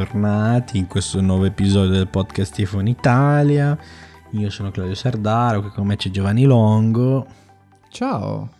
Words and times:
Bentornati 0.00 0.76
in 0.76 0.86
questo 0.86 1.22
nuovo 1.22 1.46
episodio 1.46 1.92
del 1.92 2.06
podcast 2.08 2.52
Tifon 2.54 2.86
Italia. 2.86 3.76
Io 4.32 4.50
sono 4.50 4.70
Claudio 4.70 4.94
Sardaro, 4.94 5.62
qui 5.62 5.70
con 5.70 5.86
me 5.86 5.96
c'è 5.96 6.10
Giovanni 6.10 6.44
Longo. 6.44 7.26
Ciao. 7.88 8.50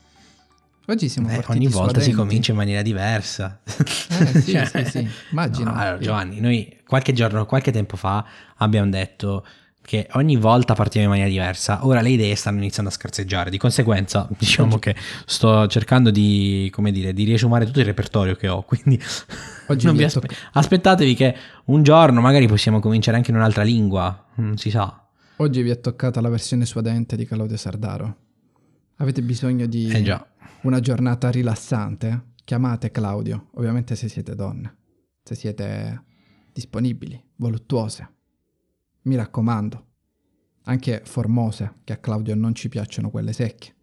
Oggi 0.87 1.11
siamo 1.11 1.29
Eh, 1.29 1.35
partiti 1.35 1.59
ogni 1.59 1.67
volta 1.67 2.01
si 2.01 2.05
suadenti. 2.11 2.15
comincia 2.17 2.51
in 2.53 2.57
maniera 2.57 2.81
diversa. 2.81 3.61
Eh, 3.67 4.41
sì, 4.41 4.53
Cioè, 4.53 4.65
sì, 4.73 4.85
sì, 4.87 5.09
immagino. 5.31 5.73
no, 5.73 5.79
allora, 5.79 5.99
Giovanni, 5.99 6.41
noi 6.41 6.75
qualche 6.87 7.13
giorno, 7.13 7.45
qualche 7.45 7.71
tempo 7.71 7.97
fa 7.99 8.25
abbiamo 8.57 8.89
detto 8.89 9.45
che 9.87 10.09
ogni 10.15 10.37
volta 10.37 10.75
partiamo 10.75 11.07
in 11.07 11.11
maniera 11.13 11.31
diversa. 11.31 11.87
Ora 11.87 12.01
le 12.01 12.11
idee 12.11 12.35
stanno 12.35 12.59
iniziando 12.59 12.91
a 12.91 12.93
scarseggiare. 12.93 13.49
Di 13.49 13.57
conseguenza, 13.57 14.29
diciamo 14.37 14.79
che 14.79 14.95
sto 15.25 15.67
cercando 15.69 16.11
di, 16.11 16.69
come 16.73 16.91
dire, 16.91 17.13
di 17.15 17.25
riesumare 17.25 17.65
tutto 17.65 17.79
il 17.79 17.87
repertorio 17.87 18.35
che 18.35 18.49
ho. 18.49 18.63
Quindi 18.63 19.01
Oggi 19.69 19.87
non 19.87 19.95
vi 19.95 20.01
vi 20.01 20.05
è 20.05 20.07
aspe- 20.09 20.29
aspettatevi 20.53 21.15
che 21.15 21.37
un 21.67 21.83
giorno 21.85 22.21
magari 22.21 22.49
possiamo 22.49 22.81
cominciare 22.81 23.17
anche 23.17 23.31
in 23.31 23.37
un'altra 23.37 23.63
lingua. 23.63 24.27
Non 24.35 24.59
si 24.59 24.71
sa. 24.71 25.09
Oggi 25.37 25.63
vi 25.63 25.71
è 25.71 25.81
toccata 25.81 26.21
la 26.21 26.29
versione 26.29 26.67
suadente 26.67 27.17
di 27.17 27.25
Claudio 27.25 27.57
Sardaro. 27.57 28.17
Avete 28.97 29.23
bisogno 29.23 29.67
di 29.67 29.89
Eh 29.89 30.21
una 30.63 30.81
giornata 30.81 31.31
rilassante? 31.31 32.33
Chiamate 32.45 32.91
Claudio, 32.91 33.51
ovviamente 33.55 33.95
se 33.95 34.09
siete 34.09 34.35
donne, 34.35 34.77
se 35.23 35.35
siete 35.35 36.03
disponibili, 36.53 37.23
voluttuose. 37.37 38.16
Mi 39.07 39.15
raccomando, 39.17 39.85
anche 40.65 41.03
formose, 41.05 41.75
che 41.85 41.93
a 41.93 41.97
Claudio 41.99 42.35
non 42.35 42.55
ci 42.55 42.69
piacciono 42.69 43.09
quelle 43.11 43.33
secche. 43.33 43.75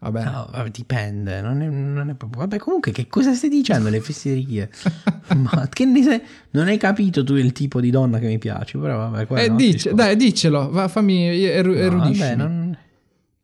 Va 0.00 0.10
bene? 0.10 0.30
No, 0.30 0.48
vabbè, 0.52 0.68
dipende, 0.68 1.40
non 1.40 1.62
è, 1.62 1.66
non 1.68 2.10
è 2.10 2.14
proprio... 2.14 2.40
Vabbè, 2.40 2.58
comunque, 2.58 2.92
che 2.92 3.06
cosa 3.06 3.32
stai 3.32 3.48
dicendo? 3.48 3.88
Le 3.88 4.00
fesserie? 4.02 4.70
Ma 5.36 5.66
che 5.70 5.86
ne 5.86 6.02
sai? 6.02 6.20
Non 6.50 6.66
hai 6.66 6.76
capito 6.76 7.24
tu 7.24 7.34
il 7.36 7.52
tipo 7.52 7.80
di 7.80 7.88
donna 7.88 8.18
che 8.18 8.26
mi 8.26 8.36
piace, 8.36 8.76
però 8.76 8.98
vabbè, 9.08 9.26
qua 9.26 9.40
eh, 9.40 9.54
dice- 9.54 9.94
dai, 9.94 10.16
diccelo, 10.16 10.70
va, 10.70 10.86
fammi, 10.88 11.42
eru- 11.42 11.74
erudiscimi. 11.74 12.36
non... 12.36 12.78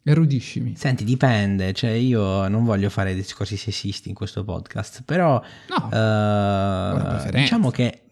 Erudiscimi. 0.03 0.75
Senti, 0.77 1.05
dipende, 1.05 1.73
cioè 1.73 1.91
io 1.91 2.49
non 2.49 2.65
voglio 2.65 2.91
fare 2.91 3.15
discorsi 3.15 3.57
sessisti 3.57 4.11
in 4.11 4.15
questo 4.15 4.45
podcast, 4.45 5.03
però 5.05 5.41
No, 5.69 5.89
preferenza. 5.89 7.31
diciamo 7.39 7.71
che 7.71 8.03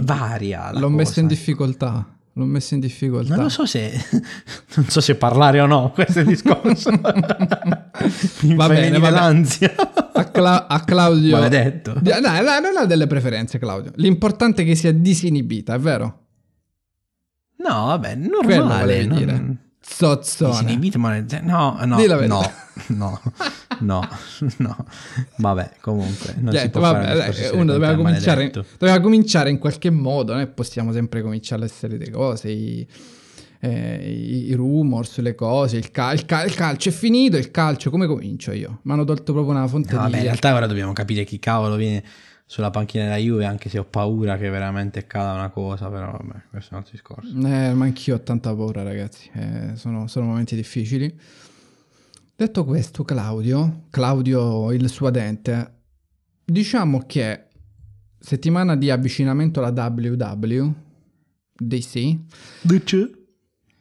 Vabbè, 0.00 0.04
varia 0.18 0.70
L'ho 0.72 0.88
messo 0.88 1.20
in 1.20 1.26
cosa. 1.26 1.38
difficoltà. 1.38 2.16
L'ho 2.34 2.44
messo 2.46 2.72
in 2.74 2.80
difficoltà. 2.80 3.34
Non 3.34 3.44
lo 3.44 3.48
so 3.50 3.66
se 3.66 3.92
non 4.76 4.86
so 4.88 5.00
se 5.02 5.16
parlare 5.16 5.60
o 5.60 5.66
no, 5.66 5.90
questo 5.90 6.18
è 6.20 6.22
il 6.22 6.28
discorso. 6.28 6.90
Mi 8.42 8.54
Va 8.54 8.68
bene, 8.68 8.98
vabbè. 8.98 9.10
l'ansia. 9.12 9.74
A, 10.14 10.24
Cla- 10.30 10.66
a 10.66 10.80
Claudio. 10.80 11.36
Maledetto. 11.36 11.94
Dai, 12.00 12.20
dai, 12.22 12.42
non 12.42 12.76
ha 12.78 12.84
delle 12.86 13.06
preferenze, 13.06 13.58
Claudio. 13.58 13.92
L'importante 13.96 14.62
è 14.62 14.64
che 14.64 14.74
sia 14.74 14.92
disinibita, 14.92 15.74
è 15.74 15.78
vero? 15.78 16.20
No, 17.58 17.86
vabbè, 17.86 18.18
Quello 18.18 18.56
normale. 18.64 18.80
volevi 18.80 19.06
non- 19.06 19.16
dire. 19.18 19.56
Zozzone. 19.80 20.52
Disinibito, 20.64 20.98
ma 20.98 21.18
no, 21.42 21.76
no, 21.84 21.96
no, 22.26 22.52
no, 22.88 23.20
no, 23.80 24.08
no. 24.58 24.76
Vabbè, 25.36 25.72
comunque, 25.80 26.34
non 26.38 26.52
si 26.52 26.58
Niente, 26.58 26.68
può 26.70 26.80
vabbè, 26.80 27.32
fare 27.32 27.48
uno 27.50 27.64
doveva 27.72 27.90
te, 27.92 27.96
cominciare, 27.96 28.36
maledetto. 28.36 28.64
doveva 28.78 29.00
cominciare 29.00 29.50
in 29.50 29.58
qualche 29.58 29.90
modo. 29.90 30.32
Noi 30.34 30.46
possiamo 30.48 30.92
sempre 30.92 31.22
cominciare 31.22 31.62
alle 31.62 31.70
solite 31.70 32.10
cose. 32.10 32.48
I, 32.50 32.86
eh, 33.60 34.10
i, 34.10 34.48
i 34.50 34.54
rumor 34.54 35.06
sulle 35.06 35.34
cose. 35.34 35.76
Il, 35.76 35.90
cal- 35.90 36.14
il 36.14 36.24
cal- 36.24 36.46
il 36.46 36.54
calcio 36.54 36.88
è 36.88 36.92
finito. 36.92 37.36
Il 37.36 37.50
calcio, 37.50 37.90
come 37.90 38.06
comincio 38.06 38.52
io? 38.52 38.80
Mi 38.82 38.92
hanno 38.92 39.04
tolto 39.04 39.32
proprio 39.32 39.54
una 39.54 39.66
fonte 39.66 39.92
No, 39.94 39.98
di. 39.98 40.04
vabbè, 40.04 40.16
in 40.16 40.22
realtà 40.24 40.54
ora 40.54 40.66
dobbiamo 40.66 40.92
capire 40.92 41.24
chi 41.24 41.38
cavolo 41.38 41.76
viene 41.76 42.02
sulla 42.44 42.70
panchina 42.70 43.04
della 43.04 43.16
Juve, 43.16 43.46
anche 43.46 43.68
se 43.70 43.78
ho 43.78 43.84
paura 43.84 44.36
che 44.36 44.50
veramente 44.50 45.06
cada 45.06 45.32
una 45.32 45.48
cosa, 45.48 45.88
però 45.88 46.10
vabbè, 46.10 46.40
questo 46.50 46.70
è 46.70 46.72
un 46.74 46.78
altro 46.80 46.92
discorso. 46.92 47.28
Eh, 47.30 47.72
ma 47.72 47.84
anch'io 47.84 48.16
ho 48.16 48.20
tanta 48.20 48.54
paura, 48.54 48.82
ragazzi. 48.82 49.30
Eh, 49.32 49.70
sono, 49.76 50.06
sono 50.06 50.26
momenti 50.26 50.54
difficili. 50.54 51.18
Detto 52.34 52.64
questo, 52.64 53.04
Claudio, 53.04 53.84
Claudio 53.90 54.72
il 54.72 54.88
suadente, 54.88 55.80
diciamo 56.44 57.04
che 57.06 57.48
settimana 58.18 58.74
di 58.76 58.90
avvicinamento 58.90 59.62
alla 59.62 59.88
WWDC, 59.88 60.74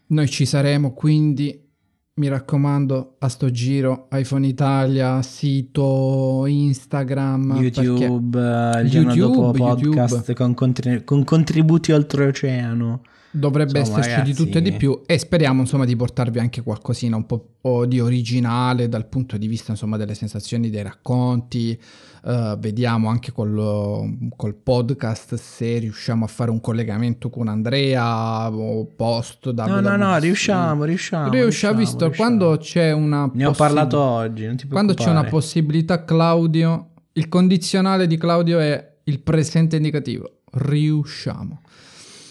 noi 0.08 0.28
ci 0.28 0.46
saremo, 0.46 0.94
quindi 0.94 1.70
mi 2.14 2.28
raccomando 2.28 3.16
a 3.20 3.30
sto 3.30 3.50
giro 3.50 4.08
iPhone 4.12 4.46
Italia, 4.46 5.22
sito, 5.22 6.46
Instagram, 6.46 7.56
YouTube, 7.56 8.38
eh, 8.38 8.82
il 8.82 8.90
giorno 8.90 9.14
YouTube, 9.14 9.36
dopo 9.36 9.52
podcast 9.52 10.28
YouTube. 10.28 10.34
con, 10.54 11.04
con 11.04 11.24
contributi 11.24 11.92
oltreoceano. 11.94 13.02
Dovrebbe 13.34 13.80
Insomma, 13.80 14.00
esserci 14.00 14.16
di 14.22 14.22
ragazzi- 14.32 14.44
tutto 14.44 14.58
e 14.58 14.62
di 14.62 14.72
più 14.74 15.02
e 15.06 15.18
speriamo 15.18 15.62
insomma 15.62 15.86
di 15.86 15.96
portarvi 15.96 16.40
anche 16.40 16.62
qualcosina 16.62 17.16
un 17.16 17.26
po' 17.26 17.86
di 17.86 18.00
originale 18.00 18.90
dal 18.90 19.08
punto 19.08 19.38
di 19.38 19.48
vista 19.48 19.72
insomma 19.72 19.96
delle 19.98 20.16
sensazioni, 20.16 20.70
dei 20.70 20.84
racconti. 20.84 21.80
Eh, 22.24 22.56
vediamo 22.60 23.10
anche 23.10 23.32
col, 23.32 24.30
col 24.36 24.54
podcast 24.54 25.36
se 25.36 25.80
riusciamo 25.80 26.26
a 26.26 26.28
fare 26.28 26.52
un 26.52 26.60
collegamento 26.62 27.30
con 27.30 27.48
Andrea 27.48 28.52
o 28.52 28.86
post 28.96 29.50
No, 29.52 29.80
no, 29.80 29.96
no, 29.96 30.06
WWDC. 30.08 30.22
riusciamo, 30.22 30.84
riusciamo. 30.84 31.30
Riusciamo, 31.32 31.78
visto 31.78 32.06
riusciamo. 32.06 32.30
quando 32.38 32.58
c'è 32.58 32.92
una 32.92 33.30
Ne 33.34 33.46
ho 33.46 33.52
parlato 33.54 34.00
oggi, 34.00 34.46
non 34.46 34.56
ti 34.58 34.68
quando 34.68 34.94
c'è 34.94 35.10
una 35.10 35.24
possibilità 35.24 36.04
Claudio 36.04 36.88
il 37.14 37.28
condizionale 37.28 38.08
di 38.08 38.18
Claudio 38.18 38.60
è 38.60 38.90
il 39.06 39.20
presente 39.20 39.78
indicativo 39.78 40.42
riusciamo 40.54 41.62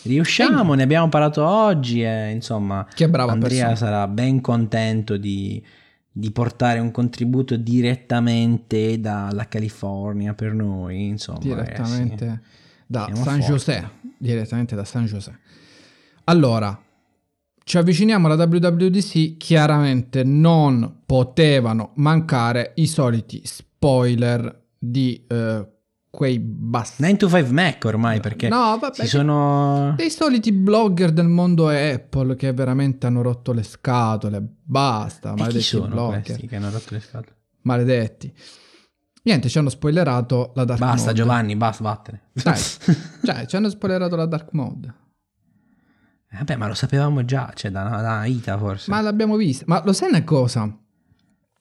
Riusciamo, 0.02 0.74
ne 0.74 0.82
abbiamo 0.82 1.08
parlato 1.08 1.44
oggi 1.44 2.02
e 2.02 2.30
insomma 2.30 2.86
che 2.94 3.08
brava 3.08 3.32
Andrea 3.32 3.68
persona 3.68 3.76
sarà 3.76 4.08
ben 4.08 4.40
contento 4.40 5.16
di, 5.16 5.62
di 6.10 6.30
portare 6.30 6.78
un 6.78 6.90
contributo 6.90 7.56
direttamente 7.56 9.00
dalla 9.00 9.46
California 9.48 10.34
per 10.34 10.54
noi, 10.54 11.08
insomma. 11.08 11.38
direttamente 11.38 12.24
ragazzi. 12.24 12.42
da 12.86 13.10
San 13.12 13.24
forti. 13.24 13.40
José 13.40 13.90
direttamente 14.16 14.74
da 14.74 14.84
San 14.84 15.04
José 15.06 15.38
allora 16.24 16.78
ci 17.62 17.78
avviciniamo 17.78 18.26
alla 18.26 18.44
WWDC 18.44 19.36
chiaramente 19.36 20.24
non 20.24 21.02
potevano 21.06 21.92
mancare 21.96 22.72
i 22.76 22.86
soliti 22.86 23.42
spoiler 23.44 24.66
di 24.78 25.24
eh, 25.28 25.66
quei 26.10 26.38
bastardi 26.40 27.12
9 27.12 27.16
to 27.16 27.28
5 27.28 27.52
Mac 27.52 27.84
ormai 27.84 28.20
perché 28.20 28.48
no 28.48 28.76
vabbè 28.78 28.94
si 28.94 29.06
sono... 29.06 29.94
dei 29.96 30.10
soliti 30.10 30.52
blogger 30.52 31.12
del 31.12 31.28
mondo 31.28 31.68
Apple 31.68 32.34
che 32.34 32.52
veramente 32.52 33.06
hanno 33.06 33.22
rotto 33.22 33.52
le 33.52 33.62
scatole 33.62 34.44
basta 34.62 35.32
E 35.32 35.36
maledetti 35.36 35.64
sono 35.64 35.86
blogger 35.88 36.46
che 36.46 36.56
hanno 36.56 36.70
rotto 36.70 36.94
le 36.94 37.00
scatole? 37.00 37.36
maledetti 37.62 38.34
niente 39.22 39.48
ci 39.48 39.58
hanno 39.58 39.68
spoilerato 39.68 40.52
la 40.54 40.64
dark 40.64 40.80
Basta 40.80 41.06
mode 41.06 41.16
Giovanni, 41.16 41.56
basta, 41.56 41.82
vattene. 41.82 42.22
Dai, 42.32 42.58
cioè, 43.24 43.46
ci 43.46 43.56
hanno 43.56 43.68
spoilerato 43.68 44.16
la 44.16 44.26
dark 44.26 44.52
mode. 44.52 44.94
Vabbè, 46.32 46.56
ma 46.56 46.68
lo 46.68 46.74
sapevamo 46.74 47.24
già, 47.24 47.52
cioè 47.54 47.70
da, 47.70 47.82
da 47.82 48.24
Ita 48.24 48.56
forse. 48.56 48.90
Ma 48.90 49.00
l'abbiamo 49.00 49.36
vista. 49.36 49.64
Ma 49.66 49.82
lo 49.84 49.92
sai 49.92 50.10
una 50.10 50.22
cosa? 50.22 50.60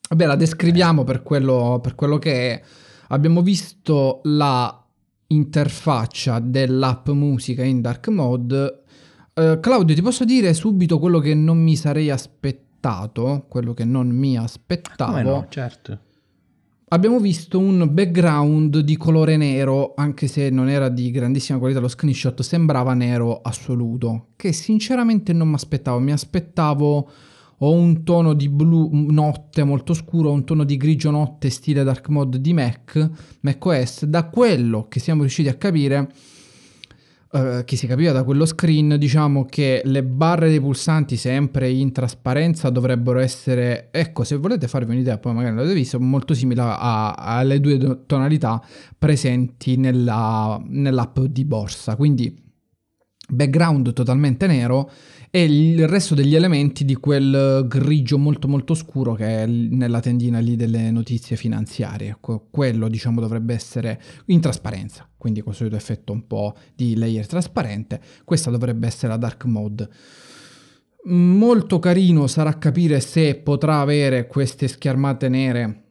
Vabbè, 0.08 0.26
la 0.26 0.36
descriviamo 0.36 1.04
per 1.04 1.22
quello, 1.22 1.80
per 1.82 1.94
quello 1.94 2.18
che 2.18 2.52
è. 2.52 2.62
Abbiamo 3.10 3.42
visto 3.42 4.20
la 4.24 4.74
interfaccia 5.28 6.40
dell'app 6.40 7.08
musica 7.10 7.62
in 7.62 7.80
dark 7.80 8.08
mode. 8.08 8.82
Uh, 9.34 9.60
Claudio, 9.60 9.94
ti 9.94 10.02
posso 10.02 10.24
dire 10.24 10.52
subito 10.54 10.98
quello 10.98 11.20
che 11.20 11.34
non 11.34 11.58
mi 11.58 11.76
sarei 11.76 12.10
aspettato, 12.10 13.46
quello 13.48 13.74
che 13.74 13.84
non 13.84 14.08
mi 14.08 14.36
aspettavo. 14.36 15.12
Come 15.12 15.22
no, 15.22 15.46
certo. 15.48 15.98
Abbiamo 16.92 17.20
visto 17.20 17.60
un 17.60 17.88
background 17.92 18.78
di 18.78 18.96
colore 18.96 19.36
nero, 19.36 19.94
anche 19.94 20.26
se 20.26 20.50
non 20.50 20.68
era 20.68 20.88
di 20.88 21.12
grandissima 21.12 21.58
qualità 21.58 21.78
lo 21.78 21.86
screenshot, 21.86 22.42
sembrava 22.42 22.94
nero 22.94 23.40
assoluto, 23.42 24.30
che 24.34 24.52
sinceramente 24.52 25.32
non 25.32 25.48
mi 25.48 25.54
aspettavo, 25.54 26.00
mi 26.00 26.10
aspettavo 26.10 27.08
o 27.62 27.72
un 27.72 28.04
tono 28.04 28.32
di 28.32 28.48
blu 28.48 28.88
notte 29.10 29.64
molto 29.64 29.92
scuro 29.94 30.30
o 30.30 30.32
un 30.32 30.44
tono 30.44 30.64
di 30.64 30.76
grigio 30.76 31.10
notte 31.10 31.50
stile 31.50 31.82
dark 31.82 32.08
mode 32.08 32.40
di 32.40 32.52
Mac, 32.52 33.10
macOS, 33.40 34.04
da 34.04 34.28
quello 34.28 34.86
che 34.88 34.98
siamo 34.98 35.20
riusciti 35.20 35.48
a 35.48 35.54
capire, 35.54 36.10
uh, 37.32 37.62
che 37.64 37.76
si 37.76 37.86
capiva 37.86 38.12
da 38.12 38.24
quello 38.24 38.46
screen, 38.46 38.96
diciamo 38.98 39.44
che 39.44 39.82
le 39.84 40.02
barre 40.02 40.48
dei 40.48 40.60
pulsanti 40.60 41.16
sempre 41.16 41.68
in 41.68 41.92
trasparenza 41.92 42.70
dovrebbero 42.70 43.18
essere, 43.18 43.88
ecco 43.90 44.24
se 44.24 44.36
volete 44.36 44.66
farvi 44.66 44.92
un'idea, 44.92 45.18
poi 45.18 45.34
magari 45.34 45.54
l'avete 45.54 45.74
visto, 45.74 46.00
molto 46.00 46.32
simile 46.32 46.62
a, 46.62 47.12
alle 47.12 47.60
due 47.60 48.06
tonalità 48.06 48.62
presenti 48.98 49.76
nella, 49.76 50.58
nell'app 50.66 51.20
di 51.20 51.44
borsa, 51.44 51.94
quindi 51.94 52.48
background 53.32 53.92
totalmente 53.92 54.46
nero 54.46 54.90
e 55.32 55.44
il 55.44 55.86
resto 55.86 56.16
degli 56.16 56.34
elementi 56.34 56.84
di 56.84 56.96
quel 56.96 57.64
grigio 57.68 58.18
molto 58.18 58.48
molto 58.48 58.74
scuro 58.74 59.14
che 59.14 59.42
è 59.42 59.46
nella 59.46 60.00
tendina 60.00 60.40
lì 60.40 60.56
delle 60.56 60.90
notizie 60.90 61.36
finanziarie. 61.36 62.18
Quello 62.50 62.88
diciamo 62.88 63.20
dovrebbe 63.20 63.54
essere 63.54 64.00
in 64.26 64.40
trasparenza, 64.40 65.08
quindi 65.16 65.40
con 65.40 65.52
il 65.52 65.58
solito 65.58 65.76
effetto 65.76 66.12
un 66.12 66.26
po' 66.26 66.56
di 66.74 66.96
layer 66.96 67.26
trasparente. 67.26 68.00
Questa 68.24 68.50
dovrebbe 68.50 68.88
essere 68.88 69.12
la 69.12 69.18
dark 69.18 69.44
mode. 69.44 69.88
Molto 71.04 71.78
carino 71.78 72.26
sarà 72.26 72.58
capire 72.58 73.00
se 73.00 73.36
potrà 73.36 73.80
avere 73.80 74.26
queste 74.26 74.66
schermate 74.66 75.28
nere 75.28 75.89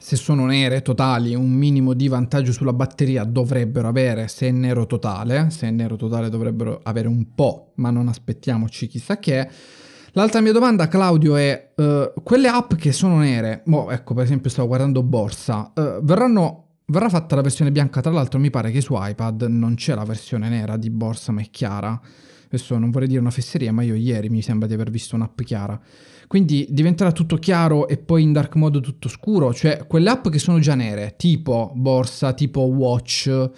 se 0.00 0.16
sono 0.16 0.46
nere 0.46 0.80
totali, 0.80 1.34
un 1.34 1.52
minimo 1.52 1.92
di 1.92 2.08
vantaggio 2.08 2.52
sulla 2.52 2.72
batteria 2.72 3.22
dovrebbero 3.24 3.86
avere 3.86 4.28
se 4.28 4.48
è 4.48 4.50
nero 4.50 4.86
totale, 4.86 5.50
se 5.50 5.68
è 5.68 5.70
nero 5.70 5.96
totale 5.96 6.30
dovrebbero 6.30 6.80
avere 6.82 7.06
un 7.06 7.34
po', 7.34 7.72
ma 7.76 7.90
non 7.90 8.08
aspettiamoci 8.08 8.86
chissà 8.86 9.18
che. 9.18 9.48
L'altra 10.12 10.40
mia 10.40 10.52
domanda, 10.52 10.88
Claudio, 10.88 11.36
è 11.36 11.72
uh, 11.76 12.12
quelle 12.22 12.48
app 12.48 12.74
che 12.74 12.92
sono 12.92 13.18
nere, 13.18 13.60
boh, 13.66 13.90
ecco 13.90 14.14
per 14.14 14.24
esempio 14.24 14.48
stavo 14.48 14.68
guardando 14.68 15.02
Borsa, 15.02 15.70
uh, 15.74 16.02
verranno, 16.02 16.68
verrà 16.86 17.10
fatta 17.10 17.36
la 17.36 17.42
versione 17.42 17.70
bianca, 17.70 18.00
tra 18.00 18.10
l'altro 18.10 18.40
mi 18.40 18.50
pare 18.50 18.70
che 18.70 18.80
su 18.80 18.94
iPad 18.96 19.42
non 19.42 19.74
c'è 19.74 19.94
la 19.94 20.04
versione 20.04 20.48
nera 20.48 20.78
di 20.78 20.88
Borsa 20.88 21.30
ma 21.30 21.42
è 21.42 21.50
chiara, 21.50 22.00
adesso 22.52 22.76
non 22.78 22.90
vorrei 22.90 23.06
dire 23.06 23.20
una 23.20 23.30
fesseria, 23.30 23.72
ma 23.72 23.82
io 23.82 23.94
ieri 23.94 24.28
mi 24.28 24.42
sembra 24.42 24.66
di 24.66 24.74
aver 24.74 24.90
visto 24.90 25.14
un'app 25.14 25.40
chiara. 25.42 25.80
Quindi 26.26 26.66
diventerà 26.70 27.12
tutto 27.12 27.36
chiaro 27.36 27.88
e 27.88 27.96
poi 27.96 28.22
in 28.22 28.32
dark 28.32 28.54
mode 28.54 28.80
tutto 28.80 29.08
scuro, 29.08 29.52
cioè 29.52 29.86
quelle 29.86 30.10
app 30.10 30.28
che 30.28 30.38
sono 30.38 30.58
già 30.58 30.74
nere, 30.74 31.14
tipo 31.16 31.72
borsa, 31.74 32.32
tipo 32.34 32.60
watch. 32.62 33.50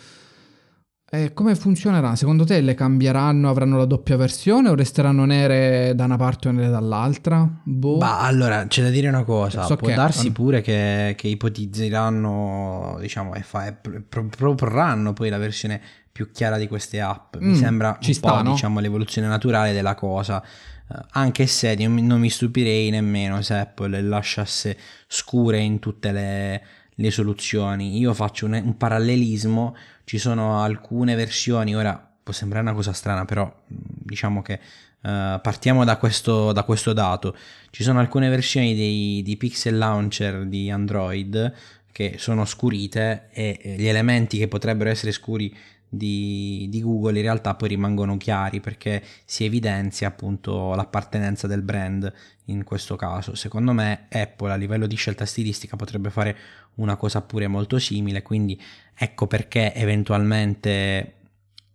Eh, 1.14 1.34
come 1.34 1.54
funzionerà? 1.54 2.16
Secondo 2.16 2.46
te 2.46 2.62
le 2.62 2.72
cambieranno, 2.72 3.50
avranno 3.50 3.76
la 3.76 3.84
doppia 3.84 4.16
versione 4.16 4.70
o 4.70 4.74
resteranno 4.74 5.26
nere 5.26 5.92
da 5.94 6.04
una 6.04 6.16
parte 6.16 6.48
o 6.48 6.52
nere 6.52 6.70
dall'altra? 6.70 7.46
Boh. 7.62 7.98
Ma 7.98 8.20
allora 8.20 8.66
c'è 8.66 8.82
da 8.82 8.88
dire 8.88 9.08
una 9.08 9.24
cosa: 9.24 9.64
so 9.64 9.76
può 9.76 9.88
che... 9.88 9.94
darsi 9.94 10.32
pure 10.32 10.62
che, 10.62 11.12
che 11.14 11.28
ipotizzeranno, 11.28 12.96
diciamo, 12.98 13.34
e 13.34 13.42
fa, 13.42 13.76
proporranno 14.08 15.12
poi 15.12 15.28
la 15.28 15.36
versione 15.36 15.82
più 16.12 16.30
chiara 16.30 16.58
di 16.58 16.68
queste 16.68 17.00
app. 17.00 17.36
Mi 17.36 17.52
mm, 17.52 17.54
sembra 17.54 17.98
un 18.00 18.14
sta, 18.14 18.30
po', 18.30 18.42
no? 18.42 18.52
diciamo, 18.52 18.80
l'evoluzione 18.80 19.26
naturale 19.26 19.72
della 19.72 19.94
cosa. 19.94 20.42
Eh, 20.42 20.94
anche 21.12 21.46
se 21.46 21.74
non 21.74 22.20
mi 22.20 22.28
stupirei 22.28 22.90
nemmeno 22.90 23.40
se 23.40 23.54
Apple 23.54 24.00
lasciasse 24.02 24.76
scure 25.06 25.58
in 25.58 25.78
tutte 25.78 26.12
le, 26.12 26.62
le 26.94 27.10
soluzioni. 27.10 27.98
Io 27.98 28.12
faccio 28.12 28.46
un, 28.46 28.60
un, 28.62 28.76
parallelismo, 28.76 29.74
ci 30.04 30.18
sono 30.18 30.62
alcune 30.62 31.14
versioni, 31.14 31.74
ora 31.74 32.10
può 32.22 32.32
sembrare 32.32 32.64
una 32.64 32.74
cosa 32.74 32.92
strana, 32.92 33.24
però 33.24 33.44
mm, 33.44 33.76
diciamo 34.04 34.42
che 34.42 34.60
uh, 35.00 35.40
partiamo 35.40 35.84
da 35.84 35.96
questo, 35.96 36.52
da 36.52 36.62
questo, 36.62 36.92
dato. 36.92 37.34
Ci 37.70 37.82
sono 37.82 38.00
alcune 38.00 38.28
versioni 38.28 38.74
dei, 38.74 39.22
di 39.24 39.36
Pixel 39.38 39.78
Launcher 39.78 40.44
di 40.44 40.70
Android 40.70 41.52
che 41.92 42.14
sono 42.16 42.46
scurite 42.46 43.28
e 43.32 43.74
gli 43.76 43.86
elementi 43.86 44.38
che 44.38 44.48
potrebbero 44.48 44.88
essere 44.88 45.12
scuri 45.12 45.54
di, 45.94 46.68
di, 46.70 46.80
Google 46.80 47.18
in 47.18 47.22
realtà 47.22 47.54
poi 47.54 47.68
rimangono 47.68 48.16
chiari 48.16 48.60
perché 48.60 49.04
si 49.26 49.44
evidenzia 49.44 50.08
appunto 50.08 50.74
l'appartenenza 50.74 51.46
del 51.46 51.60
brand 51.60 52.10
in 52.46 52.64
questo 52.64 52.96
caso. 52.96 53.34
Secondo 53.34 53.74
me 53.74 54.06
Apple 54.08 54.52
a 54.52 54.56
livello 54.56 54.86
di 54.86 54.96
scelta 54.96 55.26
stilistica 55.26 55.76
potrebbe 55.76 56.08
fare 56.08 56.36
una 56.76 56.96
cosa 56.96 57.20
pure 57.20 57.46
molto 57.46 57.78
simile, 57.78 58.22
quindi 58.22 58.58
ecco 58.94 59.26
perché 59.26 59.74
eventualmente 59.74 61.16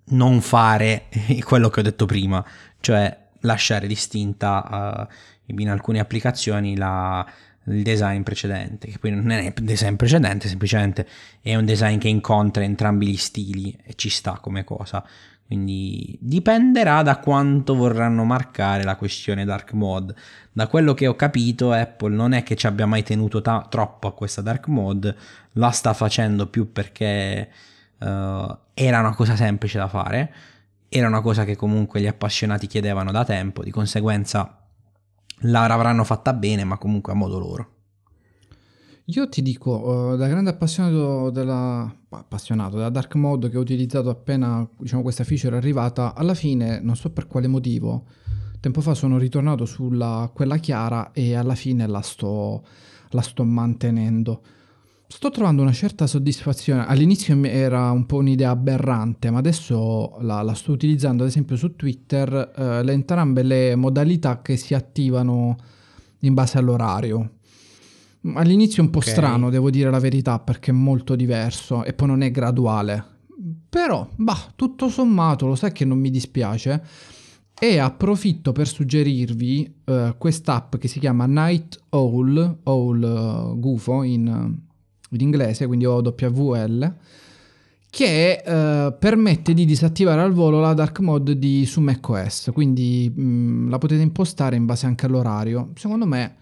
non 0.06 0.42
fare 0.42 1.10
quello 1.46 1.70
che 1.70 1.82
ho 1.82 1.84
detto 1.84 2.08
prima, 2.08 2.44
cioè 2.80 3.26
lasciare 3.42 3.86
distinta 3.86 5.08
uh, 5.08 5.54
in 5.62 5.70
alcune 5.70 6.00
applicazioni 6.00 6.76
la, 6.76 7.24
il 7.68 7.84
design 7.84 8.22
precedente, 8.22 8.88
che 8.88 8.98
poi 9.00 9.12
non 9.12 9.30
è 9.30 9.54
un 9.58 9.66
design 9.66 9.96
precedente, 9.96 10.48
semplicemente 10.48 11.08
è 11.42 11.56
un 11.56 11.66
design 11.66 11.98
che 11.98 12.08
incontra 12.08 12.64
entrambi 12.64 13.08
gli 13.08 13.18
stili 13.18 13.78
e 13.84 13.94
ci 13.96 14.10
sta 14.10 14.40
come 14.42 14.64
cosa. 14.64 15.04
Quindi 15.46 16.18
dipenderà 16.20 17.02
da 17.04 17.20
quanto 17.20 17.74
vorranno 17.74 18.26
marcare 18.26 18.84
la 18.84 18.98
questione 18.98 19.46
dark 19.46 19.72
mode. 19.72 20.14
Da 20.52 20.68
quello 20.68 20.94
che 20.94 21.08
ho 21.08 21.16
capito, 21.16 21.72
Apple 21.72 22.14
non 22.14 22.34
è 22.34 22.44
che 22.44 22.56
ci 22.58 22.68
abbia 22.68 22.86
mai 22.86 23.04
tenuto 23.04 23.42
ta- 23.42 23.66
troppo 23.70 24.08
a 24.08 24.14
questa 24.14 24.42
dark 24.42 24.68
mode, 24.68 25.16
la 25.54 25.70
sta 25.72 25.94
facendo 25.94 26.48
più 26.48 26.74
perché 26.74 27.50
uh, 28.00 28.06
era 28.74 29.00
una 29.00 29.16
cosa 29.16 29.38
semplice 29.38 29.78
da 29.78 29.88
fare, 29.88 30.34
era 30.90 31.08
una 31.08 31.22
cosa 31.22 31.46
che 31.46 31.56
comunque 31.56 32.02
gli 32.02 32.08
appassionati 32.08 32.68
chiedevano 32.68 33.12
da 33.12 33.24
tempo, 33.24 33.64
di 33.64 33.72
conseguenza 33.72 34.57
l'avranno 35.42 36.04
fatta 36.04 36.34
bene, 36.34 36.64
ma 36.64 36.78
comunque 36.78 37.14
a 37.14 37.16
modo 37.16 37.40
loro. 37.40 37.72
Io 39.12 39.30
ti 39.30 39.42
dico, 39.42 39.72
uh, 39.72 40.18
da 40.18 40.28
grande 40.28 40.50
appassionato 40.50 41.30
della, 41.30 41.90
appassionato 42.10 42.76
della 42.76 42.90
dark 42.90 43.16
mode 43.16 43.50
che 43.50 43.58
ho 43.58 43.62
utilizzato 43.62 44.10
appena 44.10 44.68
diciamo, 44.78 45.02
questa 45.02 45.24
feature 45.24 45.56
è 45.56 45.60
arrivata, 45.60 46.14
alla 46.14 46.34
fine, 46.34 46.82
non 46.82 46.98
so 46.98 47.12
per 47.12 47.26
quale 47.26 47.48
motivo, 47.48 48.06
tempo 48.60 48.82
fa 48.82 48.94
sono 48.94 49.18
ritornato 49.18 49.64
sulla 49.64 50.30
quella 50.34 50.58
chiara 50.58 51.12
e 51.14 51.36
alla 51.36 51.56
fine 51.56 51.88
la 51.88 52.02
sto, 52.02 52.66
la 53.12 53.22
sto 53.22 53.46
mantenendo. 53.46 54.42
Sto 55.10 55.32
trovando 55.32 55.62
una 55.62 55.72
certa 55.72 56.06
soddisfazione. 56.06 56.86
All'inizio 56.86 57.42
era 57.46 57.92
un 57.92 58.06
po' 58.06 58.18
un'idea 58.18 58.50
aberrante, 58.50 59.32
ma 59.32 59.38
adesso 59.38 60.18
la, 60.20 60.42
la 60.42 60.54
sto 60.54 60.74
utilizzando 60.74 61.24
ad 61.24 61.30
esempio 61.30 61.56
su 61.56 61.78
Twitter, 61.78 62.52
eh, 62.54 62.84
le, 62.84 62.92
entrambe 62.92 63.42
le 63.42 63.76
modalità 63.76 64.42
che 64.42 64.58
si 64.58 64.74
attivano 64.74 65.56
in 66.20 66.34
base 66.34 66.58
all'orario. 66.58 67.36
All'inizio 68.34 68.84
è 68.84 68.86
un 68.86 68.92
po' 68.92 68.98
okay. 68.98 69.14
strano, 69.14 69.50
devo 69.50 69.70
dire 69.70 69.90
la 69.90 70.00
verità, 70.00 70.40
perché 70.40 70.72
è 70.72 70.74
molto 70.74 71.16
diverso 71.16 71.86
e 71.86 71.94
poi 71.94 72.08
non 72.10 72.22
è 72.22 72.30
graduale. 72.30 73.06
Però, 73.70 74.10
bah, 74.14 74.52
tutto 74.58 74.90
sommato, 74.90 75.48
lo 75.48 75.56
sai 75.56 75.72
che 75.72 75.86
non 75.86 76.00
mi 76.00 76.12
dispiace. 76.12 76.84
E 77.58 77.80
approfitto 77.80 78.52
per 78.52 78.68
suggerirvi 78.68 79.76
uh, 79.86 80.18
quest'app 80.18 80.76
che 80.76 80.90
si 80.90 81.00
chiama 81.00 81.26
Night 81.26 81.80
Owl, 81.90 82.60
Owl 82.64 83.54
uh, 83.54 83.60
gufo 83.60 84.04
in 84.04 84.66
in 85.10 85.22
inglese, 85.22 85.68
quindi 85.68 85.86
OWL, 85.86 86.96
che 87.90 88.44
eh, 88.46 88.94
permette 88.94 89.54
di 89.54 89.66
disattivare 89.66 90.22
al 90.22 90.34
volo 90.34 90.60
la 90.60 90.74
dark 90.74 91.00
mode 91.00 91.38
di, 91.38 91.66
su 91.66 91.82
macOS, 91.82 92.52
quindi 92.54 93.12
mh, 93.14 93.22
mm, 93.22 93.70
la 93.70 93.78
potete 93.78 94.02
impostare 94.02 94.56
in 94.56 94.66
base 94.66 94.86
anche 94.86 95.06
all'orario. 95.06 95.72
Secondo 95.76 96.06
me 96.06 96.36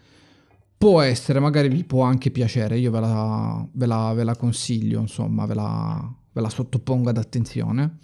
può 0.78 1.02
essere, 1.02 1.40
magari 1.40 1.70
vi 1.70 1.84
può 1.84 2.04
anche 2.04 2.32
piacere, 2.32 2.78
io 2.78 2.92
ve 2.92 3.00
la, 3.00 3.68
ve 3.72 3.86
la, 3.86 4.14
ve 4.14 4.24
la 4.24 4.36
consiglio, 4.36 5.00
insomma, 5.00 5.46
ve 5.46 5.54
la, 5.54 6.14
ve 6.32 6.42
la 6.42 6.50
sottopongo 6.50 7.10
ad 7.10 7.18
attenzione. 7.18 7.98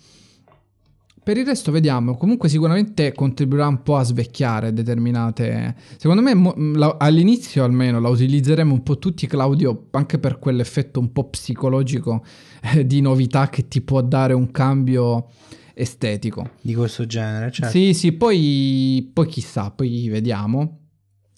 Per 1.23 1.37
il 1.37 1.45
resto 1.45 1.71
vediamo, 1.71 2.17
comunque 2.17 2.49
sicuramente 2.49 3.13
contribuirà 3.13 3.67
un 3.67 3.83
po' 3.83 3.97
a 3.97 4.03
svecchiare 4.03 4.73
determinate... 4.73 5.75
Secondo 5.97 6.21
me 6.23 6.53
la, 6.75 6.97
all'inizio 6.99 7.63
almeno 7.63 7.99
la 7.99 8.09
utilizzeremo 8.09 8.73
un 8.73 8.81
po' 8.81 8.97
tutti 8.97 9.27
Claudio 9.27 9.87
anche 9.91 10.17
per 10.17 10.39
quell'effetto 10.39 10.99
un 10.99 11.11
po' 11.11 11.29
psicologico 11.29 12.25
eh, 12.73 12.87
di 12.87 13.01
novità 13.01 13.49
che 13.49 13.67
ti 13.67 13.81
può 13.81 14.01
dare 14.01 14.33
un 14.33 14.49
cambio 14.49 15.27
estetico. 15.75 16.51
Di 16.61 16.73
questo 16.73 17.05
genere, 17.05 17.51
certo. 17.51 17.71
Sì, 17.71 17.93
sì, 17.93 18.13
poi, 18.13 19.09
poi 19.13 19.27
chissà, 19.27 19.69
poi 19.69 20.09
vediamo. 20.09 20.79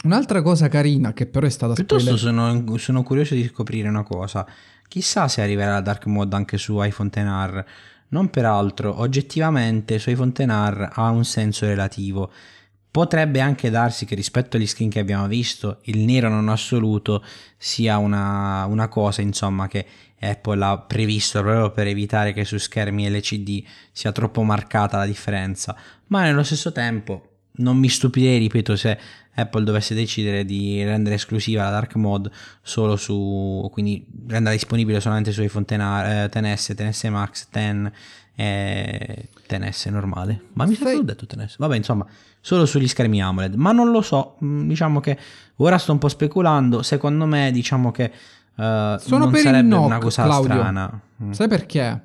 Un'altra 0.04 0.42
cosa 0.42 0.68
carina 0.68 1.14
che 1.14 1.26
però 1.26 1.46
è 1.46 1.50
stata 1.50 1.74
Piuttosto 1.74 2.18
sono, 2.18 2.78
sono, 2.78 3.04
curioso 3.04 3.36
di 3.36 3.46
scoprire 3.46 3.88
una 3.88 4.04
cosa. 4.04 4.46
Chissà 4.88 5.28
se 5.28 5.42
arriverà 5.42 5.74
la 5.74 5.82
dark 5.82 6.06
mode 6.08 6.36
anche 6.36 6.58
su 6.58 6.82
iPhone 6.82 7.10
XR. 7.10 7.66
Non 8.10 8.30
peraltro, 8.30 9.00
oggettivamente 9.00 10.00
su 10.00 10.10
iPhone 10.10 10.32
XR 10.32 10.90
ha 10.94 11.10
un 11.10 11.26
senso 11.26 11.66
relativo. 11.66 12.32
Potrebbe 12.92 13.40
anche 13.40 13.72
darsi 13.72 14.06
che 14.06 14.14
rispetto 14.14 14.58
agli 14.58 14.68
skin 14.68 14.90
che 14.90 15.00
abbiamo 15.00 15.28
visto, 15.28 15.80
il 15.84 16.00
nero 16.00 16.30
non 16.30 16.48
assoluto 16.50 17.24
sia 17.58 17.98
una, 17.98 18.66
una 18.66 18.88
cosa, 18.88 19.22
insomma, 19.22 19.68
che 19.68 19.86
Apple 20.20 20.64
ha 20.64 20.78
previsto 20.78 21.42
proprio 21.42 21.72
per 21.72 21.88
evitare 21.88 22.34
che 22.34 22.46
su 22.46 22.58
schermi 22.58 23.10
LCD 23.10 23.64
sia 23.92 24.12
troppo 24.12 24.44
marcata 24.44 24.98
la 24.98 25.06
differenza. 25.06 25.76
Ma 26.08 26.22
nello 26.22 26.44
stesso 26.44 26.72
tempo 26.72 27.33
non 27.56 27.78
mi 27.78 27.90
stupirei, 27.90 28.38
ripeto, 28.40 28.76
se 28.76 28.98
Apple 29.36 29.64
dovesse 29.64 29.96
decidere 29.96 30.46
di 30.46 30.84
rendere 30.84 31.16
esclusiva 31.16 31.64
la 31.64 31.72
dark 31.72 31.96
mode 31.96 32.32
solo 32.62 32.96
su, 32.96 33.68
quindi 33.72 34.06
renderla 34.28 34.52
disponibile 34.52 35.00
solamente 35.00 35.32
su 35.32 35.42
iPhone 35.42 35.66
XS, 35.66 36.74
XS 36.76 37.04
Max, 37.06 37.48
X 37.52 37.92
e 38.36 39.30
XS 39.48 39.86
normale. 39.88 40.42
Ma 40.54 40.66
mi 40.66 40.76
sa 40.76 40.86
che 40.86 40.96
ho 40.96 41.02
detto 41.02 41.26
XS. 41.26 41.58
Vabbè, 41.58 41.76
insomma, 41.76 42.06
solo 42.40 42.66
sugli 42.66 42.88
schermi 42.88 43.22
AMOLED. 43.22 43.56
Ma 43.56 43.72
non 43.72 43.92
lo 43.92 44.02
so, 44.02 44.38
mm, 44.44 44.68
diciamo 44.68 45.00
che 45.00 45.18
ora 45.58 45.78
sto 45.78 45.92
un 45.92 46.00
po' 46.00 46.10
speculando. 46.10 46.82
Secondo 46.82 47.26
me, 47.26 47.52
diciamo 47.52 47.92
che 47.92 48.12
uh, 48.56 48.98
Sono 48.98 49.26
non 49.26 49.36
sarebbe 49.36 49.76
una 49.76 50.00
cosa 50.00 50.24
Claudio. 50.24 50.54
strana. 50.54 51.02
Mm. 51.24 51.32
Sai 51.32 51.48
perché? 51.48 52.02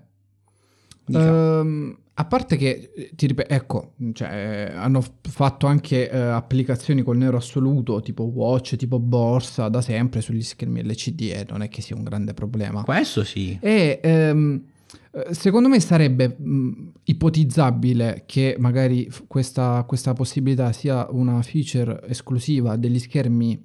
Um, 1.07 1.97
a 2.21 2.25
parte 2.25 2.57
che, 2.57 2.91
eh, 2.95 3.11
ti 3.15 3.29
ripeto, 3.29 3.55
ecco, 3.55 3.93
cioè, 4.13 4.73
hanno 4.75 5.05
fatto 5.23 5.69
anche 5.69 6.11
uh, 6.13 6.17
applicazioni 6.17 7.03
col 7.03 7.17
nero 7.17 7.37
assoluto, 7.37 8.01
tipo 8.01 8.25
watch, 8.25 8.75
tipo 8.75 8.99
borsa, 8.99 9.69
da 9.69 9.81
sempre 9.81 10.21
sugli 10.21 10.43
schermi 10.43 10.83
LCD 10.83 11.21
e 11.33 11.47
non 11.49 11.63
è 11.63 11.69
che 11.69 11.81
sia 11.81 11.95
un 11.95 12.03
grande 12.03 12.35
problema. 12.35 12.83
Questo 12.83 13.23
sì. 13.23 13.57
E 13.61 14.01
um, 14.03 14.61
secondo 15.31 15.69
me 15.69 15.79
sarebbe 15.79 16.35
um, 16.41 16.91
ipotizzabile 17.05 18.25
che 18.27 18.57
magari 18.59 19.09
questa, 19.29 19.85
questa 19.87 20.13
possibilità 20.13 20.73
sia 20.73 21.07
una 21.11 21.41
feature 21.43 22.01
esclusiva 22.09 22.75
degli 22.75 22.99
schermi 22.99 23.65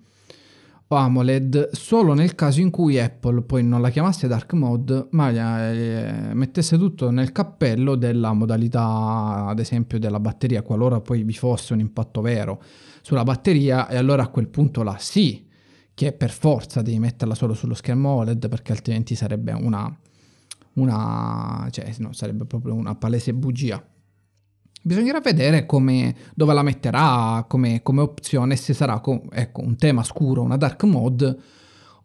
AMOLED 0.96 1.72
solo 1.72 2.14
nel 2.14 2.36
caso 2.36 2.62
in 2.62 2.70
cui 2.70 3.00
Apple 3.00 3.42
poi 3.42 3.64
non 3.64 3.82
la 3.82 3.90
chiamasse 3.90 4.28
dark 4.28 4.54
mode 4.54 5.08
ma 5.12 5.72
eh, 5.72 6.34
mettesse 6.34 6.78
tutto 6.78 7.10
nel 7.12 7.32
cappello 7.32 7.96
della 7.96 8.34
modalità 8.34 9.46
ad 9.48 9.60
esempio 9.60 10.00
della 10.00 10.20
batteria 10.20 10.62
qualora 10.62 11.02
poi 11.02 11.24
vi 11.24 11.34
fosse 11.34 11.74
un 11.74 11.80
impatto 11.80 12.22
vero 12.22 12.62
sulla 13.02 13.24
batteria 13.24 13.88
e 13.88 13.98
allora 13.98 14.24
a 14.24 14.28
quel 14.28 14.48
punto 14.48 14.84
la 14.84 14.98
sì 14.98 15.46
che 15.94 16.12
per 16.14 16.32
forza 16.32 16.82
devi 16.82 17.00
metterla 17.00 17.36
solo 17.36 17.54
sullo 17.54 17.74
schermo 17.76 18.10
OLED 18.10 18.48
perché 18.50 18.72
altrimenti 18.72 19.16
sarebbe 19.16 19.52
una, 19.52 19.96
una 20.74 21.68
cioè 21.70 21.94
no, 22.00 22.14
sarebbe 22.14 22.46
proprio 22.46 22.74
una 22.74 22.96
palese 22.96 23.34
bugia 23.34 23.84
Bisognerà 24.86 25.22
vedere 25.22 25.66
come, 25.66 26.14
dove 26.36 26.54
la 26.54 26.62
metterà 26.62 27.46
come, 27.48 27.82
come 27.82 28.02
opzione, 28.02 28.58
se 28.58 28.74
sarà 28.74 29.02
ecco, 29.32 29.62
un 29.62 29.78
tema 29.78 30.04
scuro, 30.04 30.42
una 30.42 30.58
dark 30.58 30.84
mode, 30.84 31.38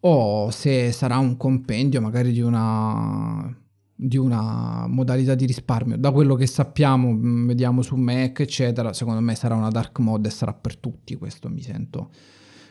o 0.01 0.51
se 0.53 0.93
sarà 0.93 1.19
un 1.19 1.37
compendio 1.37 2.01
magari 2.01 2.31
di 2.31 2.41
una, 2.41 3.53
di 3.93 4.17
una 4.17 4.87
modalità 4.87 5.35
di 5.35 5.45
risparmio. 5.45 5.97
Da 5.97 6.13
quello 6.13 6.37
che 6.37 6.47
sappiamo, 6.47 7.11
mm, 7.11 7.49
vediamo 7.49 7.83
su 7.83 7.97
Mac, 7.97 8.39
eccetera, 8.39 8.93
secondo 8.93 9.21
me 9.21 9.35
sarà 9.35 9.57
una 9.57 9.71
dark 9.71 9.99
mode 9.99 10.29
e 10.29 10.31
sarà 10.31 10.53
per 10.53 10.77
tutti. 10.77 11.17
Questo 11.17 11.49
mi 11.49 11.63
sento 11.63 12.13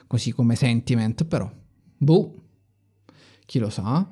così 0.08 0.32
come 0.32 0.56
sentiment, 0.56 1.26
però, 1.26 1.52
boh, 1.98 2.34
chi 3.46 3.60
lo 3.60 3.70
sa. 3.70 4.08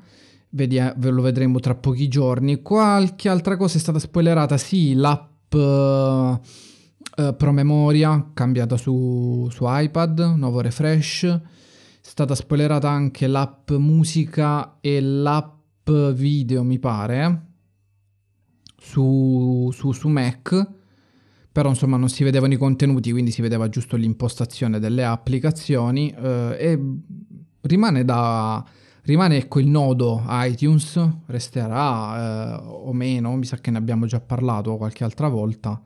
Vedia- 0.49 0.93
ve 0.97 1.09
lo 1.09 1.21
vedremo 1.21 1.59
tra 1.59 1.73
pochi 1.73 2.09
giorni. 2.09 2.61
Qualche 2.61 3.29
altra 3.29 3.55
cosa 3.55 3.77
è 3.77 3.79
stata 3.79 3.99
spoilerata? 3.99 4.57
Sì, 4.57 4.93
l'app 4.93 5.34
uh, 5.55 7.35
promemoria 7.35 8.31
cambiata 8.33 8.77
su, 8.77 9.47
su 9.51 9.63
iPad, 9.65 10.33
nuovo 10.35 10.61
refresh. 10.61 11.23
È 11.25 11.41
stata 12.01 12.35
spoilerata 12.35 12.89
anche 12.89 13.27
l'app 13.27 13.71
musica 13.71 14.77
e 14.79 15.01
l'app 15.01 15.89
video, 16.13 16.63
mi 16.63 16.79
pare, 16.79 17.45
su, 18.77 19.69
su, 19.73 19.91
su 19.91 20.07
Mac. 20.07 20.71
Però 21.51 21.69
insomma 21.69 21.95
non 21.95 22.09
si 22.09 22.23
vedevano 22.23 22.53
i 22.53 22.57
contenuti, 22.57 23.11
quindi 23.11 23.31
si 23.31 23.41
vedeva 23.41 23.69
giusto 23.69 23.95
l'impostazione 23.95 24.77
delle 24.79 25.05
applicazioni. 25.05 26.09
Eh, 26.11 26.57
e 26.59 26.79
rimane 27.61 28.03
da 28.03 28.63
Rimane 29.05 29.37
ecco 29.37 29.59
il 29.59 29.67
nodo 29.67 30.23
iTunes, 30.27 30.99
resterà 31.27 32.57
eh, 32.57 32.63
o 32.63 32.91
meno, 32.91 33.35
mi 33.35 33.45
sa 33.45 33.57
che 33.57 33.69
ne 33.69 33.77
abbiamo 33.77 34.07
già 34.07 34.19
parlato 34.19 34.77
qualche 34.77 35.03
altra 35.03 35.27
volta. 35.27 35.79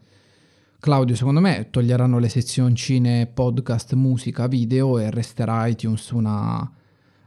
Claudio, 0.80 1.16
secondo 1.16 1.42
me 1.42 1.68
toglieranno 1.70 2.18
le 2.18 2.30
sezioncine 2.30 3.28
podcast, 3.28 3.94
musica, 3.96 4.48
video 4.48 5.00
e 5.00 5.12
resterà 5.12 5.68
iTunes 5.68 6.12
una, 6.12 6.72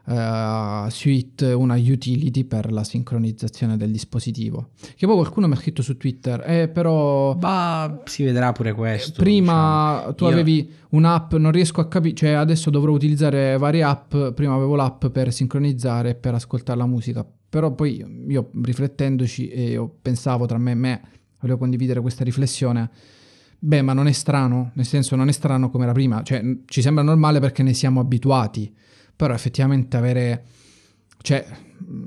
uh, 0.05 0.89
suite, 0.89 1.53
una 1.53 1.77
utility 1.77 2.45
per 2.45 2.73
la 2.73 2.85
sincronizzazione 2.85 3.77
del 3.77 3.91
dispositivo. 3.91 4.71
Che 4.97 5.07
poi 5.07 5.17
qualcuno 5.17 5.47
mi 5.47 5.55
ha 5.55 5.57
scritto 5.57 5.83
su 5.83 5.97
Twitter, 5.97 6.43
eh, 6.47 6.69
però... 6.69 7.37
Ma 7.41 8.01
si 8.05 8.25
vedrà 8.25 8.53
pure 8.53 8.73
questo. 8.73 9.23
Prima 9.23 9.95
diciamo. 9.97 10.15
tu 10.15 10.25
Io... 10.25 10.31
avevi 10.31 10.73
un'app, 10.91 11.35
non 11.35 11.53
riesco 11.53 11.81
a 11.81 11.89
capire, 11.89 12.15
cioè 12.15 12.31
adesso 12.31 12.71
dovrò 12.71 12.93
utilizzare 12.93 13.57
varie 13.57 13.83
app, 13.83 14.15
prima 14.35 14.55
avevo 14.55 14.75
l'app 14.75 15.07
per 15.07 15.33
sincronizzare 15.33 16.11
e 16.11 16.15
per 16.15 16.35
ascoltare 16.35 16.79
la 16.79 16.87
musica, 16.87 17.27
però 17.49 17.73
poi 17.73 18.05
io 18.29 18.51
riflettendoci 18.63 19.49
e 19.49 19.71
io 19.71 19.95
pensavo 20.01 20.47
tra 20.47 20.59
me 20.59 20.71
e 20.71 20.75
me, 20.75 21.03
volevo 21.41 21.59
condividere 21.59 22.01
questa 22.01 22.25
riflessione. 22.25 22.91
Beh, 23.65 23.81
ma 23.83 23.93
non 23.93 24.09
è 24.09 24.13
strano, 24.13 24.73
nel 24.75 24.85
senso 24.85 25.15
non 25.15 25.29
è 25.29 25.33
strano 25.33 25.71
come 25.71 25.85
era 25.85 25.93
prima, 25.93 26.23
cioè 26.25 26.43
ci 26.65 26.83
sembra 26.83 27.05
normale 27.05 27.39
perché 27.39 27.63
ne 27.63 27.75
siamo 27.75 28.01
abituati 28.01 28.75
però 29.15 29.35
effettivamente 29.35 29.97
avere 29.97 30.45
cioè 31.23 31.47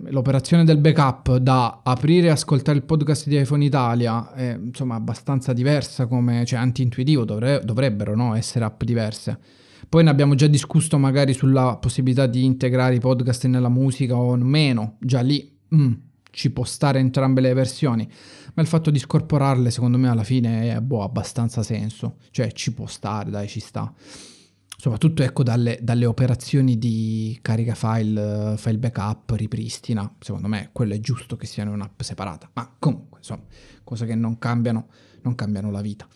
l'operazione 0.10 0.64
del 0.64 0.78
backup 0.78 1.38
da 1.38 1.82
aprire 1.84 2.28
e 2.28 2.32
ascoltare 2.32 2.78
il 2.78 2.84
podcast 2.84 3.28
di 3.28 3.40
iPhone 3.40 3.64
Italia 3.64 4.34
è 4.34 4.58
insomma 4.62 4.96
abbastanza 4.96 5.54
diversa 5.54 6.06
come 6.06 6.46
cioè 6.46 6.60
anti-intuitivo 6.60 7.26
dovre, 7.26 7.62
dovrebbero 7.64 8.16
no? 8.16 8.36
essere 8.36 8.66
app 8.66 8.84
diverse 8.84 9.40
poi 9.88 10.04
ne 10.04 10.10
abbiamo 10.10 10.36
già 10.36 10.48
discusso 10.48 10.98
magari 10.98 11.34
sulla 11.34 11.78
possibilità 11.78 12.26
di 12.26 12.44
integrare 12.44 12.96
i 12.96 13.00
podcast 13.00 13.46
nella 13.48 13.70
musica 13.70 14.16
o 14.16 14.36
meno 14.36 14.98
già 15.00 15.22
lì 15.22 15.58
mm, 15.74 15.94
ci 16.32 16.52
può 16.52 16.64
stare 16.64 17.00
entrambe 17.00 17.42
le 17.42 17.54
versioni 17.54 18.08
ma 18.54 18.62
il 18.62 18.68
fatto 18.68 18.90
di 18.90 19.00
scorporarle 19.00 19.70
secondo 19.70 19.98
me 19.98 20.10
alla 20.10 20.24
fine 20.24 20.76
è 20.76 20.82
boh, 20.82 21.04
abbastanza 21.04 21.64
senso 21.64 22.18
cioè 22.32 22.52
ci 22.52 22.74
può 22.74 22.88
stare 22.88 23.30
dai 23.30 23.48
ci 23.48 23.60
sta 23.60 23.94
soprattutto 24.86 25.24
ecco 25.24 25.42
dalle, 25.42 25.80
dalle, 25.82 26.06
operazioni 26.06 26.78
di 26.78 27.40
carica 27.42 27.74
file, 27.74 28.54
file 28.56 28.78
backup, 28.78 29.32
ripristina, 29.32 30.14
secondo 30.20 30.48
me 30.48 30.70
quello 30.72 30.94
è 30.94 31.00
giusto 31.00 31.36
che 31.36 31.48
siano 31.48 31.72
un'app 31.72 32.00
separata, 32.02 32.52
ma 32.54 32.72
comunque 32.78 33.18
insomma, 33.18 33.42
cose 33.84 34.06
che 34.06 34.14
non 34.14 34.38
cambiano, 34.38 34.90
non 35.24 35.34
cambiano 35.34 35.72
la 35.72 35.82
vita. 35.82 36.08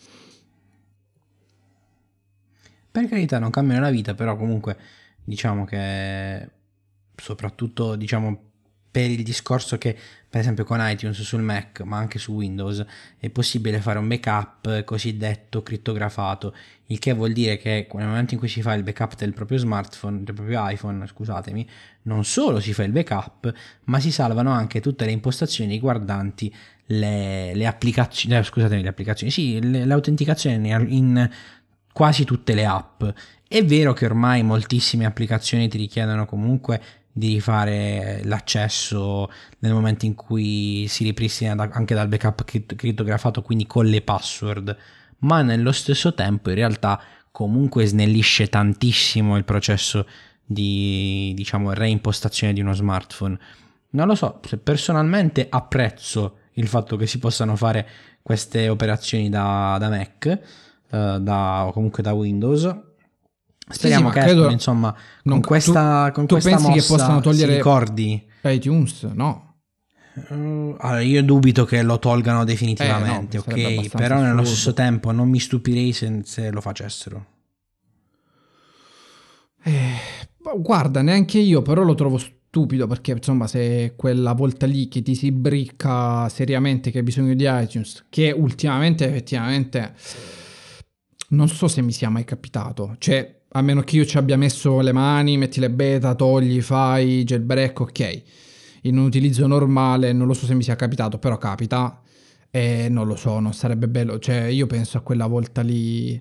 Per 2.92 3.08
carità 3.08 3.40
non 3.40 3.50
cambiano 3.50 3.80
la 3.80 3.90
vita, 3.90 4.14
però 4.14 4.36
comunque 4.36 4.78
diciamo 5.24 5.64
che 5.64 6.48
soprattutto 7.16 7.96
diciamo 7.96 8.50
per 8.88 9.10
il 9.10 9.24
discorso 9.24 9.78
che 9.78 9.96
per 10.28 10.40
esempio 10.40 10.64
con 10.64 10.78
iTunes 10.80 11.20
sul 11.22 11.42
Mac 11.42 11.80
ma 11.82 11.98
anche 11.98 12.18
su 12.18 12.32
Windows 12.32 12.84
è 13.18 13.30
possibile 13.30 13.80
fare 13.80 13.98
un 13.98 14.08
backup 14.08 14.84
cosiddetto 14.84 15.62
crittografato 15.62 16.54
il 16.90 16.98
che 16.98 17.12
vuol 17.12 17.32
dire 17.32 17.56
che 17.56 17.88
nel 17.92 18.06
momento 18.06 18.34
in 18.34 18.40
cui 18.40 18.48
si 18.48 18.62
fa 18.62 18.74
il 18.74 18.82
backup 18.82 19.16
del 19.16 19.32
proprio 19.32 19.58
smartphone 19.58 20.22
del 20.22 20.34
proprio 20.34 20.68
iPhone 20.68 21.06
scusatemi 21.06 21.68
non 22.02 22.24
solo 22.24 22.60
si 22.60 22.72
fa 22.72 22.84
il 22.84 22.92
backup 22.92 23.52
ma 23.84 24.00
si 24.00 24.10
salvano 24.12 24.50
anche 24.50 24.80
tutte 24.80 25.04
le 25.04 25.12
impostazioni 25.12 25.70
riguardanti 25.70 26.54
le, 26.86 27.54
le 27.54 27.66
applicazioni 27.66 28.36
eh, 28.36 28.42
scusatemi 28.42 28.82
le 28.82 28.88
applicazioni 28.88 29.30
sì 29.30 29.60
le, 29.60 29.84
l'autenticazione 29.84 30.68
in 30.88 31.28
quasi 31.92 32.24
tutte 32.24 32.54
le 32.54 32.64
app. 32.64 33.04
È 33.46 33.64
vero 33.64 33.92
che 33.92 34.04
ormai 34.04 34.42
moltissime 34.42 35.04
applicazioni 35.04 35.68
ti 35.68 35.76
richiedono 35.76 36.24
comunque 36.24 36.80
di 37.12 37.34
rifare 37.34 38.22
l'accesso 38.24 39.28
nel 39.58 39.72
momento 39.72 40.06
in 40.06 40.14
cui 40.14 40.86
si 40.88 41.02
ripristina 41.02 41.54
da, 41.54 41.68
anche 41.72 41.94
dal 41.94 42.08
backup 42.08 42.44
crittografato, 42.76 43.42
quindi 43.42 43.66
con 43.66 43.86
le 43.86 44.02
password, 44.02 44.76
ma 45.20 45.42
nello 45.42 45.72
stesso 45.72 46.14
tempo 46.14 46.50
in 46.50 46.56
realtà 46.56 47.00
comunque 47.30 47.86
snellisce 47.86 48.48
tantissimo 48.48 49.36
il 49.36 49.44
processo 49.44 50.06
di 50.44 51.32
diciamo 51.34 51.72
reimpostazione 51.72 52.52
di 52.52 52.60
uno 52.60 52.72
smartphone. 52.72 53.38
Non 53.90 54.06
lo 54.06 54.14
so, 54.14 54.40
personalmente 54.62 55.46
apprezzo 55.48 56.38
il 56.54 56.66
fatto 56.68 56.96
che 56.96 57.06
si 57.06 57.18
possano 57.18 57.56
fare 57.56 57.88
queste 58.22 58.68
operazioni 58.68 59.28
da, 59.28 59.76
da 59.78 59.88
Mac, 59.88 60.26
eh, 60.26 60.38
da, 61.20 61.66
o 61.66 61.72
comunque 61.72 62.02
da 62.02 62.12
Windows, 62.12 62.88
Speriamo 63.70 64.08
sì, 64.08 64.14
che 64.14 64.20
credo, 64.20 64.40
Apple, 64.42 64.52
insomma, 64.52 64.94
non, 65.22 65.38
con 65.38 65.48
questa, 65.48 66.06
tu, 66.06 66.12
con 66.14 66.26
tu 66.26 66.34
questa 66.34 66.50
pensi 66.50 66.66
mossa 66.66 66.80
che 66.80 66.86
possano 66.86 67.20
togliere 67.20 67.52
si 67.52 67.56
ricordi? 67.56 68.26
iTunes? 68.42 69.02
No. 69.12 69.49
Uh, 70.12 70.76
allora, 70.78 71.00
io 71.00 71.22
dubito 71.22 71.64
che 71.64 71.82
lo 71.82 71.98
tolgano 71.98 72.44
definitivamente, 72.44 73.36
Eh, 73.36 73.42
no, 73.46 73.78
ok? 73.80 73.90
Però 73.90 74.20
nello 74.20 74.44
stesso 74.44 74.72
tempo 74.72 75.12
non 75.12 75.28
mi 75.28 75.38
stupirei 75.38 75.92
se, 75.92 76.20
se 76.24 76.50
lo 76.50 76.60
facessero. 76.60 77.26
Eh, 79.62 79.94
guarda, 80.58 81.02
neanche 81.02 81.38
io, 81.38 81.62
però 81.62 81.82
lo 81.82 81.94
trovo 81.94 82.18
stupido 82.18 82.86
perché 82.88 83.12
insomma 83.12 83.46
se 83.46 83.94
quella 83.96 84.32
volta 84.32 84.66
lì 84.66 84.88
che 84.88 85.02
ti 85.02 85.14
si 85.14 85.30
bricca 85.30 86.28
seriamente 86.28 86.90
che 86.90 86.98
hai 86.98 87.04
bisogno 87.04 87.34
di 87.34 87.46
iTunes, 87.46 88.06
che 88.08 88.32
ultimamente 88.32 89.06
effettivamente 89.06 89.94
non 91.28 91.48
so 91.48 91.68
se 91.68 91.82
mi 91.82 91.92
sia 91.92 92.08
mai 92.08 92.24
capitato, 92.24 92.96
cioè 92.98 93.42
a 93.52 93.62
meno 93.62 93.82
che 93.82 93.96
io 93.96 94.04
ci 94.04 94.16
abbia 94.16 94.36
messo 94.36 94.80
le 94.80 94.92
mani, 94.92 95.36
metti 95.36 95.60
le 95.60 95.70
beta, 95.70 96.14
togli, 96.14 96.60
fai 96.60 97.22
jailbreak, 97.22 97.80
ok. 97.80 98.22
In 98.82 98.98
un 98.98 99.04
utilizzo 99.04 99.46
normale 99.46 100.12
non 100.12 100.26
lo 100.26 100.34
so 100.34 100.46
se 100.46 100.54
mi 100.54 100.62
sia 100.62 100.76
capitato, 100.76 101.18
però 101.18 101.38
capita 101.38 102.00
e 102.50 102.88
non 102.88 103.06
lo 103.06 103.16
so, 103.16 103.38
non 103.38 103.52
sarebbe 103.52 103.88
bello, 103.88 104.18
cioè 104.18 104.44
io 104.44 104.66
penso 104.66 104.98
a 104.98 105.02
quella 105.02 105.26
volta 105.26 105.62
lì 105.62 106.20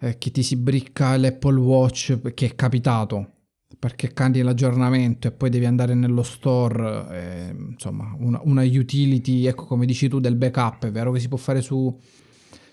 eh, 0.00 0.18
che 0.18 0.30
ti 0.30 0.42
si 0.42 0.56
bricca 0.56 1.16
l'Apple 1.16 1.58
Watch 1.58 2.32
che 2.34 2.46
è 2.46 2.54
capitato 2.54 3.32
perché 3.78 4.12
candi 4.12 4.42
l'aggiornamento 4.42 5.28
e 5.28 5.32
poi 5.32 5.50
devi 5.50 5.66
andare 5.66 5.94
nello 5.94 6.22
store, 6.22 7.06
eh, 7.10 7.54
insomma, 7.70 8.14
una, 8.18 8.40
una 8.44 8.62
utility, 8.62 9.46
ecco 9.46 9.66
come 9.66 9.86
dici 9.86 10.08
tu, 10.08 10.20
del 10.20 10.36
backup, 10.36 10.86
è 10.86 10.90
vero 10.90 11.12
che 11.12 11.20
si 11.20 11.28
può 11.28 11.36
fare 11.36 11.60
su, 11.60 11.96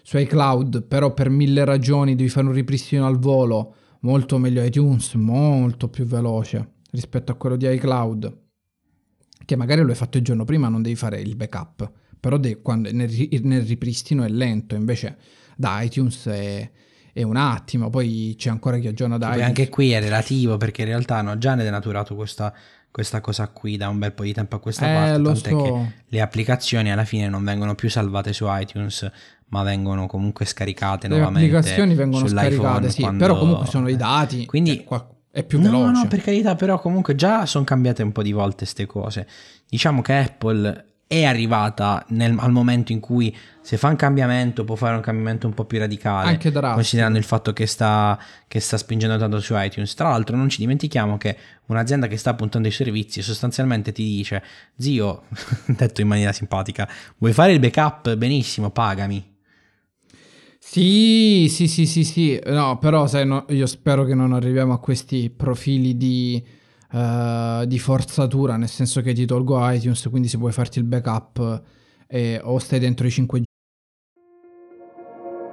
su 0.02 0.18
iCloud, 0.18 0.84
però 0.84 1.14
per 1.14 1.30
mille 1.30 1.64
ragioni 1.64 2.16
devi 2.16 2.30
fare 2.30 2.48
un 2.48 2.54
ripristino 2.54 3.06
al 3.06 3.20
volo, 3.20 3.76
molto 4.02 4.38
meglio 4.38 4.64
iTunes, 4.64 5.14
molto 5.16 5.90
più 5.90 6.06
veloce 6.06 6.74
rispetto 6.92 7.32
a 7.32 7.36
quello 7.36 7.56
di 7.56 7.68
iCloud, 7.72 8.45
che 9.44 9.56
magari 9.56 9.82
lo 9.82 9.90
hai 9.90 9.96
fatto 9.96 10.18
il 10.18 10.24
giorno 10.24 10.44
prima, 10.46 10.68
non 10.70 10.82
devi 10.82 10.96
fare 10.96 11.20
il 11.20 11.36
backup, 11.36 11.92
però 12.20 12.38
de- 12.38 12.62
quando, 12.62 12.90
nel, 12.92 13.12
nel 13.44 13.62
ripristino 13.64 14.24
è 14.24 14.30
lento, 14.30 14.76
invece 14.76 15.18
da 15.56 15.82
iTunes 15.82 16.26
è 16.28 16.70
è 17.16 17.24
un 17.24 17.38
attimo, 17.38 17.90
poi 17.90 18.36
c'è 18.38 18.50
ancora 18.50 18.78
chi 18.78 18.88
aggiorna 18.88 19.18
da 19.18 19.28
Poi 19.28 19.36
iTunes. 19.38 19.58
anche 19.58 19.70
qui 19.70 19.92
è 19.92 20.02
relativo 20.02 20.58
perché 20.58 20.82
in 20.82 20.90
realtà 20.90 21.16
hanno 21.16 21.38
già 21.38 21.56
denaturato 21.56 22.14
questa, 22.14 22.54
questa 22.92 23.22
cosa 23.22 23.48
qui 23.48 23.78
da 23.78 23.88
un 23.88 24.00
bel 24.00 24.12
po' 24.12 24.24
di 24.24 24.34
tempo 24.34 24.58
a 24.58 24.60
questa 24.60 24.86
Eh, 24.86 24.94
parte, 24.94 25.22
tant'è 25.22 25.50
so. 25.52 25.62
che 25.62 25.94
le 26.08 26.20
applicazioni 26.22 26.92
alla 26.92 27.06
fine 27.06 27.30
non 27.30 27.42
vengono 27.46 27.74
più 27.74 27.90
salvate 27.90 28.34
su 28.34 28.44
iTunes, 28.50 29.10
ma 29.48 29.64
vengono 29.64 30.08
comunque 30.08 30.44
scaricate 30.44 31.08
Le 31.08 31.16
nuovamente 31.16 31.56
applicazioni 31.56 31.96
vengono 31.96 32.28
scaricate, 32.28 32.90
sì, 32.90 33.10
però 33.18 33.38
comunque 33.40 33.68
sono 33.68 33.88
i 33.88 33.96
dati, 33.96 34.46
Quindi 34.46 34.84
cioè, 34.86 35.06
è 35.36 35.44
più 35.44 35.60
no, 35.60 35.70
veloce. 35.70 36.02
No, 36.04 36.08
per 36.08 36.22
carità, 36.22 36.56
però 36.56 36.80
comunque 36.80 37.14
già 37.14 37.46
sono 37.46 37.66
cambiate 37.66 38.02
un 38.02 38.14
po' 38.14 38.24
di 38.24 38.32
volte 38.32 38.60
queste 38.60 38.86
cose. 38.86 39.28
Diciamo 39.68 40.02
che 40.02 40.14
Apple 40.14 40.86
è 41.08 41.26
arrivata 41.26 42.06
nel- 42.10 42.38
al 42.40 42.52
momento 42.54 42.94
in 42.94 43.02
cui 43.02 43.36
se 43.62 43.76
fa 43.76 43.90
un 43.90 43.98
cambiamento 43.98 44.64
può 44.64 44.76
fare 44.76 44.96
un 44.96 45.02
cambiamento 45.02 45.46
un 45.46 45.54
po' 45.54 45.66
più 45.66 45.78
radicale, 45.78 46.30
Anche 46.30 46.52
drastico. 46.52 46.76
considerando 46.76 47.18
il 47.18 47.26
fatto 47.26 47.52
che 47.52 47.68
sta, 47.68 48.18
che 48.48 48.62
sta 48.62 48.78
spingendo 48.78 49.18
tanto 49.18 49.42
su 49.42 49.54
iTunes. 49.58 49.94
Tra 49.94 50.08
l'altro 50.08 50.38
non 50.38 50.48
ci 50.48 50.60
dimentichiamo 50.60 51.18
che 51.18 51.38
un'azienda 51.66 52.08
che 52.08 52.16
sta 52.16 52.34
puntando 52.34 52.70
i 52.70 52.72
servizi 52.72 53.22
sostanzialmente 53.22 53.92
ti 53.92 54.04
dice, 54.04 54.42
zio, 54.78 55.24
detto 55.68 56.00
in 56.00 56.08
maniera 56.08 56.32
simpatica, 56.32 56.88
vuoi 57.18 57.34
fare 57.34 57.52
il 57.52 57.60
backup? 57.60 58.16
Benissimo, 58.16 58.70
pagami. 58.70 59.35
Sì, 60.68 61.48
sì, 61.48 61.68
sì, 61.68 61.86
sì, 61.86 62.04
sì, 62.04 62.42
no, 62.48 62.80
però 62.80 63.06
sai, 63.06 63.26
no, 63.26 63.46
io 63.50 63.68
spero 63.68 64.04
che 64.04 64.16
non 64.16 64.34
arriviamo 64.34 64.74
a 64.74 64.80
questi 64.80 65.30
profili 65.30 65.96
di, 65.96 66.44
eh, 66.92 67.64
di 67.66 67.80
forzatura, 67.80 68.58
nel 68.58 68.68
senso 68.68 69.02
che 69.02 69.14
ti 69.14 69.26
tolgo 69.26 69.58
iTunes, 69.70 70.08
quindi 70.10 70.28
se 70.28 70.38
vuoi 70.38 70.52
farti 70.52 70.80
il 70.80 70.86
backup 70.86 71.62
eh, 72.08 72.42
o 72.44 72.58
stai 72.58 72.80
dentro 72.80 73.06
i 73.06 73.10
5G. 73.10 73.44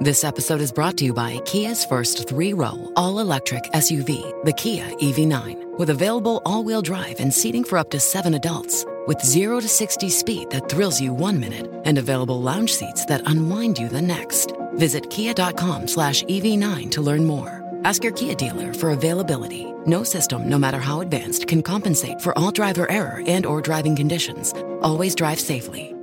This 0.00 0.24
episode 0.24 0.60
is 0.60 0.72
brought 0.72 0.96
to 0.96 1.04
you 1.04 1.12
by 1.12 1.40
Kia's 1.44 1.84
first 1.84 2.26
three 2.26 2.54
row, 2.54 2.90
all 2.96 3.20
electric 3.20 3.70
SUV, 3.74 4.42
the 4.44 4.52
Kia 4.54 4.88
EV9, 4.96 5.78
with 5.78 5.90
available 5.90 6.40
all 6.46 6.64
wheel 6.64 6.82
drive 6.82 7.20
and 7.20 7.32
seating 7.32 7.64
for 7.64 7.78
up 7.78 7.90
to 7.90 8.00
seven 8.00 8.34
adults. 8.34 8.84
With 9.06 9.20
0 9.20 9.60
to 9.60 9.68
60 9.68 10.08
speed 10.08 10.50
that 10.50 10.68
thrills 10.68 11.00
you 11.00 11.12
one 11.12 11.38
minute 11.38 11.68
and 11.84 11.98
available 11.98 12.40
lounge 12.40 12.72
seats 12.72 13.04
that 13.06 13.22
unwind 13.26 13.78
you 13.78 13.88
the 13.88 14.02
next. 14.02 14.52
Visit 14.74 15.08
kia.com 15.11 15.88
slash 15.88 16.22
EV9 16.24 16.90
to 16.90 17.00
learn 17.00 17.24
more. 17.24 17.62
Ask 17.85 18.04
your 18.04 18.12
Kia 18.12 18.35
dealer 18.35 18.74
for 18.74 18.90
availability. 18.90 19.66
No 19.87 20.04
system, 20.04 20.48
no 20.48 20.58
matter 20.58 20.78
how 20.80 21.00
advanced, 21.00 21.48
can 21.48 21.62
compensate 21.62 22.20
for 22.20 22.37
all 22.38 22.50
driver 22.50 22.90
error 22.90 23.22
and 23.26 23.46
or 23.46 23.61
driving 23.61 23.96
conditions. 23.96 24.54
Always 24.82 25.14
drive 25.14 25.40
safely. 25.40 25.94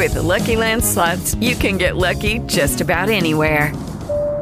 With 0.00 0.14
the 0.14 0.22
Lucky 0.22 0.56
Land 0.56 0.82
slots, 0.82 1.34
you 1.34 1.54
can 1.54 1.76
get 1.76 1.96
lucky 1.96 2.38
just 2.46 2.80
about 2.80 3.10
anywhere. 3.10 3.72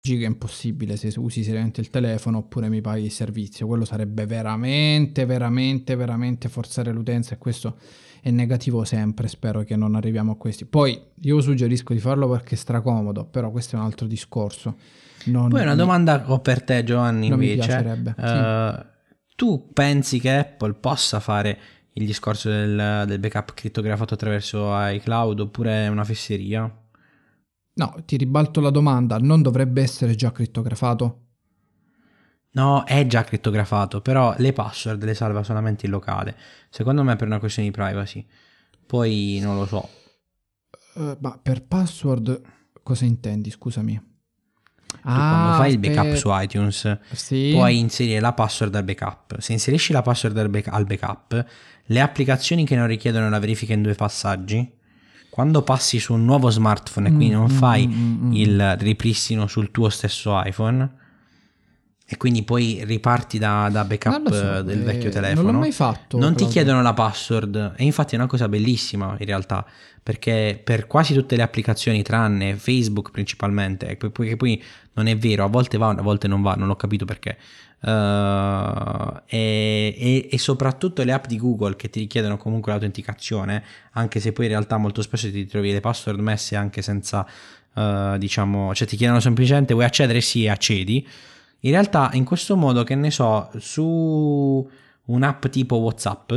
Che 0.00 0.24
è 0.24 0.26
impossibile 0.26 0.96
se 0.96 1.12
usi 1.18 1.42
seriamente 1.42 1.80
il 1.80 1.90
telefono 1.90 2.38
oppure 2.38 2.68
mi 2.68 2.80
paghi 2.80 3.04
il 3.04 3.10
servizio. 3.10 3.66
Quello 3.66 3.84
sarebbe 3.84 4.26
veramente, 4.26 5.26
veramente, 5.26 5.96
veramente 5.96 6.48
forzare 6.48 6.92
l'utenza 6.92 7.34
e 7.34 7.38
questo 7.38 7.76
è 8.22 8.30
negativo 8.30 8.84
sempre. 8.84 9.28
Spero 9.28 9.62
che 9.64 9.76
non 9.76 9.94
arriviamo 9.96 10.32
a 10.32 10.36
questi. 10.36 10.64
Poi 10.64 10.98
io 11.22 11.40
suggerisco 11.40 11.92
di 11.92 11.98
farlo 12.00 12.28
perché 12.28 12.54
è 12.54 12.58
stracomodo, 12.58 13.24
però 13.26 13.50
questo 13.50 13.76
è 13.76 13.78
un 13.78 13.84
altro 13.84 14.06
discorso. 14.06 14.76
Non 15.24 15.48
Poi 15.50 15.60
una 15.62 15.72
mi- 15.72 15.76
domanda 15.76 16.24
ho 16.30 16.38
per 16.40 16.62
te 16.62 16.84
Giovanni 16.84 17.28
Non 17.28 17.42
invece. 17.42 17.66
piacerebbe, 17.66 18.14
sì. 18.16 18.86
Tu 19.36 19.70
pensi 19.72 20.18
che 20.20 20.30
Apple 20.36 20.74
possa 20.74 21.20
fare 21.20 21.58
il 21.92 22.06
discorso 22.06 22.48
del, 22.48 23.04
del 23.06 23.18
backup 23.18 23.52
crittografato 23.54 24.14
attraverso 24.14 24.70
iCloud 24.74 25.40
oppure 25.40 25.84
è 25.84 25.88
una 25.88 26.04
fesseria? 26.04 26.72
No, 27.78 27.94
ti 28.04 28.16
ribalto 28.16 28.60
la 28.60 28.70
domanda. 28.70 29.18
Non 29.18 29.40
dovrebbe 29.42 29.82
essere 29.82 30.14
già 30.14 30.32
crittografato? 30.32 31.22
No, 32.50 32.84
è 32.84 33.06
già 33.06 33.22
crittografato, 33.24 34.00
però 34.00 34.34
le 34.38 34.52
password 34.52 35.04
le 35.04 35.14
salva 35.14 35.44
solamente 35.44 35.86
in 35.86 35.92
locale. 35.92 36.36
Secondo 36.70 37.04
me 37.04 37.14
per 37.16 37.26
una 37.28 37.38
questione 37.38 37.68
di 37.68 37.74
privacy. 37.74 38.26
Poi 38.86 39.38
non 39.40 39.56
lo 39.56 39.66
so. 39.66 39.88
Eh, 40.96 41.16
ma 41.20 41.38
per 41.40 41.64
password 41.66 42.40
cosa 42.82 43.04
intendi? 43.04 43.50
Scusami. 43.50 44.06
Tu 44.88 44.98
quando 45.02 45.56
fai 45.56 45.72
il 45.72 45.78
backup 45.78 46.14
su 46.14 46.28
iTunes 46.32 46.98
Sì. 47.12 47.50
puoi 47.52 47.78
inserire 47.78 48.18
la 48.20 48.32
password 48.32 48.74
al 48.74 48.84
backup. 48.84 49.38
Se 49.38 49.52
inserisci 49.52 49.92
la 49.92 50.02
password 50.02 50.36
al, 50.38 50.48
back- 50.48 50.68
al 50.72 50.86
backup, 50.86 51.46
le 51.84 52.00
applicazioni 52.00 52.64
che 52.66 52.74
non 52.74 52.86
richiedono 52.86 53.28
la 53.28 53.38
verifica 53.38 53.74
in 53.74 53.82
due 53.82 53.94
passaggi, 53.94 54.76
quando 55.38 55.62
passi 55.62 56.00
su 56.00 56.14
un 56.14 56.24
nuovo 56.24 56.50
smartphone 56.50 57.06
e 57.06 57.12
quindi 57.12 57.32
non 57.32 57.44
Mm, 57.44 57.54
fai 57.58 57.86
mm, 57.86 57.92
mm, 57.92 58.26
mm. 58.26 58.32
il 58.32 58.76
ripristino 58.78 59.46
sul 59.46 59.70
tuo 59.70 59.88
stesso 59.88 60.36
iPhone, 60.44 60.90
e 62.04 62.16
quindi 62.16 62.42
poi 62.42 62.82
riparti 62.84 63.38
da, 63.38 63.68
da 63.70 63.84
backup 63.84 64.20
Non 64.20 64.32
so, 64.32 64.56
eh, 64.56 64.64
del 64.64 64.80
eh, 64.80 64.82
vecchio 64.82 65.04
non 65.04 65.12
telefono. 65.12 65.52
l'ho 65.52 65.58
mai 65.58 65.70
fatto, 65.70 66.18
Non 66.18 66.34
ti 66.34 66.44
chiedono 66.46 66.82
la 66.82 66.92
password. 66.92 67.74
E 67.76 67.84
infatti 67.84 68.16
è 68.16 68.18
una 68.18 68.26
cosa 68.26 68.48
bellissima 68.48 69.14
in 69.16 69.26
realtà. 69.26 69.64
Perché 70.02 70.60
per 70.64 70.88
quasi 70.88 71.14
tutte 71.14 71.36
le 71.36 71.42
applicazioni, 71.42 72.02
tranne 72.02 72.56
Facebook 72.56 73.12
principalmente, 73.12 73.86
e 73.86 73.96
che 73.96 74.36
poi 74.36 74.60
non 74.94 75.06
è 75.06 75.16
vero, 75.16 75.44
a 75.44 75.48
volte 75.48 75.78
va, 75.78 75.90
a 75.90 76.02
volte 76.02 76.26
non 76.26 76.42
va, 76.42 76.54
non 76.54 76.68
ho 76.68 76.74
capito 76.74 77.04
perché. 77.04 77.38
Eh, 77.80 79.22
e, 79.26 79.94
e- 79.98 80.28
e 80.30 80.38
soprattutto 80.38 81.02
le 81.02 81.12
app 81.12 81.26
di 81.26 81.36
Google 81.38 81.76
che 81.76 81.90
ti 81.90 82.00
richiedono 82.00 82.36
comunque 82.36 82.72
l'autenticazione, 82.72 83.62
anche 83.92 84.20
se 84.20 84.32
poi 84.32 84.46
in 84.46 84.50
realtà 84.52 84.76
molto 84.76 85.02
spesso 85.02 85.30
ti 85.30 85.46
trovi 85.46 85.72
le 85.72 85.80
password 85.80 86.18
messe 86.20 86.56
anche 86.56 86.82
senza, 86.82 87.26
eh, 87.74 88.16
diciamo, 88.18 88.74
cioè 88.74 88.86
ti 88.86 88.96
chiedono 88.96 89.20
semplicemente 89.20 89.72
vuoi 89.74 89.86
accedere? 89.86 90.20
Sì, 90.20 90.48
accedi. 90.48 91.06
In 91.60 91.70
realtà 91.72 92.10
in 92.12 92.24
questo 92.24 92.56
modo, 92.56 92.84
che 92.84 92.94
ne 92.94 93.10
so, 93.10 93.50
su 93.58 94.68
un'app 95.06 95.46
tipo 95.46 95.76
WhatsApp, 95.76 96.32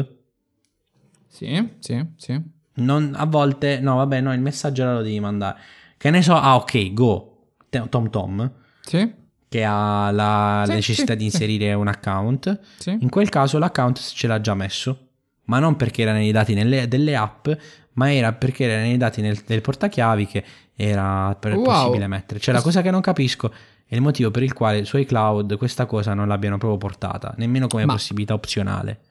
Sì, 1.27 1.69
sì, 1.79 2.05
sì. 2.17 2.39
non, 2.75 3.13
a 3.15 3.25
volte, 3.25 3.79
no, 3.79 3.95
vabbè, 3.97 4.19
no, 4.21 4.33
il 4.33 4.41
messaggio 4.41 4.83
lo 4.85 5.01
devi 5.01 5.19
mandare. 5.19 5.57
Che 5.97 6.09
ne 6.09 6.21
so, 6.21 6.35
ah, 6.35 6.55
ok, 6.55 6.93
go, 6.93 7.37
te- 7.69 7.87
Tom 7.89 8.09
Tom. 8.09 8.51
Sì. 8.81 9.13
Che 9.51 9.65
ha 9.65 10.11
la 10.11 10.63
Sì, 10.65 10.71
necessità 10.71 11.11
sì, 11.11 11.17
di 11.17 11.29
sì. 11.29 11.35
inserire 11.35 11.73
un 11.73 11.89
account, 11.89 12.57
Sì. 12.77 12.95
in 13.01 13.09
quel 13.09 13.27
caso 13.27 13.57
l'account 13.57 13.99
ce 13.99 14.25
l'ha 14.27 14.39
già 14.39 14.53
messo, 14.53 15.07
ma 15.47 15.59
non 15.59 15.75
perché 15.75 16.03
era 16.03 16.13
nei 16.13 16.31
dati 16.31 16.53
nelle- 16.53 16.87
delle 16.87 17.17
app, 17.17 17.49
ma 17.95 18.13
era 18.13 18.31
perché 18.31 18.63
era 18.63 18.79
nei 18.81 18.95
dati 18.95 19.19
nel, 19.19 19.37
del 19.45 19.59
portachiavi 19.59 20.25
che 20.25 20.43
era 20.73 21.37
Wow. 21.43 21.63
possibile 21.63 22.07
mettere. 22.07 22.39
Cioè 22.39 22.53
la 22.53 22.61
cosa 22.61 22.81
che 22.81 22.91
non 22.91 23.01
capisco 23.01 23.51
è 23.85 23.93
il 23.95 23.99
motivo 24.01 24.31
per 24.31 24.43
il 24.43 24.53
quale 24.53 24.85
su 24.85 24.95
iCloud 24.97 25.57
questa 25.57 25.85
cosa 25.85 26.13
non 26.13 26.29
l'abbiano 26.29 26.57
proprio 26.57 26.77
portata, 26.79 27.33
nemmeno 27.35 27.67
come 27.67 27.83
Ma- 27.83 27.91
possibilità 27.91 28.33
opzionale. 28.33 29.01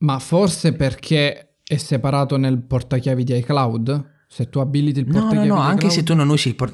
Ma 0.00 0.18
forse 0.18 0.74
perché 0.74 1.54
è 1.64 1.76
separato 1.78 2.36
nel 2.36 2.58
portachiavi 2.60 3.24
di 3.24 3.34
iCloud? 3.38 4.10
Se 4.32 4.48
tu 4.48 4.60
abiliti 4.60 5.00
il 5.00 5.06
No, 5.08 5.12
no, 5.14 5.20
portachiavi 5.22 5.48
no, 5.48 5.54
di 5.56 5.60
anche 5.60 5.74
iCloud- 5.86 5.92
se 5.94 6.02
tu 6.04 6.14
non 6.14 6.28
usi 6.28 6.48
il, 6.48 6.54
port- 6.54 6.72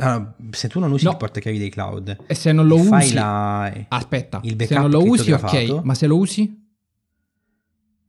tu 0.69 0.79
non 0.79 0.93
usi 0.93 1.05
No. 1.07 1.11
il 1.13 1.17
portachiavi 1.17 1.59
dei 1.59 1.71
cloud 1.71 2.17
E 2.27 2.35
se 2.35 2.53
non 2.53 2.67
lo 2.67 2.77
fai 2.77 3.05
usi... 3.07 3.15
la- 3.15 3.87
Aspetta, 3.89 4.41
il 4.43 4.63
se 4.67 4.75
non 4.75 4.91
lo 4.91 5.03
usi 5.03 5.33
ok, 5.33 5.81
ma 5.83 5.95
se 5.95 6.07
lo 6.07 6.19
usi? 6.19 6.65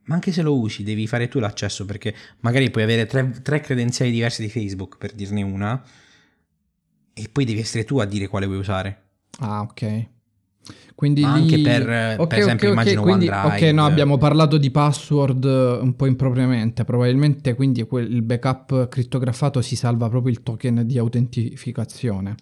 Ma 0.03 0.15
anche 0.15 0.33
se 0.33 0.41
lo 0.41 0.57
usi, 0.57 0.83
devi 0.83 1.07
fare 1.07 1.29
tu 1.29 1.39
l'accesso 1.39 1.85
perché 1.85 2.13
magari 2.41 2.69
puoi 2.69 2.83
avere 2.83 3.05
tre, 3.05 3.39
tre 3.41 3.61
credenziali 3.61 4.11
diverse 4.11 4.41
di 4.41 4.49
Facebook, 4.49 4.97
per 4.97 5.13
dirne 5.13 5.41
una, 5.43 5.81
e 7.13 7.29
poi 7.31 7.45
devi 7.45 7.59
essere 7.61 7.83
tu 7.85 7.99
a 7.99 8.05
dire 8.05 8.27
quale 8.27 8.45
vuoi 8.47 8.57
usare. 8.59 9.03
Ah, 9.39 9.61
ok. 9.61 10.07
Quindi 10.95 11.21
Ma 11.21 11.35
lì- 11.35 11.41
anche 11.41 11.59
per, 11.59 11.81
eh, 11.89 12.15
per 12.27 12.39
esempio, 12.39 12.69
ok, 12.69 12.73
ok, 12.73 12.81
immagino 12.81 13.01
quindi- 13.03 13.27
OneDrive. 13.29 13.67
Ok, 13.67 13.73
no, 13.73 13.85
abbiamo 13.85 14.17
parlato 14.17 14.57
di 14.57 14.71
password 14.71 15.45
eh, 15.45 15.79
un 15.83 15.95
po' 15.95 16.07
impropriamente. 16.07 16.83
Probabilmente 16.85 17.53
quindi 17.53 17.83
quel- 17.83 18.11
il 18.11 18.23
backup 18.23 18.87
crittografato 18.87 19.61
si 19.61 19.75
salva 19.75 20.09
proprio 20.09 20.31
il 20.31 20.41
token 20.41 20.83
di 20.87 20.97
autentificazione. 20.97 22.35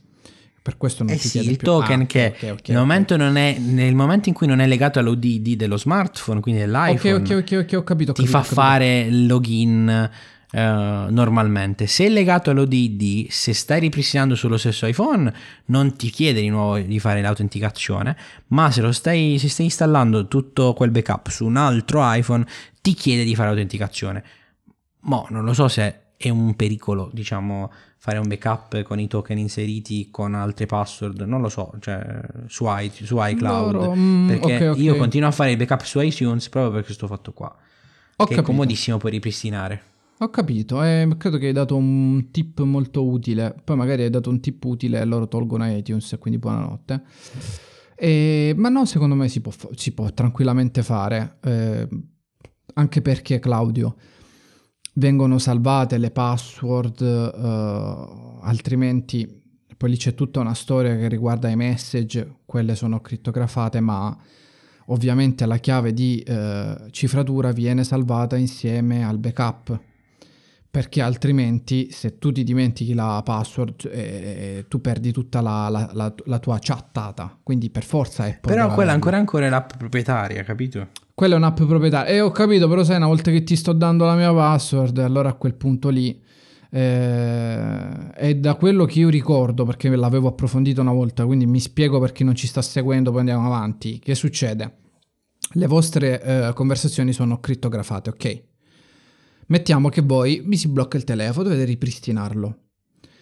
Per 0.61 0.77
questo 0.77 1.03
non 1.03 1.13
Eh 1.13 1.17
ti 1.17 1.27
sì, 1.27 1.31
chiede 1.31 1.51
il 1.51 1.57
più- 1.57 1.67
token 1.67 2.01
Ah, 2.01 2.05
che 2.05 2.33
nel, 2.67 2.77
momento 2.77 3.17
non 3.17 3.35
è, 3.35 3.55
nel 3.59 3.93
momento 3.93 4.29
in 4.29 4.35
cui 4.35 4.47
non 4.47 4.59
è 4.61 4.65
legato 4.67 4.97
all'ODD 4.97 5.55
dello 5.55 5.77
smartphone, 5.77 6.39
quindi 6.39 6.61
dell'iPhone, 6.61 7.13
ok, 7.13 7.31
ok, 7.43 7.57
ok, 7.65 7.73
ho 7.77 7.83
capito. 7.83 8.11
ho 8.11 8.13
ti 8.13 8.23
capito, 8.23 8.25
fa 8.25 8.37
ho 8.37 8.41
capito. 8.41 8.55
fare 8.55 8.99
il 9.01 9.25
login 9.27 10.09
eh, 10.55 11.07
normalmente. 11.09 11.85
Se 11.85 12.05
è 12.05 12.09
legato 12.09 12.49
all'ODD, 12.49 13.27
se 13.27 13.53
stai 13.53 13.81
ripristinando 13.81 14.35
sullo 14.35 14.55
stesso 14.55 14.85
iPhone, 14.85 15.33
non 15.65 15.97
ti 15.97 16.09
chiede 16.09 16.39
di 16.39 16.47
nuovo 16.47 16.79
di 16.79 16.97
fare 16.97 17.19
l'autenticazione, 17.19 18.15
ma 18.47 18.71
se 18.71 18.79
lo 18.79 18.93
stai, 18.93 19.37
se 19.37 19.49
stai 19.49 19.65
installando 19.65 20.29
tutto 20.29 20.73
quel 20.73 20.91
backup 20.91 21.27
su 21.27 21.45
un 21.45 21.57
altro 21.57 21.99
iPhone, 22.03 22.45
ti 22.81 22.93
chiede 22.93 23.25
di 23.25 23.35
fare 23.35 23.49
l'autenticazione. 23.49 24.23
Mo, 25.01 25.27
non 25.29 25.43
lo 25.43 25.53
so 25.53 25.67
se 25.67 26.03
è 26.15 26.29
un 26.29 26.55
pericolo, 26.55 27.09
diciamo, 27.11 27.69
fare 27.97 28.17
un 28.17 28.27
backup 28.29 28.81
con 28.83 28.97
i 28.97 29.09
token 29.09 29.37
inseriti 29.37 30.07
con 30.09 30.35
altre 30.35 30.67
password, 30.67 31.19
non 31.23 31.41
lo 31.41 31.49
so, 31.49 31.73
cioè 31.81 32.21
su, 32.47 32.65
i, 32.65 32.89
su 32.93 33.17
iCloud, 33.19 33.73
Loro, 33.73 33.93
mm, 33.93 34.27
perché 34.29 34.69
ok, 34.69 34.71
ok. 34.71 34.81
io 34.81 34.95
continuo 34.95 35.27
a 35.27 35.31
fare 35.33 35.51
il 35.51 35.57
backup 35.57 35.81
su 35.81 35.99
iTunes 35.99 36.47
proprio 36.47 36.71
per 36.71 36.85
questo 36.85 37.07
fatto 37.07 37.33
qua, 37.33 37.47
Ho 37.47 38.25
che 38.25 38.31
è 38.31 38.35
capito. 38.35 38.41
comodissimo 38.43 38.97
poi 38.97 39.11
ripristinare. 39.11 39.83
Ho 40.19 40.29
capito, 40.29 40.81
eh, 40.81 41.13
credo 41.17 41.37
che 41.37 41.47
hai 41.47 41.53
dato 41.53 41.75
un 41.75 42.31
tip 42.31 42.61
molto 42.61 43.05
utile. 43.05 43.53
Poi 43.61 43.75
magari 43.75 44.03
hai 44.03 44.09
dato 44.09 44.29
un 44.29 44.39
tip 44.39 44.63
utile 44.63 45.01
e 45.01 45.05
loro 45.05 45.27
tolgono 45.27 45.69
iTunes, 45.69 46.13
e 46.13 46.17
quindi 46.17 46.39
buonanotte. 46.39 47.03
E- 47.97 48.53
ma 48.55 48.69
no, 48.69 48.85
secondo 48.85 49.15
me 49.15 49.27
si 49.27 49.41
può, 49.41 49.51
si 49.75 49.91
può 49.93 50.09
tranquillamente 50.13 50.83
fare. 50.83 51.37
eh, 51.43 51.87
anche 52.75 53.01
perché, 53.01 53.39
Claudio, 53.39 53.97
vengono 54.93 55.37
salvate 55.37 55.97
le 55.97 56.11
password, 56.11 57.01
eh, 57.01 58.39
altrimenti 58.41 59.43
poi 59.75 59.89
lì 59.89 59.97
c'è 59.97 60.13
tutta 60.13 60.39
una 60.39 60.53
storia 60.53 60.95
che 60.95 61.09
riguarda 61.09 61.49
i 61.49 61.57
message, 61.57 62.37
quelle 62.45 62.75
sono 62.75 63.01
crittografate, 63.01 63.81
ma 63.81 64.17
ovviamente 64.87 65.45
la 65.45 65.57
chiave 65.57 65.93
di 65.93 66.19
eh, 66.19 66.87
cifratura 66.91 67.51
viene 67.51 67.83
salvata 67.83 68.37
insieme 68.37 69.03
al 69.05 69.17
backup 69.19 69.79
perché 70.75 71.01
altrimenti 71.01 71.87
se 71.89 72.17
tu 72.19 72.33
ti 72.33 72.43
dimentichi 72.43 72.93
la 72.93 73.21
password 73.23 73.89
eh, 73.89 74.65
tu 74.67 74.81
perdi 74.81 75.13
tutta 75.13 75.39
la, 75.39 75.69
la- 75.69 75.89
la- 75.93 76.13
la 76.25 76.39
tua 76.39 76.57
chattata. 76.59 77.39
Quindi 77.41 77.69
per 77.69 77.85
forza 77.85 78.23
Apple 78.25 78.53
Però 78.53 78.73
quella 78.73 78.91
ancora 78.91 79.15
ancora 79.15 79.45
è 79.45 79.49
l'app 79.49 79.69
proprietaria, 79.77 80.43
capito? 80.43 80.89
quella 81.13 81.35
è 81.35 81.37
un'app 81.37 81.55
proprietaria. 81.63 82.13
E 82.13 82.19
ho 82.19 82.29
capito 82.31 82.67
però 82.67 82.83
sai 82.83 82.97
una 82.97 83.07
volta 83.07 83.31
che 83.31 83.45
ti 83.45 83.55
sto 83.55 83.71
dando 83.71 84.03
la 84.03 84.15
mia 84.15 84.33
password 84.33 84.97
allora 84.97 85.29
a 85.29 85.33
quel 85.35 85.53
punto 85.53 85.87
lì 85.87 86.21
eh, 86.71 88.09
è 88.11 88.35
da 88.35 88.55
quello 88.55 88.83
che 88.83 88.99
io 88.99 89.07
ricordo 89.07 89.63
perché 89.63 89.87
l'avevo 89.95 90.27
approfondito 90.27 90.81
una 90.81 90.91
volta 90.91 91.25
quindi 91.25 91.45
mi 91.45 91.61
spiego 91.61 92.01
per 92.01 92.11
chi 92.11 92.25
non 92.25 92.35
ci 92.35 92.47
sta 92.47 92.61
seguendo 92.61 93.11
poi 93.11 93.19
andiamo 93.21 93.45
avanti. 93.45 93.97
Che 93.99 94.13
succede? 94.13 94.75
Le 95.53 95.67
vostre 95.67 96.21
eh, 96.21 96.51
conversazioni 96.53 97.13
sono 97.13 97.39
crittografate 97.39 98.09
ok 98.09 98.43
mettiamo 99.47 99.89
che 99.89 100.01
voi 100.01 100.41
vi 100.45 100.57
si 100.57 100.67
blocca 100.67 100.97
il 100.97 101.03
telefono 101.03 101.49
dovete 101.49 101.65
ripristinarlo 101.65 102.59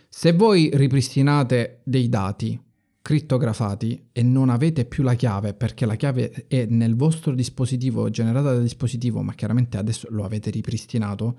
se 0.09 0.31
voi 0.33 0.69
ripristinate 0.73 1.81
dei 1.83 2.07
dati 2.09 2.59
crittografati 3.01 4.09
e 4.13 4.23
non 4.23 4.49
avete 4.49 4.85
più 4.85 5.03
la 5.03 5.15
chiave 5.15 5.53
perché 5.53 5.85
la 5.85 5.95
chiave 5.95 6.45
è 6.47 6.65
nel 6.69 6.95
vostro 6.95 7.33
dispositivo 7.33 8.09
generata 8.09 8.53
dal 8.53 8.61
dispositivo 8.61 9.21
ma 9.21 9.33
chiaramente 9.33 9.77
adesso 9.77 10.07
lo 10.09 10.23
avete 10.23 10.49
ripristinato 10.49 11.37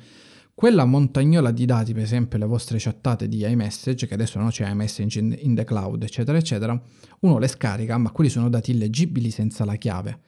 quella 0.54 0.84
montagnola 0.84 1.50
di 1.50 1.64
dati 1.64 1.94
per 1.94 2.02
esempio 2.02 2.38
le 2.38 2.44
vostre 2.44 2.78
chattate 2.78 3.28
di 3.28 3.44
iMessage 3.44 4.06
che 4.06 4.14
adesso 4.14 4.38
no 4.38 4.50
c'è 4.50 4.68
iMessage 4.68 5.18
in, 5.18 5.36
in 5.40 5.54
the 5.54 5.64
cloud 5.64 6.02
eccetera 6.02 6.36
eccetera 6.36 6.78
uno 7.20 7.38
le 7.38 7.48
scarica 7.48 7.96
ma 7.96 8.10
quelli 8.10 8.28
sono 8.28 8.50
dati 8.50 8.72
illeggibili 8.72 9.30
senza 9.30 9.64
la 9.64 9.76
chiave 9.76 10.20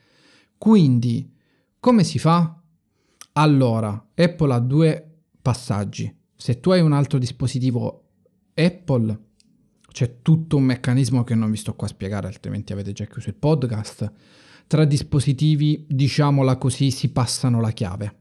quindi 0.57 1.31
come 1.79 2.03
si 2.03 2.19
fa? 2.19 2.61
Allora 3.38 4.09
Apple 4.14 4.53
ha 4.53 4.59
due 4.59 5.20
passaggi 5.40 6.14
se 6.35 6.61
tu 6.61 6.70
hai 6.70 6.81
un 6.81 6.92
altro 6.92 7.18
dispositivo 7.18 8.05
Apple 8.55 9.25
c'è 9.96 10.20
tutto 10.20 10.59
un 10.59 10.64
meccanismo 10.64 11.25
che 11.25 11.35
non 11.35 11.51
vi 11.51 11.57
sto 11.57 11.75
qua 11.75 11.87
a 11.87 11.90
spiegare, 11.90 12.27
altrimenti 12.27 12.75
avete 12.75 12.92
già 12.92 13.07
chiuso 13.07 13.31
il 13.31 13.35
podcast. 13.35 14.12
Tra 14.66 14.85
dispositivi, 14.85 15.87
diciamola 15.88 16.59
così, 16.59 16.90
si 16.90 17.09
passano 17.12 17.62
la 17.62 17.70
chiave. 17.70 18.14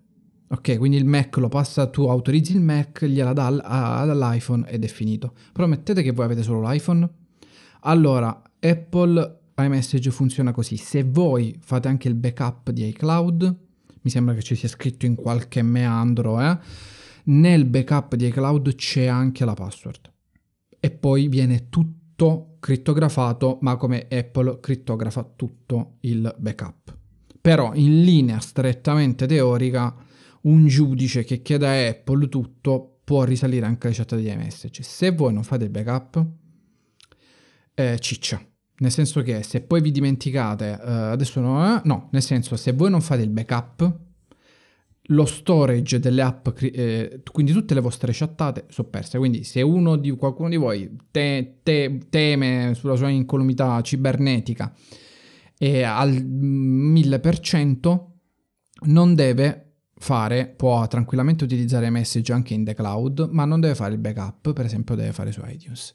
Ok, 0.47 0.78
quindi 0.78 0.95
il 0.95 1.04
Mac 1.04 1.36
lo 1.36 1.49
passa, 1.49 1.88
tu 1.88 2.04
autorizzi 2.04 2.54
il 2.54 2.62
Mac, 2.62 3.04
gliela 3.04 3.34
dà 3.34 3.47
al- 3.47 3.62
a- 3.62 4.06
dall'iPhone 4.06 4.65
ed 4.69 4.86
è 4.86 4.88
finito. 4.88 5.34
Però 5.51 5.67
mettete 5.67 6.01
che 6.01 6.12
voi 6.12 6.23
avete 6.23 6.43
solo 6.43 6.62
l'iPhone. 6.62 7.10
Allora, 7.82 8.41
Apple 8.58 9.39
iMessage 9.58 10.12
funziona 10.12 10.54
così. 10.54 10.78
Se 10.78 11.04
voi 11.04 11.58
fate 11.60 11.89
anche 11.89 12.08
il 12.08 12.15
backup 12.15 12.69
di 12.69 12.88
iCloud, 12.88 13.56
mi 14.06 14.12
sembra 14.12 14.36
che 14.36 14.44
ci 14.44 14.54
sia 14.54 14.70
scritto 14.70 15.08
in 15.08 15.15
qualche 15.15 15.63
meandro, 15.63 16.39
eh? 16.39 16.58
Nel 17.26 17.65
backup 17.65 18.13
di 18.13 18.28
iCloud 18.28 18.76
c'è 18.76 19.08
anche 19.08 19.44
la 19.46 19.56
password 19.56 20.13
e 20.80 20.91
poi 20.91 21.28
viene 21.28 21.70
tutto 21.70 22.58
crittografato, 22.60 23.58
ma 23.62 23.78
come 23.78 24.08
Apple 24.08 24.60
crittografa 24.60 25.24
tutto 25.36 25.98
il 26.02 26.34
backup. 26.38 26.96
Però 27.41 27.74
in 27.74 28.04
linea 28.04 28.39
strettamente 28.39 29.26
teorica, 29.26 29.96
un 30.41 30.68
giudice 30.68 31.24
che 31.24 31.41
chiede 31.41 31.68
a 31.68 31.89
Apple 31.89 32.30
tutto 32.30 33.00
può 33.04 33.24
risalire 33.24 33.65
anche 33.65 33.88
alle 33.88 33.96
chat 33.96 34.15
di 34.15 34.30
iMessage. 34.30 34.84
Se 34.84 35.10
voi 35.10 35.34
non 35.34 35.44
fate 35.44 35.63
il 35.63 35.72
backup, 35.72 36.24
eh, 37.74 37.98
ciccia. 38.00 38.39
Nel 38.77 38.91
senso 38.91 39.21
che 39.21 39.41
se 39.43 39.61
poi 39.61 39.81
vi 39.81 39.91
dimenticate, 39.91 40.71
eh, 40.71 40.91
adesso 40.91 41.39
no, 41.39 41.77
eh, 41.77 41.81
no, 41.85 42.09
nel 42.11 42.21
senso 42.21 42.57
se 42.57 42.73
voi 42.73 42.89
non 42.89 43.01
fate 43.01 43.21
il 43.21 43.29
backup, 43.29 44.03
lo 45.09 45.25
storage 45.25 45.99
delle 45.99 46.21
app, 46.21 46.47
eh, 46.61 47.21
quindi 47.31 47.51
tutte 47.51 47.73
le 47.73 47.79
vostre 47.79 48.11
chattate 48.13 48.65
sono 48.69 48.88
perse. 48.89 49.17
Quindi 49.17 49.43
se 49.43 49.63
di 49.99 50.11
qualcuno 50.11 50.49
di 50.49 50.55
voi 50.55 50.95
te- 51.11 51.59
te- 51.61 51.99
teme 52.09 52.73
sulla 52.75 52.95
sua 52.95 53.09
incolumità 53.09 53.81
cibernetica 53.81 54.73
e 55.57 55.83
al 55.83 56.11
1000% 56.11 58.05
non 58.88 59.15
deve 59.15 59.61
fare, 59.97 60.47
può 60.47 60.85
tranquillamente 60.88 61.43
utilizzare 61.43 61.89
message 61.89 62.33
anche 62.33 62.53
in 62.53 62.65
the 62.65 62.73
cloud, 62.73 63.29
ma 63.31 63.45
non 63.45 63.59
deve 63.59 63.75
fare 63.75 63.93
il 63.93 63.99
backup, 63.99 64.53
per 64.53 64.65
esempio 64.65 64.95
deve 64.95 65.13
fare 65.13 65.31
su 65.31 65.41
iTunes. 65.45 65.93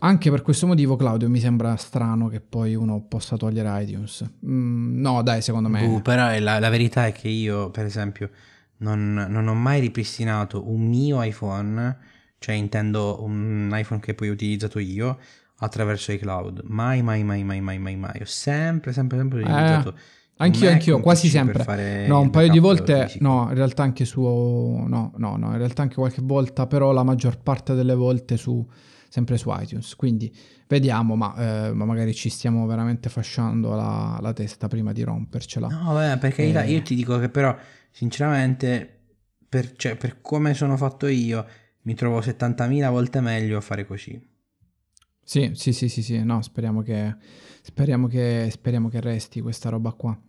Anche 0.00 0.30
per 0.30 0.42
questo 0.42 0.66
motivo, 0.66 0.96
Claudio, 0.96 1.28
mi 1.28 1.40
sembra 1.40 1.76
strano 1.76 2.28
che 2.28 2.40
poi 2.40 2.74
uno 2.74 3.04
possa 3.08 3.36
togliere 3.36 3.82
iTunes. 3.82 4.24
Mm, 4.46 5.00
no, 5.00 5.22
dai, 5.22 5.42
secondo 5.42 5.68
me... 5.68 5.86
Boh, 5.86 6.00
però 6.00 6.38
la, 6.38 6.58
la 6.58 6.68
verità 6.68 7.06
è 7.06 7.12
che 7.12 7.28
io, 7.28 7.70
per 7.70 7.84
esempio, 7.84 8.30
non, 8.78 9.26
non 9.28 9.48
ho 9.48 9.54
mai 9.54 9.80
ripristinato 9.80 10.70
un 10.70 10.86
mio 10.86 11.22
iPhone, 11.22 11.96
cioè 12.38 12.54
intendo 12.54 13.22
un 13.22 13.70
iPhone 13.72 14.00
che 14.00 14.14
poi 14.14 14.30
ho 14.30 14.32
utilizzato 14.32 14.78
io, 14.78 15.18
attraverso 15.58 16.12
iCloud. 16.12 16.62
Mai, 16.64 17.02
mai, 17.02 17.22
mai, 17.24 17.44
mai, 17.44 17.60
mai, 17.60 17.78
mai, 17.78 17.96
mai. 17.96 18.20
Ho 18.20 18.26
sempre, 18.26 18.92
sempre, 18.92 19.18
sempre 19.18 19.40
utilizzato. 19.40 19.88
un 19.88 19.94
Anch'io, 20.36 20.68
anch'io, 20.68 21.00
quasi 21.00 21.28
sempre. 21.28 22.06
No, 22.08 22.20
un 22.20 22.30
paio 22.30 22.50
di 22.50 22.58
volte, 22.58 23.12
no, 23.20 23.46
in 23.48 23.54
realtà 23.54 23.84
anche 23.84 24.04
su, 24.04 24.20
no, 24.20 25.12
no, 25.16 25.36
no, 25.36 25.52
in 25.52 25.58
realtà 25.58 25.82
anche 25.82 25.94
qualche 25.94 26.22
volta, 26.22 26.66
però 26.66 26.90
la 26.90 27.04
maggior 27.04 27.38
parte 27.38 27.74
delle 27.74 27.94
volte 27.94 28.36
su 28.36 28.66
sempre 29.14 29.38
su 29.38 29.48
iTunes. 29.56 29.94
Quindi 29.94 30.34
vediamo, 30.66 31.14
ma, 31.14 31.68
eh, 31.68 31.72
ma 31.72 31.84
magari 31.84 32.12
ci 32.12 32.28
stiamo 32.28 32.66
veramente 32.66 33.08
fasciando 33.08 33.76
la, 33.76 34.18
la, 34.20 34.32
testa 34.32 34.66
prima 34.66 34.90
di 34.90 35.04
rompercela. 35.04 35.68
No, 35.68 35.92
vabbè, 35.92 36.18
perché 36.18 36.42
eh. 36.42 36.68
io 36.68 36.82
ti 36.82 36.96
dico 36.96 37.20
che 37.20 37.28
però, 37.28 37.56
sinceramente, 37.92 39.02
per, 39.48 39.76
cioè, 39.76 39.94
per 39.94 40.20
come 40.20 40.52
sono 40.54 40.76
fatto 40.76 41.06
io, 41.06 41.46
mi 41.82 41.94
trovo 41.94 42.18
70.000 42.18 42.90
volte 42.90 43.20
meglio 43.20 43.56
a 43.56 43.60
fare 43.60 43.86
così. 43.86 44.20
Sì, 45.22 45.52
sì, 45.54 45.72
sì, 45.72 45.88
sì, 45.88 46.02
sì, 46.02 46.20
no, 46.24 46.42
speriamo 46.42 46.82
che, 46.82 47.14
speriamo 47.62 48.08
che, 48.08 48.48
speriamo 48.50 48.88
che 48.88 49.00
resti 49.00 49.40
questa 49.40 49.68
roba 49.68 49.92
qua. 49.92 50.20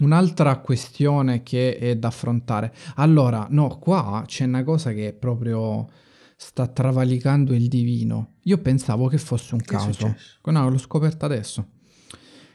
Un'altra 0.00 0.58
questione 0.58 1.44
che 1.44 1.78
è 1.78 1.94
da 1.94 2.08
affrontare. 2.08 2.74
Allora, 2.96 3.46
no, 3.50 3.78
qua 3.78 4.24
c'è 4.26 4.44
una 4.44 4.64
cosa 4.64 4.92
che 4.92 5.12
proprio 5.12 5.88
sta 6.40 6.68
travalicando 6.68 7.52
il 7.52 7.66
divino. 7.66 8.36
Io 8.44 8.58
pensavo 8.58 9.08
che 9.08 9.18
fosse 9.18 9.54
un 9.54 9.60
che 9.60 9.74
caso. 9.74 10.14
No, 10.44 10.70
l'ho 10.70 10.78
scoperto 10.78 11.24
adesso. 11.24 11.66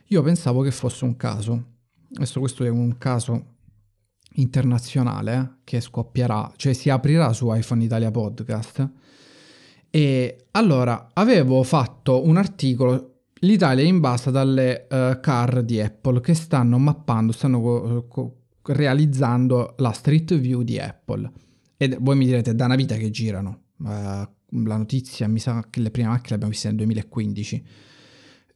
Io 0.08 0.22
pensavo 0.24 0.62
che 0.62 0.72
fosse 0.72 1.04
un 1.04 1.18
caso. 1.18 1.72
Adesso 2.16 2.40
questo 2.40 2.64
è 2.64 2.70
un 2.70 2.98
caso 2.98 3.56
internazionale 4.36 5.36
eh, 5.36 5.62
che 5.66 5.82
scoppierà, 5.82 6.52
cioè 6.56 6.74
si 6.74 6.90
aprirà 6.90 7.34
su 7.34 7.54
iPhone 7.54 7.84
Italia 7.84 8.10
Podcast. 8.10 8.90
E 9.90 10.48
allora 10.52 11.10
avevo 11.14 11.62
fatto 11.64 12.26
un 12.26 12.38
articolo 12.38 13.10
L'Italia 13.44 13.84
è 13.84 13.88
invasa 13.88 14.32
dalle 14.32 14.88
uh, 14.90 15.20
car 15.20 15.64
di 15.64 15.82
Apple 15.82 16.22
che 16.22 16.34
stanno 16.34 16.78
mappando, 16.78 17.34
stanno 17.34 17.62
co- 17.62 18.06
co- 18.08 18.38
realizzando 18.62 19.74
la 19.80 19.92
Street 19.92 20.40
View 20.40 20.62
di 20.62 20.80
Apple. 20.80 21.30
E 21.76 21.98
voi 22.00 22.16
mi 22.16 22.26
direte, 22.26 22.56
da 22.56 22.66
una 22.66 22.76
vita 22.76 22.96
che 22.96 23.10
girano. 23.10 23.63
Uh, 23.84 24.28
la 24.66 24.78
notizia 24.78 25.28
mi 25.28 25.40
sa 25.40 25.66
che 25.70 25.80
le 25.80 25.92
prime 25.92 26.10
macchine 26.10 26.30
le 26.30 26.36
abbiamo 26.36 26.52
viste 26.52 26.68
nel 26.68 26.78
2015. 26.78 27.66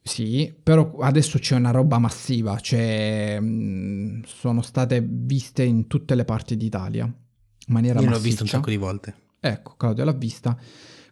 Sì, 0.01 0.55
però 0.63 0.97
adesso 0.99 1.37
c'è 1.37 1.55
una 1.55 1.71
roba 1.71 1.97
massiva, 1.97 2.57
cioè 2.59 3.39
mh, 3.39 4.23
sono 4.25 4.61
state 4.61 5.05
viste 5.05 5.63
in 5.63 5.87
tutte 5.87 6.15
le 6.15 6.23
parti 6.23 6.55
d'Italia. 6.55 7.03
In 7.03 7.73
maniera 7.73 7.99
Io 7.99 8.09
l'ho 8.09 8.19
vista 8.19 8.43
un 8.43 8.49
sacco 8.49 8.69
di 8.69 8.77
volte. 8.77 9.15
Ecco, 9.39 9.75
Claudio 9.75 10.05
l'ha 10.05 10.13
vista. 10.13 10.57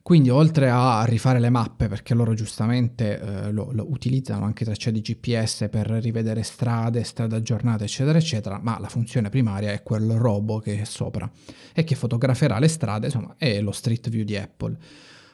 Quindi 0.05 0.29
oltre 0.29 0.69
a 0.69 1.03
rifare 1.03 1.39
le 1.39 1.49
mappe, 1.49 1.87
perché 1.87 2.13
loro 2.13 2.35
giustamente 2.35 3.19
eh, 3.19 3.51
lo, 3.51 3.71
lo, 3.71 3.89
utilizzano 3.89 4.45
anche 4.45 4.63
tracciati 4.63 5.01
GPS 5.01 5.67
per 5.71 5.87
rivedere 5.87 6.43
strade, 6.43 7.03
strade 7.03 7.37
aggiornate, 7.37 7.85
eccetera, 7.85 8.19
eccetera, 8.19 8.59
ma 8.61 8.77
la 8.79 8.87
funzione 8.87 9.29
primaria 9.29 9.71
è 9.71 9.81
quel 9.81 10.11
robo 10.11 10.59
che 10.59 10.79
è 10.79 10.83
sopra 10.83 11.27
e 11.73 11.83
che 11.83 11.95
fotograferà 11.95 12.59
le 12.59 12.67
strade, 12.67 13.07
insomma, 13.07 13.33
è 13.35 13.59
lo 13.61 13.71
Street 13.71 14.07
View 14.09 14.23
di 14.23 14.37
Apple. 14.37 14.77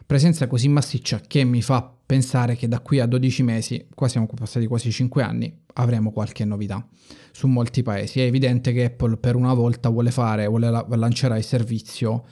Presenza 0.05 0.47
così 0.47 0.69
massiccia 0.69 1.19
che 1.19 1.43
mi 1.43 1.61
fa 1.61 1.93
pensare 2.05 2.55
che 2.55 2.69
da 2.69 2.79
qui 2.79 3.01
a 3.01 3.05
12 3.07 3.43
mesi, 3.43 3.87
qua 3.93 4.07
siamo 4.07 4.25
passati 4.33 4.67
quasi 4.67 4.89
5 4.89 5.21
anni, 5.21 5.53
avremo 5.73 6.13
qualche 6.13 6.45
novità 6.45 6.87
su 7.33 7.47
molti 7.47 7.83
paesi. 7.83 8.21
È 8.21 8.23
evidente 8.23 8.71
che 8.71 8.85
Apple 8.85 9.17
per 9.17 9.35
una 9.35 9.53
volta 9.53 9.89
vuole 9.89 10.11
fare, 10.11 10.47
vuole 10.47 10.69
la- 10.69 10.85
lancerà 10.91 11.35
il 11.35 11.43
servizio 11.43 12.23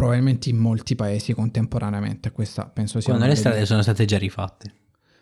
probabilmente 0.00 0.48
in 0.48 0.56
molti 0.56 0.94
paesi 0.94 1.34
contemporaneamente. 1.34 2.32
Questa 2.32 2.64
penso 2.64 3.00
sia 3.00 3.12
Quando 3.12 3.28
le 3.30 3.38
strade 3.38 3.66
sono 3.66 3.82
state 3.82 4.06
già 4.06 4.16
rifatte. 4.16 4.74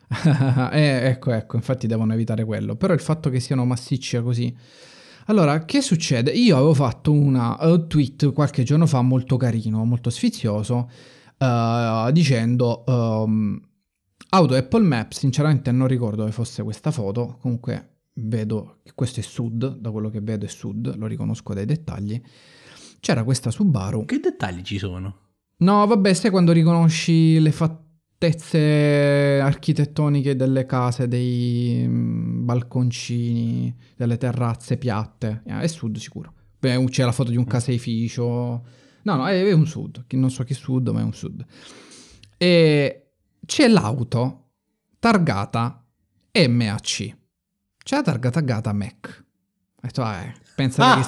eh, 0.73 1.01
ecco, 1.09 1.33
ecco, 1.33 1.57
infatti 1.57 1.88
devono 1.88 2.12
evitare 2.12 2.45
quello. 2.45 2.77
Però 2.77 2.95
il 2.95 3.01
fatto 3.01 3.29
che 3.29 3.41
siano 3.41 3.64
massicci 3.64 4.23
così. 4.23 4.57
Allora, 5.27 5.64
che 5.64 5.83
succede? 5.83 6.31
Io 6.31 6.55
avevo 6.55 6.75
fatto 6.75 7.12
una, 7.12 7.57
un 7.61 7.88
tweet 7.88 8.33
qualche 8.33 8.62
giorno 8.62 8.87
fa 8.87 9.03
molto 9.03 9.37
carino, 9.37 9.85
molto 9.85 10.11
sfizioso, 10.11 10.88
uh, 11.38 12.11
dicendo 12.12 12.85
um, 12.87 13.61
auto 14.31 14.55
Apple 14.55 14.85
Maps, 14.85 15.19
sinceramente 15.19 15.73
non 15.73 15.88
ricordo 15.88 16.19
dove 16.19 16.31
fosse 16.31 16.62
questa 16.62 16.93
foto, 16.93 17.37
comunque 17.41 17.97
vedo 18.14 18.79
che 18.85 18.93
questo 18.95 19.19
è 19.19 19.23
sud, 19.25 19.77
da 19.77 19.91
quello 19.91 20.09
che 20.09 20.21
vedo 20.21 20.47
è 20.47 20.49
sud, 20.49 20.97
lo 20.97 21.07
riconosco 21.07 21.53
dai 21.53 21.67
dettagli 21.67 22.23
c'era 23.09 23.25
questa 23.25 23.51
Subaru. 23.51 24.05
Che 24.05 24.21
dettagli 24.21 24.61
ci 24.61 24.77
sono? 24.77 25.16
No, 25.59 25.87
vabbè, 25.87 26.12
sai 26.12 26.31
quando 26.31 26.53
riconosci 26.53 27.40
le 27.40 27.53
fattezze 27.53 29.40
architettoniche 29.40 30.37
delle 30.37 30.66
case, 30.66 31.09
dei 31.09 31.87
mm, 31.88 32.44
balconcini, 32.44 33.75
delle 33.97 34.18
terrazze 34.18 34.77
piatte. 34.77 35.40
Eh, 35.47 35.61
è 35.61 35.66
sud 35.68 35.97
sicuro. 35.97 36.35
Beh, 36.59 36.85
c'è 36.90 37.03
la 37.03 37.12
foto 37.12 37.31
di 37.31 37.38
un 37.38 37.44
mm. 37.44 37.49
caseificio. 37.49 38.66
No, 39.05 39.14
no, 39.14 39.27
è, 39.27 39.53
un 39.53 39.66
sud. 39.66 40.05
Non 40.11 40.31
so 40.31 40.44
che 40.44 40.53
sud, 40.53 40.88
ma 40.88 41.01
è 41.01 41.05
un 41.05 41.14
sud. 41.14 41.42
E 42.37 43.12
c'è 43.47 43.68
l'auto 43.68 44.51
targata 44.99 45.83
MAC. 46.47 47.16
C'è 47.83 47.97
la 47.97 48.03
targa 48.03 48.29
taggata 48.29 48.75
Mac. 48.75 49.25
Ho 49.77 49.81
detto, 49.81 50.03
ah, 50.03 50.25
eh, 50.25 50.35
pensate, 50.59 51.07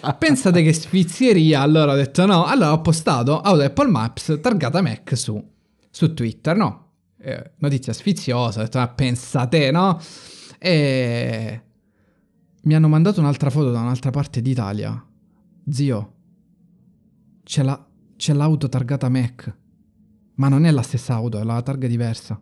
che, 0.00 0.14
pensate 0.18 0.62
che 0.62 0.72
sfizieria. 0.74 1.62
Allora 1.62 1.92
ho 1.92 1.96
detto 1.96 2.26
no. 2.26 2.44
Allora 2.44 2.72
ho 2.72 2.82
postato 2.82 3.40
auto 3.40 3.62
Apple 3.62 3.88
Maps 3.88 4.38
targata 4.42 4.82
Mac 4.82 5.16
su, 5.16 5.42
su 5.90 6.12
Twitter, 6.12 6.54
no? 6.54 6.90
Eh, 7.18 7.52
notizia 7.56 7.94
sfiziosa. 7.94 8.60
Ho 8.60 8.62
detto, 8.64 8.78
ah, 8.78 8.88
pensate, 8.88 9.70
no? 9.70 9.98
E 10.58 11.62
mi 12.62 12.74
hanno 12.74 12.88
mandato 12.88 13.20
un'altra 13.20 13.48
foto 13.48 13.70
da 13.70 13.80
un'altra 13.80 14.10
parte 14.10 14.42
d'Italia. 14.42 15.02
Zio, 15.70 16.12
c'è, 17.42 17.62
la, 17.62 17.86
c'è 18.16 18.34
l'auto 18.34 18.68
targata 18.68 19.08
Mac. 19.08 19.56
Ma 20.34 20.48
non 20.48 20.66
è 20.66 20.70
la 20.70 20.82
stessa 20.82 21.14
auto, 21.14 21.38
è 21.38 21.44
la 21.44 21.62
targa 21.62 21.86
diversa. 21.86 22.40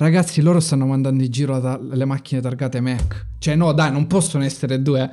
Ragazzi, 0.00 0.40
loro 0.40 0.60
stanno 0.60 0.86
mandando 0.86 1.22
in 1.22 1.30
giro 1.30 1.60
ta- 1.60 1.78
le 1.78 2.06
macchine 2.06 2.40
targate 2.40 2.80
Mac. 2.80 3.26
Cioè, 3.38 3.54
no, 3.54 3.72
dai, 3.72 3.92
non 3.92 4.06
possono 4.06 4.44
essere 4.44 4.80
due. 4.80 5.10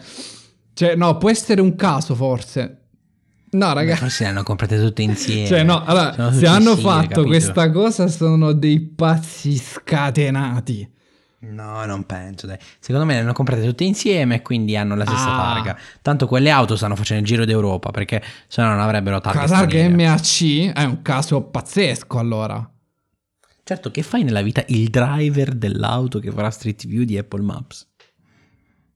Cioè, 0.74 0.96
no, 0.96 1.18
può 1.18 1.30
essere 1.30 1.60
un 1.60 1.76
caso 1.76 2.16
forse. 2.16 2.84
No, 3.50 3.74
ragazzi. 3.74 4.00
Forse 4.00 4.24
le 4.24 4.30
hanno 4.30 4.44
comprate 4.44 4.80
tutte 4.80 5.02
insieme. 5.02 5.46
Cioè, 5.46 5.64
no, 5.64 5.84
allora, 5.84 6.32
se 6.32 6.48
hanno 6.48 6.76
simili, 6.76 6.82
fatto 6.82 7.08
capito? 7.08 7.24
questa 7.26 7.70
cosa 7.70 8.08
sono 8.08 8.54
dei 8.54 8.80
pazzi 8.80 9.58
scatenati. 9.58 10.90
No, 11.40 11.84
non 11.84 12.06
penso, 12.06 12.48
dai. 12.48 12.58
Secondo 12.80 13.06
me 13.06 13.16
le 13.16 13.20
hanno 13.20 13.34
comprate 13.34 13.66
tutte 13.66 13.84
insieme 13.84 14.36
e 14.36 14.42
quindi 14.42 14.78
hanno 14.78 14.96
la 14.96 15.06
stessa 15.06 15.34
ah. 15.34 15.54
targa. 15.54 15.78
Tanto 16.02 16.28
quelle 16.28 16.50
auto 16.50 16.78
stanno 16.78 16.96
facendo 16.96 17.24
il 17.24 17.28
giro 17.28 17.44
d'Europa 17.44 17.92
perché 17.92 18.24
se 18.48 18.62
no 18.62 18.70
non 18.70 18.80
avrebbero 18.80 19.20
targa. 19.20 19.42
La 19.42 19.48
targa 19.48 19.90
MAC 19.90 20.72
è 20.74 20.84
un 20.84 21.02
caso 21.02 21.42
pazzesco 21.42 22.18
allora. 22.20 22.72
Certo, 23.68 23.92
che 23.92 24.02
fai 24.02 24.24
nella 24.24 24.42
vita 24.42 24.64
il 24.68 24.88
driver 24.90 25.54
dell'auto 25.54 26.20
che 26.20 26.32
farà 26.32 26.50
Street 26.50 26.88
View 26.88 27.04
di 27.04 27.18
Apple 27.18 27.42
Maps? 27.42 27.86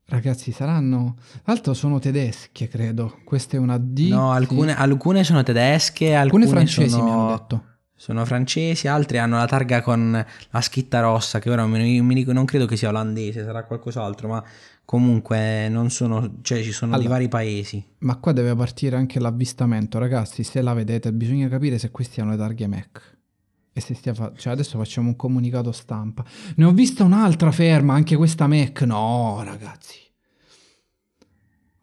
Ragazzi, 0.06 0.54
saranno. 0.54 1.16
Tra 1.18 1.52
l'altro 1.52 1.74
sono 1.74 2.00
tedesche, 2.00 2.70
credo. 2.70 3.20
Questa 3.26 3.58
è 3.58 3.60
una 3.60 3.78
D. 3.78 4.08
No, 4.08 4.32
alcune, 4.32 4.74
alcune 4.74 5.26
sono 5.26 5.44
tedesche, 5.44 6.16
alcune, 6.16 6.46
alcune 6.46 6.48
francesi 6.48 6.90
sono... 6.90 7.04
mi 7.04 7.12
hanno 7.12 7.28
detto. 7.36 7.64
Sono 7.94 8.24
francesi, 8.24 8.88
altre 8.88 9.20
hanno 9.20 9.36
la 9.36 9.46
targa 9.46 9.82
con 9.82 10.26
la 10.52 10.62
scritta 10.62 11.02
rossa, 11.02 11.40
che 11.40 11.50
ora 11.50 11.68
mi, 11.68 12.00
mi, 12.00 12.24
non 12.24 12.46
credo 12.46 12.66
che 12.66 12.78
sia 12.78 12.88
olandese, 12.88 13.44
sarà 13.44 13.66
qualcos'altro, 13.66 14.30
ma 14.30 14.44
comunque 14.86 15.68
non 15.68 15.90
sono, 15.90 16.38
cioè 16.44 16.64
ci 16.64 16.72
sono 16.72 16.94
allora, 16.94 17.08
di 17.08 17.14
vari 17.14 17.28
paesi. 17.28 17.86
Ma 18.00 18.16
qua 18.16 18.32
deve 18.32 18.56
partire 18.56 18.96
anche 18.96 19.20
l'avvistamento, 19.20 20.00
ragazzi, 20.00 20.44
se 20.44 20.62
la 20.62 20.74
vedete 20.74 21.12
bisogna 21.12 21.50
capire 21.50 21.78
se 21.78 21.92
queste 21.92 22.22
hanno 22.22 22.32
le 22.32 22.38
targhe 22.38 22.68
Mac. 22.68 23.20
E 23.74 23.80
se 23.82 23.94
stia 23.94 24.14
fa- 24.14 24.34
cioè 24.36 24.54
adesso 24.54 24.78
facciamo 24.78 25.08
un 25.10 25.16
comunicato 25.16 25.72
stampa. 25.72 26.24
Ne 26.56 26.66
ho 26.66 26.72
vista 26.72 27.04
un'altra 27.04 27.52
ferma, 27.52 27.94
anche 27.94 28.16
questa 28.18 28.48
Mac. 28.48 28.82
No, 28.82 29.42
ragazzi. 29.44 29.98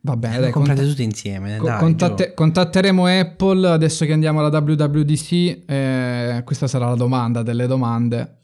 Va 0.01 0.17
bene, 0.17 0.37
eh, 0.37 0.41
dai, 0.41 0.51
comprate 0.53 0.81
cont- 0.81 0.91
tutte 0.93 1.03
insieme. 1.03 1.57
Co- 1.57 1.67
dai, 1.67 1.79
contatte- 1.79 2.35
contatteremo 2.35 3.07
Apple 3.07 3.69
adesso 3.69 4.05
che 4.05 4.13
andiamo 4.13 4.39
alla 4.45 4.57
WWDC. 4.57 5.63
Eh, 5.67 6.43
questa 6.45 6.67
sarà 6.67 6.89
la 6.89 6.95
domanda 6.95 7.43
delle 7.43 7.67
domande. 7.67 8.35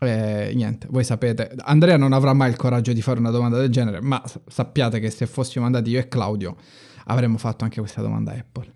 Eh, 0.00 0.52
niente, 0.54 0.88
voi 0.90 1.04
sapete, 1.04 1.54
Andrea 1.58 1.96
non 1.96 2.12
avrà 2.12 2.32
mai 2.32 2.50
il 2.50 2.56
coraggio 2.56 2.92
di 2.92 3.00
fare 3.02 3.20
una 3.20 3.30
domanda 3.30 3.58
del 3.58 3.70
genere, 3.70 4.00
ma 4.00 4.20
sappiate 4.48 4.98
che 5.00 5.10
se 5.10 5.26
fossimo 5.26 5.64
andati 5.64 5.90
io 5.90 6.00
e 6.00 6.08
Claudio 6.08 6.56
avremmo 7.06 7.38
fatto 7.38 7.62
anche 7.64 7.78
questa 7.80 8.02
domanda 8.02 8.32
a 8.32 8.36
Apple. 8.36 8.70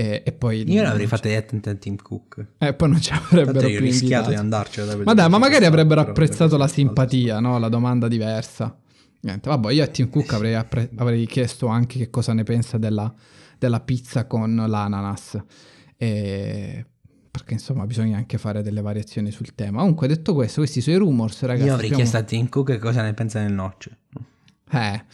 E, 0.00 0.22
e 0.24 0.32
poi 0.32 0.64
io 0.66 0.82
l'avrei 0.82 1.06
fatta 1.06 1.28
direttamente 1.28 1.68
a 1.68 1.74
Tim 1.74 1.96
Cook. 1.96 2.46
E 2.56 2.72
poi 2.72 2.88
non 2.88 3.02
ci 3.02 3.12
avrebbero 3.12 3.68
più 3.68 3.80
rischiato 3.80 4.30
di 4.30 4.34
andarci. 4.34 4.80
Ma 5.04 5.12
dai, 5.12 5.28
ma 5.28 5.36
magari 5.36 5.66
avrebbero 5.66 6.00
apprezzato 6.00 6.56
la 6.56 6.68
simpatia, 6.68 7.38
no? 7.38 7.58
La 7.58 7.68
domanda 7.68 8.08
diversa. 8.08 8.74
Niente, 9.20 9.50
vabbè, 9.50 9.72
io 9.72 9.84
a 9.84 9.86
Tim 9.88 10.08
Cook 10.08 10.32
avrei, 10.32 10.54
appre- 10.54 10.88
avrei 10.96 11.26
chiesto 11.26 11.66
anche 11.66 11.98
che 11.98 12.08
cosa 12.08 12.32
ne 12.32 12.44
pensa 12.44 12.78
della, 12.78 13.12
della 13.58 13.80
pizza 13.80 14.26
con 14.26 14.56
l'ananas. 14.56 15.38
E 15.98 16.86
perché 17.30 17.52
insomma 17.52 17.84
bisogna 17.84 18.16
anche 18.16 18.38
fare 18.38 18.62
delle 18.62 18.80
variazioni 18.80 19.30
sul 19.30 19.54
tema. 19.54 19.80
Comunque 19.80 20.08
detto 20.08 20.32
questo, 20.32 20.60
questi 20.60 20.80
sono 20.80 20.96
i 20.96 20.98
rumors, 20.98 21.42
ragazzi. 21.42 21.66
Io 21.66 21.74
avrei 21.74 21.90
abbiamo... 21.90 22.02
chiesto 22.02 22.16
a 22.16 22.22
Tim 22.22 22.48
Cook 22.48 22.78
cosa 22.78 23.02
ne 23.02 23.12
pensa 23.12 23.40
del 23.42 23.52
nocce. 23.52 23.98
Eh. 24.72 25.04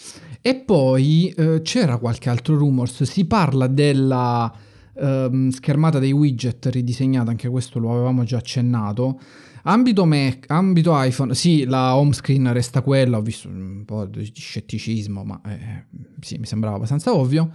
E 0.40 0.55
poi 0.55 1.29
eh, 1.31 1.61
c'era 1.62 1.96
qualche 1.96 2.31
altro 2.31 2.57
rumors, 2.57 3.03
si 3.03 3.25
parla 3.25 3.66
della 3.66 4.53
Ehm, 4.99 5.51
schermata 5.51 5.99
dei 5.99 6.13
widget 6.13 6.67
ridisegnata, 6.67 7.31
anche 7.31 7.49
questo 7.49 7.79
lo 7.79 7.93
avevamo 7.93 8.25
già 8.25 8.39
accennato. 8.39 9.21
Ambito, 9.65 10.05
Mac, 10.05 10.45
ambito 10.49 10.93
iPhone, 10.95 11.35
sì, 11.35 11.65
la 11.65 11.97
home 11.97 12.13
screen 12.13 12.53
resta 12.53 12.83
quella, 12.83 13.17
ho 13.17 13.23
visto 13.23 13.49
un 13.49 13.85
po' 13.85 14.05
di 14.05 14.31
scetticismo, 14.33 15.25
ma 15.25 15.41
eh, 15.45 15.85
sì, 16.21 16.39
mi 16.39 16.47
sembrava 16.47 16.77
abbastanza 16.77 17.13
ovvio. 17.15 17.51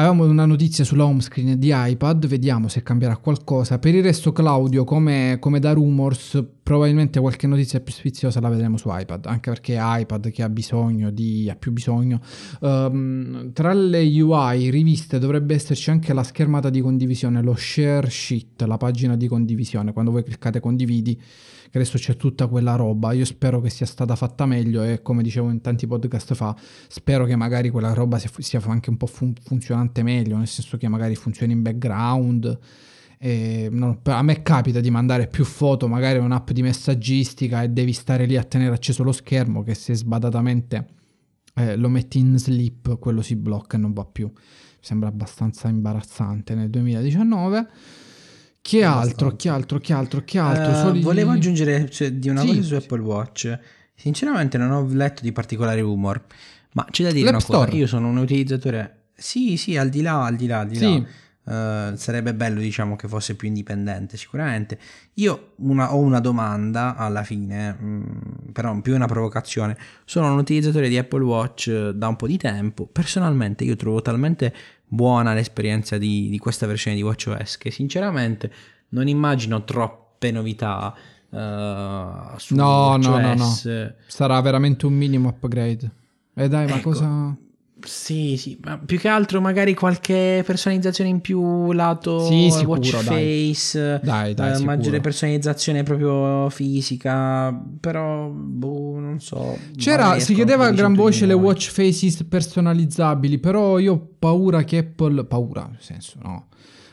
Avevamo 0.00 0.24
una 0.24 0.46
notizia 0.46 0.82
sulla 0.82 1.04
home 1.04 1.20
screen 1.20 1.58
di 1.58 1.70
iPad, 1.74 2.26
vediamo 2.26 2.68
se 2.68 2.82
cambierà 2.82 3.18
qualcosa. 3.18 3.78
Per 3.78 3.94
il 3.94 4.02
resto, 4.02 4.32
Claudio, 4.32 4.82
come, 4.84 5.36
come, 5.38 5.58
da 5.58 5.74
rumors, 5.74 6.42
probabilmente 6.62 7.20
qualche 7.20 7.46
notizia 7.46 7.80
più 7.80 7.92
sfiziosa 7.92 8.40
la 8.40 8.48
vedremo 8.48 8.78
su 8.78 8.88
iPad, 8.90 9.26
anche 9.26 9.50
perché 9.50 9.76
iPad 9.78 10.30
che 10.30 10.42
ha 10.42 10.48
bisogno 10.48 11.10
di, 11.10 11.50
ha 11.50 11.54
più 11.54 11.70
bisogno. 11.72 12.18
Um, 12.60 13.52
tra 13.52 13.74
le 13.74 14.00
UI 14.22 14.70
riviste 14.70 15.18
dovrebbe 15.18 15.54
esserci 15.54 15.90
anche 15.90 16.14
la 16.14 16.22
schermata 16.22 16.70
di 16.70 16.80
condivisione, 16.80 17.42
lo 17.42 17.54
share 17.54 18.08
sheet, 18.08 18.62
la 18.62 18.78
pagina 18.78 19.16
di 19.16 19.28
condivisione. 19.28 19.92
Quando 19.92 20.12
voi 20.12 20.24
cliccate 20.24 20.60
condividi 20.60 21.20
che 21.70 21.78
adesso 21.78 21.98
c'è 21.98 22.16
tutta 22.16 22.48
quella 22.48 22.74
roba. 22.74 23.12
Io 23.12 23.24
spero 23.24 23.60
che 23.60 23.70
sia 23.70 23.86
stata 23.86 24.16
fatta 24.16 24.44
meglio 24.44 24.82
e 24.82 25.02
come 25.02 25.22
dicevo 25.22 25.50
in 25.50 25.60
tanti 25.60 25.86
podcast 25.86 26.34
fa, 26.34 26.54
spero 26.88 27.24
che 27.24 27.36
magari 27.36 27.70
quella 27.70 27.94
roba 27.94 28.18
sia, 28.18 28.60
anche 28.66 28.90
un 28.90 28.96
po' 28.96 29.06
fun- 29.06 29.34
funzionante 29.40 30.02
meglio, 30.02 30.36
nel 30.36 30.48
senso 30.48 30.76
che 30.76 30.88
magari 30.88 31.14
funzioni 31.14 31.52
in 31.52 31.62
background. 31.62 32.58
E, 33.18 33.68
no, 33.70 34.00
a 34.02 34.22
me 34.22 34.42
capita 34.42 34.80
di 34.80 34.90
mandare 34.90 35.28
più 35.28 35.44
foto, 35.44 35.86
magari 35.86 36.18
un'app 36.18 36.50
di 36.50 36.62
messaggistica 36.62 37.62
e 37.62 37.68
devi 37.68 37.92
stare 37.92 38.26
lì 38.26 38.36
a 38.36 38.42
tenere 38.42 38.74
acceso 38.74 39.02
lo 39.04 39.12
schermo 39.12 39.62
che 39.62 39.74
se 39.74 39.94
sbadatamente 39.94 40.86
eh, 41.54 41.76
lo 41.76 41.88
metti 41.88 42.18
in 42.18 42.36
sleep, 42.36 42.98
quello 42.98 43.22
si 43.22 43.36
blocca 43.36 43.76
e 43.76 43.80
non 43.80 43.92
va 43.92 44.04
più. 44.04 44.30
Sembra 44.80 45.08
abbastanza 45.08 45.68
imbarazzante 45.68 46.54
nel 46.54 46.70
2019. 46.70 47.68
Che 48.62 48.84
altro, 48.84 49.36
che 49.36 49.48
altro, 49.48 49.78
che 49.78 49.92
altro, 49.92 50.22
che 50.24 50.38
altro? 50.38 50.70
Uh, 50.70 50.74
Soli... 50.74 51.00
Volevo 51.00 51.30
aggiungere 51.30 51.88
cioè, 51.90 52.12
di 52.12 52.28
una 52.28 52.42
sì, 52.42 52.48
cosa 52.48 52.62
su. 52.62 52.74
Apple 52.74 53.00
Watch. 53.00 53.58
Sinceramente 53.94 54.58
non 54.58 54.70
ho 54.70 54.86
letto 54.90 55.22
di 55.22 55.32
particolari 55.32 55.80
rumor, 55.80 56.22
ma 56.72 56.86
c'è 56.90 57.04
da 57.04 57.10
dire 57.10 57.24
L'App 57.24 57.34
una 57.34 57.42
Store. 57.42 57.66
cosa, 57.66 57.76
io 57.78 57.86
sono 57.86 58.08
un 58.08 58.18
utilizzatore... 58.18 58.96
Sì, 59.14 59.56
sì, 59.56 59.76
al 59.76 59.88
di 59.88 60.02
là, 60.02 60.24
al 60.24 60.36
di 60.36 60.46
là, 60.46 60.60
al 60.60 60.68
di 60.68 60.76
sì. 60.76 61.00
là. 61.00 61.06
Uh, 61.42 61.96
sarebbe 61.96 62.34
bello 62.34 62.60
diciamo 62.60 62.96
che 62.96 63.08
fosse 63.08 63.34
più 63.34 63.48
indipendente 63.48 64.18
sicuramente 64.18 64.78
io 65.14 65.54
una, 65.56 65.94
ho 65.94 65.96
una 65.96 66.20
domanda 66.20 66.94
alla 66.96 67.22
fine 67.22 67.72
mh, 67.72 67.86
mm, 67.86 68.52
però 68.52 68.78
più 68.82 68.94
una 68.94 69.06
provocazione 69.06 69.74
sono 70.04 70.30
un 70.30 70.38
utilizzatore 70.38 70.90
di 70.90 70.98
Apple 70.98 71.24
Watch 71.24 71.70
da 71.70 72.08
un 72.08 72.16
po' 72.16 72.26
di 72.26 72.36
tempo 72.36 72.86
personalmente 72.86 73.64
io 73.64 73.74
trovo 73.74 74.02
talmente 74.02 74.54
buona 74.92 75.34
l'esperienza 75.34 75.98
di, 75.98 76.28
di 76.28 76.38
questa 76.38 76.66
versione 76.66 76.96
di 76.96 77.02
WatchOS 77.02 77.56
che 77.58 77.70
sinceramente 77.70 78.52
non 78.88 79.06
immagino 79.06 79.62
troppe 79.62 80.32
novità 80.32 80.92
uh, 81.28 81.38
su 82.36 82.54
no, 82.56 82.88
WatchOS. 82.88 83.06
No, 83.06 83.18
no, 83.18 83.34
no, 83.34 83.94
sarà 84.06 84.40
veramente 84.40 84.86
un 84.86 84.94
minimo 84.94 85.28
upgrade. 85.28 85.90
E 86.34 86.44
eh 86.44 86.48
dai, 86.48 86.64
ecco, 86.64 86.74
ma 86.74 86.80
cosa... 86.80 87.36
Sì, 87.84 88.36
sì, 88.36 88.58
ma 88.62 88.78
più 88.78 88.98
che 88.98 89.08
altro 89.08 89.40
magari 89.40 89.74
qualche 89.74 90.42
personalizzazione 90.44 91.10
in 91.10 91.20
più 91.20 91.72
lato 91.72 92.26
sì, 92.26 92.50
sicuro, 92.50 92.78
watch 92.78 93.04
dai. 93.04 93.52
face, 93.54 94.00
dai, 94.02 94.34
dai, 94.34 94.60
eh, 94.60 94.64
maggiore 94.64 95.00
personalizzazione 95.00 95.82
proprio 95.82 96.48
fisica, 96.50 97.52
però 97.80 98.28
boh, 98.28 98.98
non 98.98 99.20
so. 99.20 99.58
C'era, 99.76 100.18
si 100.18 100.34
chiedeva 100.34 100.66
a 100.66 100.70
gran 100.70 100.94
voce 100.94 101.26
le 101.26 101.34
watch 101.34 101.70
faces 101.70 102.24
personalizzabili, 102.24 103.38
però 103.38 103.78
io 103.78 103.92
ho 103.92 104.08
paura 104.18 104.62
che 104.64 104.78
Apple, 104.78 105.24
paura 105.24 105.66
nel 105.66 105.80
senso 105.80 106.18
no, 106.22 106.46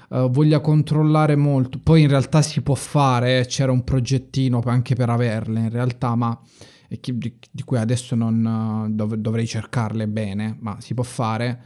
uh, 0.10 0.30
voglia 0.30 0.60
controllare 0.60 1.36
molto, 1.36 1.80
poi 1.82 2.04
in 2.04 2.08
realtà 2.08 2.42
si 2.42 2.62
può 2.62 2.76
fare, 2.76 3.46
c'era 3.48 3.72
un 3.72 3.84
progettino 3.84 4.62
anche 4.66 4.96
per 4.96 5.10
averle 5.10 5.60
in 5.60 5.70
realtà, 5.70 6.16
ma 6.16 6.40
e 6.88 7.00
chi, 7.00 7.18
di, 7.18 7.38
di, 7.52 7.64
cui 7.64 7.78
adesso 7.78 8.16
non 8.16 8.92
dov, 8.92 9.16
dovrei 9.16 9.46
cercarle 9.46 10.08
bene, 10.08 10.58
ma 10.60 10.80
si 10.80 10.94
può 10.94 11.04
fare. 11.04 11.64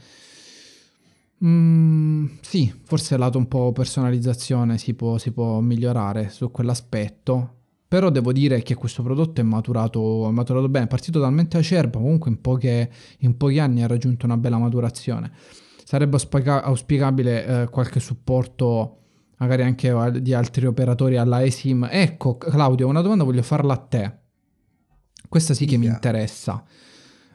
Mm, 1.43 2.25
sì, 2.41 2.71
forse 2.83 3.17
lato 3.17 3.37
un 3.37 3.47
po' 3.47 3.71
personalizzazione 3.71 4.77
si 4.77 4.93
può, 4.93 5.17
si 5.17 5.31
può, 5.31 5.59
migliorare 5.59 6.29
su 6.29 6.51
quell'aspetto. 6.51 7.55
Però 7.87 8.09
devo 8.09 8.31
dire 8.31 8.61
che 8.61 8.73
questo 8.75 9.03
prodotto 9.03 9.41
è 9.41 9.43
maturato, 9.43 10.27
è 10.29 10.31
maturato 10.31 10.69
bene, 10.69 10.85
è 10.85 10.87
partito 10.87 11.19
talmente 11.19 11.57
acerbo, 11.57 11.99
comunque 11.99 12.29
in, 12.29 12.39
poche, 12.39 12.89
in, 13.19 13.35
pochi 13.35 13.59
anni 13.59 13.83
ha 13.83 13.87
raggiunto 13.87 14.25
una 14.25 14.37
bella 14.37 14.57
maturazione. 14.57 15.31
Sarebbe 15.83 16.17
auspicabile 16.45 17.45
eh, 17.45 17.69
qualche 17.69 17.99
supporto 17.99 18.97
magari 19.41 19.63
anche 19.63 20.21
di 20.21 20.33
altri 20.33 20.67
operatori 20.67 21.17
alla 21.17 21.43
eSIM. 21.43 21.89
Ecco, 21.91 22.37
Claudio, 22.37 22.87
una 22.87 23.01
domanda 23.01 23.23
voglio 23.23 23.41
farla 23.41 23.73
a 23.73 23.77
te. 23.77 24.20
Questa 25.31 25.53
sì 25.53 25.65
che 25.65 25.77
mi 25.77 25.85
interessa. 25.85 26.61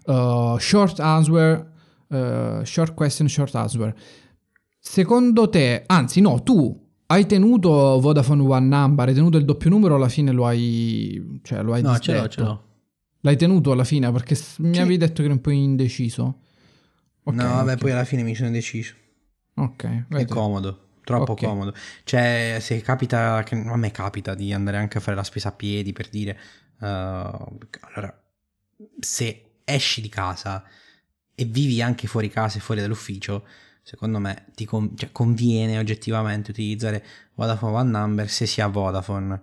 Uh, 0.05 0.59
short 0.59 1.01
answer, 1.01 1.67
uh, 2.09 2.63
short 2.63 2.93
question, 2.93 3.27
short 3.27 3.55
answer. 3.55 3.95
Secondo 4.79 5.49
te, 5.49 5.83
anzi 5.87 6.21
no, 6.21 6.43
tu 6.43 6.79
hai 7.07 7.25
tenuto 7.25 7.99
Vodafone 7.99 8.43
One 8.43 8.67
Number, 8.67 9.09
hai 9.09 9.15
tenuto 9.15 9.39
il 9.39 9.47
doppio 9.47 9.71
numero, 9.71 9.95
alla 9.95 10.11
fine 10.11 10.31
lo 10.31 10.45
hai, 10.45 11.41
cioè 11.43 11.63
lo 11.63 11.73
hai 11.73 11.81
No, 11.81 11.99
ce 11.99 12.13
l'ho, 12.13 12.29
ce 12.29 12.41
l'ho. 12.43 12.65
L'hai 13.21 13.37
tenuto 13.39 13.73
alla 13.73 13.85
fine 13.85 14.13
perché 14.13 14.35
sì. 14.35 14.61
mi 14.61 14.77
avevi 14.77 14.99
detto 14.99 15.15
che 15.15 15.23
eri 15.23 15.33
un 15.33 15.41
po' 15.41 15.49
indeciso. 15.49 16.41
Okay, 17.23 17.43
no, 17.43 17.55
vabbè, 17.55 17.63
okay. 17.63 17.77
poi 17.79 17.93
alla 17.93 18.05
fine 18.05 18.23
mi 18.25 18.35
sono 18.35 18.51
deciso. 18.51 18.93
Ok. 19.55 20.05
È 20.11 20.27
comodo, 20.27 20.86
troppo 21.07 21.33
okay. 21.33 21.49
comodo. 21.49 21.73
Cioè, 22.05 22.59
se 22.61 22.83
capita, 22.83 23.43
che 23.45 23.55
a 23.55 23.77
me 23.77 23.91
capita 23.93 24.35
di 24.35 24.53
andare 24.53 24.77
anche 24.77 24.99
a 24.99 25.01
fare 25.01 25.17
la 25.17 25.25
spesa 25.25 25.49
a 25.49 25.53
piedi 25.53 25.93
per 25.95 26.09
dire, 26.11 26.39
Uh, 26.79 27.59
allora, 27.81 28.23
se 28.99 29.61
esci 29.65 30.01
di 30.01 30.09
casa 30.09 30.63
e 31.35 31.45
vivi 31.45 31.81
anche 31.81 32.07
fuori 32.07 32.29
casa 32.29 32.59
e 32.59 32.61
fuori 32.61 32.81
dall'ufficio, 32.81 33.47
secondo 33.83 34.19
me 34.19 34.47
ti 34.55 34.65
con- 34.65 34.97
cioè, 34.97 35.11
conviene 35.13 35.79
oggettivamente 35.79 36.51
utilizzare 36.51 37.05
Vodafone 37.35 37.77
One 37.77 37.91
Number 37.91 38.29
se 38.29 38.47
si 38.47 38.61
ha 38.61 38.67
Vodafone. 38.67 39.43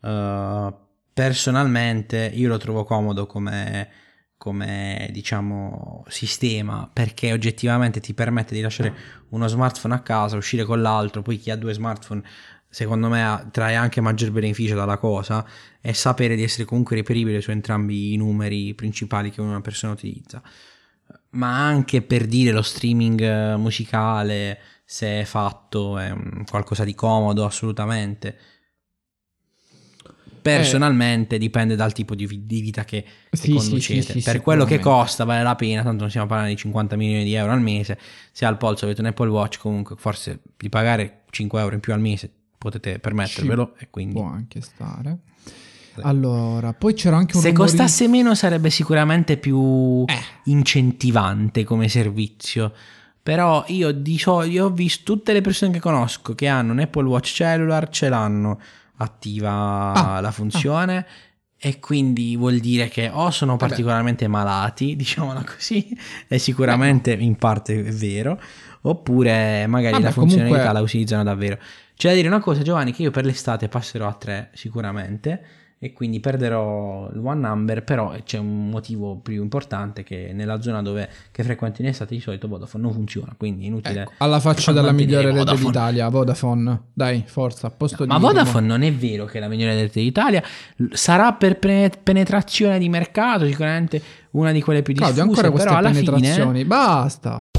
Uh, 0.00 0.72
personalmente 1.12 2.30
io 2.32 2.48
lo 2.48 2.58
trovo 2.58 2.84
comodo 2.84 3.26
come, 3.26 3.90
come 4.38 5.08
diciamo 5.12 6.04
sistema 6.08 6.88
perché 6.90 7.32
oggettivamente 7.32 8.00
ti 8.00 8.14
permette 8.14 8.54
di 8.54 8.60
lasciare 8.60 8.94
uno 9.30 9.46
smartphone 9.48 9.94
a 9.94 10.00
casa, 10.00 10.36
uscire 10.36 10.64
con 10.64 10.80
l'altro, 10.80 11.22
poi 11.22 11.36
chi 11.38 11.50
ha 11.50 11.56
due 11.56 11.74
smartphone 11.74 12.22
secondo 12.70 13.08
me 13.08 13.48
trae 13.50 13.74
anche 13.74 14.00
maggior 14.00 14.30
beneficio 14.30 14.74
dalla 14.74 14.98
cosa 14.98 15.44
è 15.80 15.92
sapere 15.92 16.36
di 16.36 16.42
essere 16.42 16.64
comunque 16.64 16.96
reperibile 16.96 17.40
su 17.40 17.50
entrambi 17.50 18.12
i 18.12 18.16
numeri 18.16 18.74
principali 18.74 19.30
che 19.30 19.40
una 19.40 19.60
persona 19.60 19.92
utilizza. 19.92 20.40
Ma 21.30 21.66
anche 21.66 22.02
per 22.02 22.26
dire 22.26 22.52
lo 22.52 22.62
streaming 22.62 23.20
eh, 23.20 23.56
musicale 23.56 24.58
se 24.84 25.20
è 25.20 25.24
fatto 25.24 25.98
è 25.98 26.14
qualcosa 26.48 26.84
di 26.84 26.94
comodo 26.94 27.44
assolutamente 27.44 28.38
personalmente 30.56 31.36
eh, 31.36 31.38
dipende 31.38 31.76
dal 31.76 31.92
tipo 31.92 32.14
di, 32.14 32.26
di 32.44 32.60
vita 32.60 32.84
che, 32.84 33.04
sì, 33.30 33.52
conducete 33.52 34.12
sì, 34.12 34.20
sì, 34.20 34.30
per 34.30 34.40
quello 34.42 34.64
che 34.64 34.78
costa 34.78 35.24
vale 35.24 35.42
la 35.42 35.54
pena 35.54 35.82
tanto 35.82 36.00
non 36.00 36.08
stiamo 36.08 36.26
parlando 36.26 36.52
di 36.52 36.58
50 36.58 36.96
milioni 36.96 37.24
di 37.24 37.34
euro 37.34 37.52
al 37.52 37.60
mese 37.60 37.98
se 38.32 38.44
al 38.44 38.56
polso 38.56 38.84
avete 38.84 39.00
un 39.00 39.08
Apple 39.08 39.28
Watch 39.28 39.58
comunque 39.58 39.96
forse 39.96 40.40
di 40.56 40.68
pagare 40.68 41.22
5 41.30 41.60
euro 41.60 41.74
in 41.74 41.80
più 41.80 41.92
al 41.92 42.00
mese 42.00 42.30
potete 42.58 42.98
permettervelo 42.98 43.74
e 43.78 43.88
quindi 43.90 44.14
può 44.14 44.24
anche 44.24 44.60
stare. 44.60 45.18
Allora, 46.02 46.72
poi 46.74 46.94
c'era 46.94 47.16
anche 47.16 47.36
un 47.36 47.42
Se 47.42 47.48
rumorino... 47.48 47.76
costasse 47.76 48.08
meno 48.08 48.34
sarebbe 48.34 48.70
sicuramente 48.70 49.36
più 49.36 50.04
eh. 50.06 50.20
incentivante 50.44 51.64
come 51.64 51.88
servizio. 51.88 52.72
Però 53.22 53.64
io 53.68 53.92
di 53.92 54.18
solito 54.18 54.64
ho 54.64 54.70
visto 54.70 55.12
tutte 55.12 55.32
le 55.32 55.40
persone 55.40 55.72
che 55.72 55.80
conosco 55.80 56.34
che 56.34 56.46
hanno 56.46 56.72
un 56.72 56.78
Apple 56.78 57.06
Watch 57.06 57.32
Cellular 57.32 57.88
ce 57.90 58.08
l'hanno 58.08 58.58
attiva 58.98 59.92
ah, 59.92 60.20
la 60.20 60.30
funzione 60.30 60.96
ah. 60.98 61.06
e 61.58 61.80
quindi 61.80 62.36
vuol 62.36 62.58
dire 62.58 62.88
che 62.88 63.10
o 63.12 63.30
sono 63.30 63.56
Vabbè. 63.56 63.68
particolarmente 63.68 64.28
malati, 64.28 64.94
diciamola 64.96 65.44
così, 65.44 65.96
e 66.28 66.38
sicuramente 66.38 67.16
no. 67.16 67.22
in 67.22 67.36
parte 67.36 67.78
è 67.84 67.92
vero, 67.92 68.40
oppure 68.82 69.66
magari 69.66 69.94
Vabbè, 69.94 70.04
la 70.04 70.12
funzionalità 70.12 70.56
comunque... 70.56 70.80
la 70.80 70.84
utilizzano 70.84 71.22
davvero. 71.22 71.58
C'è 71.96 72.08
da 72.08 72.14
dire 72.14 72.28
una 72.28 72.40
cosa, 72.40 72.62
Giovanni, 72.62 72.92
che 72.92 73.02
io 73.02 73.10
per 73.10 73.24
l'estate 73.24 73.68
passerò 73.68 74.06
a 74.06 74.14
3 74.14 74.50
sicuramente 74.52 75.42
e 75.80 75.92
quindi 75.92 76.18
perderò 76.18 77.08
il 77.12 77.18
one 77.18 77.40
number, 77.40 77.84
però 77.84 78.12
c'è 78.24 78.38
un 78.38 78.68
motivo 78.68 79.16
più 79.16 79.42
importante 79.42 80.02
che 80.02 80.32
nella 80.32 80.60
zona 80.60 80.82
dove 80.82 81.08
che 81.30 81.44
frequento 81.44 81.82
in 81.82 81.88
estate 81.88 82.16
di 82.16 82.20
solito 82.20 82.48
Vodafone 82.48 82.82
non 82.82 82.92
funziona, 82.92 83.34
quindi 83.36 83.66
inutile. 83.66 84.02
Ecco, 84.02 84.12
alla 84.18 84.40
faccia 84.40 84.72
della 84.72 84.90
migliore 84.90 85.32
rete 85.32 85.56
d'Italia, 85.56 86.08
Vodafone. 86.08 86.86
Dai, 86.92 87.22
forza, 87.26 87.70
posto 87.70 88.04
no, 88.04 88.06
di 88.06 88.10
Ma 88.12 88.18
Vodafone 88.18 88.66
non 88.66 88.82
è 88.82 88.92
vero 88.92 89.24
che 89.24 89.38
è 89.38 89.40
la 89.40 89.48
migliore 89.48 89.74
rete 89.74 90.00
d'Italia, 90.00 90.42
sarà 90.90 91.32
per 91.34 91.58
penetrazione 91.58 92.78
di 92.78 92.88
mercato, 92.88 93.46
sicuramente 93.46 94.02
una 94.30 94.50
di 94.52 94.60
quelle 94.60 94.82
più 94.82 94.92
diffuse, 94.92 95.12
Claudio, 95.14 95.30
ancora 95.30 95.50
queste 95.50 95.68
però 95.68 95.78
alla 95.80 95.90
penetrazioni, 95.90 96.52
fine 96.52 96.64
basta. 96.64 97.38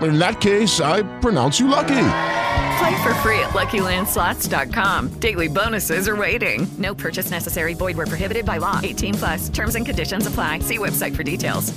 In 0.00 0.18
that 0.18 0.40
case, 0.40 0.80
I 0.80 1.02
pronounce 1.20 1.58
you 1.58 1.68
lucky. 1.68 2.04
Play 2.78 2.96
for 3.02 3.12
free 3.22 3.40
at 3.40 3.50
LuckyLandSlots.com. 3.52 5.18
Daily 5.20 5.48
bonuses 5.48 6.06
are 6.08 6.16
waiting. 6.16 6.66
No 6.78 6.94
purchase 6.94 7.30
necessary. 7.30 7.74
Void 7.74 7.96
where 7.96 8.06
prohibited 8.06 8.44
by 8.44 8.58
law. 8.58 8.78
18 8.82 9.14
plus. 9.14 9.48
Terms 9.50 9.74
and 9.74 9.84
conditions 9.84 10.26
apply. 10.26 10.60
See 10.60 10.78
website 10.78 11.14
for 11.14 11.22
details. 11.24 11.72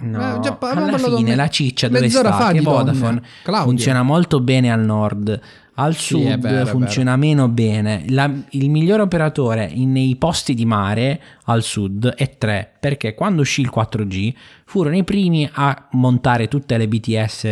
No, 0.00 0.36
Eh, 0.36 0.40
già, 0.40 0.56
alla 0.58 0.96
fine 0.96 1.22
me- 1.22 1.34
la 1.36 1.48
ciccia 1.50 1.86
dove 1.88 2.08
sta? 2.08 2.32
fa 2.32 2.50
Che. 2.52 2.60
Vodafone 2.62 3.22
funziona 3.44 4.02
molto 4.02 4.40
bene 4.40 4.72
al 4.72 4.80
nord, 4.80 5.38
al 5.74 5.94
Sì, 5.94 6.16
sud 6.16 6.38
vero, 6.38 6.66
funziona 6.66 7.16
meno 7.16 7.48
bene. 7.48 8.04
La- 8.08 8.30
il 8.50 8.68
migliore 8.68 9.02
operatore 9.02 9.64
in- 9.72 9.92
nei 9.92 10.16
posti 10.16 10.52
di 10.54 10.66
mare 10.66 11.20
al 11.44 11.62
sud 11.62 12.08
è 12.08 12.36
3 12.36 12.72
perché 12.78 13.14
quando 13.14 13.40
uscì 13.40 13.62
il 13.62 13.70
4G 13.70 14.34
furono 14.66 14.96
i 14.96 15.04
primi 15.04 15.48
a 15.50 15.88
montare 15.92 16.48
tutte 16.48 16.76
le 16.76 16.88
BTS 16.88 17.44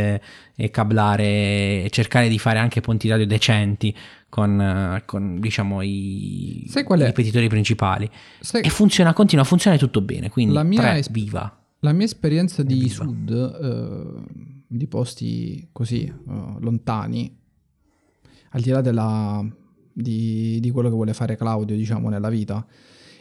e 0.55 0.71
cablare 0.71 1.25
e 1.85 1.89
cercare 1.91 2.29
di 2.29 2.39
fare 2.39 2.59
anche 2.59 2.81
ponti 2.83 3.09
radio 3.09 3.27
decenti 3.27 3.95
con, 4.29 4.61
eh, 4.61 5.03
con, 5.07 5.41
diciamo 5.41 5.81
i, 5.83 6.65
i 6.65 6.73
ripetitori 6.75 7.49
principali 7.49 8.09
Sai- 8.41 8.63
e 8.63 8.69
funziona, 8.69 9.13
continua 9.15 9.45
a 9.45 9.47
funzionare 9.47 9.81
tutto 9.83 10.03
bene 10.03 10.29
quindi 10.29 10.53
La 10.55 10.63
mia 10.63 10.81
3 10.81 10.99
es- 10.99 11.11
viva 11.11 11.59
La 11.81 11.93
mia 11.93 12.05
esperienza 12.05 12.63
di 12.63 12.75
Viva. 12.75 13.05
sud, 13.05 13.31
eh, 13.63 14.59
di 14.67 14.87
posti 14.87 15.67
così 15.73 16.05
eh, 16.05 16.13
lontani, 16.61 17.39
al 18.51 18.61
di 18.61 18.71
là 18.71 18.81
della- 18.81 19.45
di, 19.93 20.59
di 20.61 20.71
quello 20.71 20.89
che 20.89 20.95
vuole 20.95 21.13
fare 21.15 21.37
Claudio, 21.37 21.77
diciamo, 21.77 22.09
nella 22.09 22.29
vita, 22.29 22.65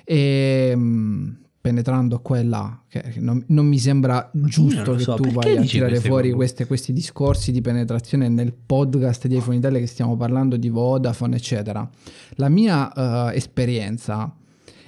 e 0.03 0.73
mm, 0.75 1.29
penetrando 1.61 2.19
qua 2.21 2.39
e 2.39 2.43
là, 2.43 2.83
non, 3.17 3.43
non 3.47 3.67
mi 3.67 3.77
sembra 3.77 4.29
giusto 4.33 4.75
non 4.81 4.85
lo 4.85 4.95
che 4.95 5.03
so, 5.03 5.15
tu 5.15 5.29
vai 5.31 5.57
a 5.57 5.61
tirare 5.61 5.99
fuori 5.99 6.31
queste- 6.31 6.65
questi 6.65 6.93
discorsi 6.93 7.51
di 7.51 7.61
penetrazione 7.61 8.29
nel 8.29 8.53
podcast 8.53 9.27
di 9.27 9.35
iPhone 9.37 9.57
Italia 9.57 9.79
che 9.79 9.87
stiamo 9.87 10.15
parlando 10.15 10.55
di 10.57 10.69
Vodafone, 10.69 11.35
eccetera. 11.35 11.87
La 12.35 12.49
mia 12.49 12.91
eh, 13.31 13.35
esperienza 13.35 14.33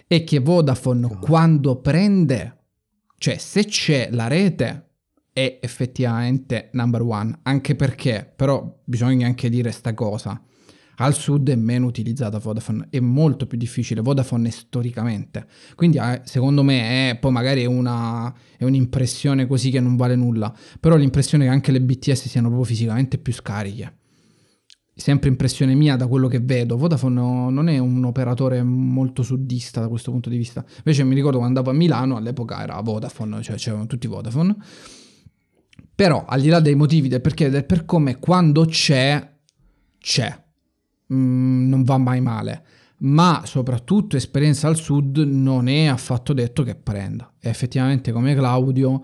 è 0.08 0.24
che 0.24 0.40
Vodafone 0.40 1.18
quando 1.20 1.76
prende 1.82 2.56
cioè, 3.18 3.38
se 3.38 3.66
c'è 3.66 4.10
la 4.12 4.28
rete 4.28 4.91
è 5.34 5.60
effettivamente 5.62 6.70
number 6.74 7.02
one, 7.02 7.40
anche 7.44 7.76
perché, 7.76 8.32
però 8.36 8.80
bisogna 8.84 9.28
anche 9.28 9.50
dire 9.50 9.72
sta 9.72 9.94
cosa, 9.94 10.42
al 10.98 11.16
sud 11.16 11.50
è 11.50 11.56
meno 11.56 11.88
utilizzata 11.88 12.38
Vodafone, 12.38 12.88
è 12.90 13.00
molto 13.00 13.48
più 13.48 13.58
difficile, 13.58 14.02
Vodafone 14.02 14.50
è 14.50 14.52
storicamente, 14.52 15.48
quindi 15.76 15.98
eh, 15.98 16.22
secondo 16.26 16.64
me 16.64 17.12
è, 17.12 17.18
poi 17.18 17.32
magari 17.32 17.66
una, 17.66 18.34
è 18.58 18.64
un'impressione 18.64 19.48
così 19.48 19.72
che 19.72 19.80
non 19.80 19.96
vale 19.96 20.16
nulla, 20.16 20.54
però 20.80 20.96
l'impressione 20.96 21.46
è 21.46 21.48
che 21.48 21.54
anche 21.54 21.72
le 21.72 21.82
BTS 21.82 22.28
siano 22.28 22.48
proprio 22.48 22.68
fisicamente 22.68 23.18
più 23.18 23.34
scariche. 23.34 23.96
Sempre 24.94 25.30
impressione 25.30 25.74
mia 25.74 25.96
da 25.96 26.06
quello 26.06 26.28
che 26.28 26.42
vedo, 26.42 26.78
Vodafone 26.78 27.50
non 27.50 27.70
è 27.70 27.80
un 27.80 28.04
operatore 28.04 28.62
molto 28.62 29.24
suddista 29.24 29.80
da 29.80 29.88
questo 29.88 30.12
punto 30.12 30.30
di 30.30 30.38
vista. 30.38 30.64
Invece 30.78 31.04
mi 31.06 31.16
ricordo 31.16 31.40
quando 31.40 31.58
andavo 31.58 31.76
a 31.76 31.80
Milano, 31.80 32.18
all'epoca 32.18 32.62
era 32.62 32.80
Vodafone, 32.82 33.42
cioè 33.42 33.56
c'erano 33.56 33.88
tutti 33.88 34.06
Vodafone. 34.06 34.56
Però 35.94 36.26
al 36.26 36.42
di 36.42 36.50
là 36.50 36.60
dei 36.60 36.76
motivi 36.76 37.08
del 37.08 37.22
perché 37.22 37.50
del 37.50 37.66
per 37.66 37.86
come, 37.86 38.18
quando 38.20 38.66
c'è, 38.66 39.30
c'è. 40.00 40.44
Mm, 41.14 41.70
non 41.70 41.84
va 41.84 41.98
mai 41.98 42.22
male. 42.22 42.64
Ma 42.98 43.42
soprattutto 43.46 44.16
esperienza 44.16 44.68
al 44.68 44.78
sud 44.78 45.18
non 45.18 45.68
è 45.68 45.86
affatto 45.86 46.34
detto 46.34 46.64
che 46.64 46.76
prenda. 46.76 47.34
E 47.40 47.50
effettivamente 47.50 48.12
come 48.12 48.36
Claudio 48.36 49.04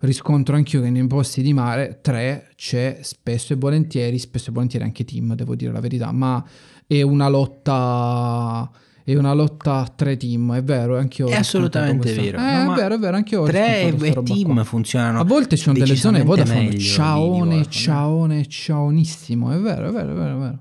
riscontro 0.00 0.56
anch'io 0.56 0.80
che 0.80 0.90
nei 0.90 1.06
posti 1.06 1.42
di 1.42 1.52
mare 1.52 2.00
3 2.00 2.52
c'è 2.54 2.98
spesso 3.02 3.52
e 3.52 3.56
volentieri, 3.56 4.18
spesso 4.18 4.50
e 4.50 4.52
volentieri 4.52 4.84
anche 4.84 5.04
team, 5.04 5.34
devo 5.34 5.54
dire 5.54 5.72
la 5.72 5.80
verità, 5.80 6.12
ma 6.12 6.44
è 6.86 7.02
una 7.02 7.28
lotta 7.28 8.70
è 9.04 9.14
una 9.16 9.32
lotta 9.32 9.76
a 9.76 9.92
tre 9.94 10.16
team, 10.16 10.54
è 10.54 10.62
vero, 10.62 10.98
anch'io 10.98 11.26
ho 11.26 11.30
È 11.30 11.36
assolutamente 11.36 12.12
vero. 12.12 12.38
Eh, 12.38 12.40
No, 12.40 12.72
è 12.72 12.76
vero, 12.76 12.94
è 12.94 12.98
vero, 12.98 13.16
anch'io 13.16 13.42
ho 13.42 13.46
tre 13.46 13.94
team 14.24 14.54
qua. 14.54 14.64
funzionano 14.64 15.20
A 15.20 15.24
volte 15.24 15.56
ci 15.56 15.62
sono 15.62 15.78
delle 15.78 15.96
zone 15.96 16.22
Vodafone 16.22 16.78
ciaone, 16.78 17.68
ciaone, 17.68 18.46
ciaonissimo, 18.46 19.52
è 19.52 19.58
vero, 19.58 19.88
è 19.88 19.92
vero, 19.92 20.10
è 20.12 20.14
vero, 20.14 20.36
è 20.36 20.38
vero. 20.38 20.58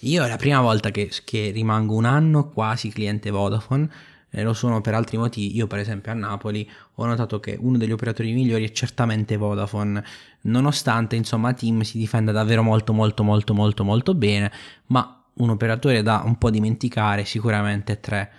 Io 0.00 0.24
è 0.24 0.28
la 0.28 0.36
prima 0.36 0.60
volta 0.60 0.90
che, 0.90 1.10
che 1.24 1.50
rimango 1.50 1.94
un 1.94 2.06
anno 2.06 2.48
quasi 2.48 2.88
cliente 2.88 3.30
Vodafone, 3.30 3.88
e 4.30 4.42
lo 4.42 4.52
sono 4.52 4.80
per 4.80 4.94
altri 4.94 5.18
motivi. 5.18 5.56
Io, 5.56 5.66
per 5.66 5.80
esempio, 5.80 6.12
a 6.12 6.14
Napoli 6.14 6.68
ho 6.94 7.04
notato 7.04 7.40
che 7.40 7.58
uno 7.60 7.76
degli 7.76 7.90
operatori 7.90 8.32
migliori 8.32 8.64
è 8.64 8.72
certamente 8.72 9.36
Vodafone, 9.36 10.02
nonostante 10.42 11.16
insomma 11.16 11.52
Team 11.52 11.80
si 11.80 11.98
difenda 11.98 12.30
davvero 12.32 12.62
molto, 12.62 12.92
molto, 12.92 13.24
molto, 13.24 13.54
molto, 13.54 13.84
molto 13.84 14.14
bene. 14.14 14.50
Ma 14.86 15.19
un 15.34 15.50
operatore 15.50 16.02
da 16.02 16.22
un 16.24 16.36
po' 16.36 16.50
dimenticare 16.50 17.24
sicuramente 17.24 17.94
è 17.94 18.00
3. 18.00 18.32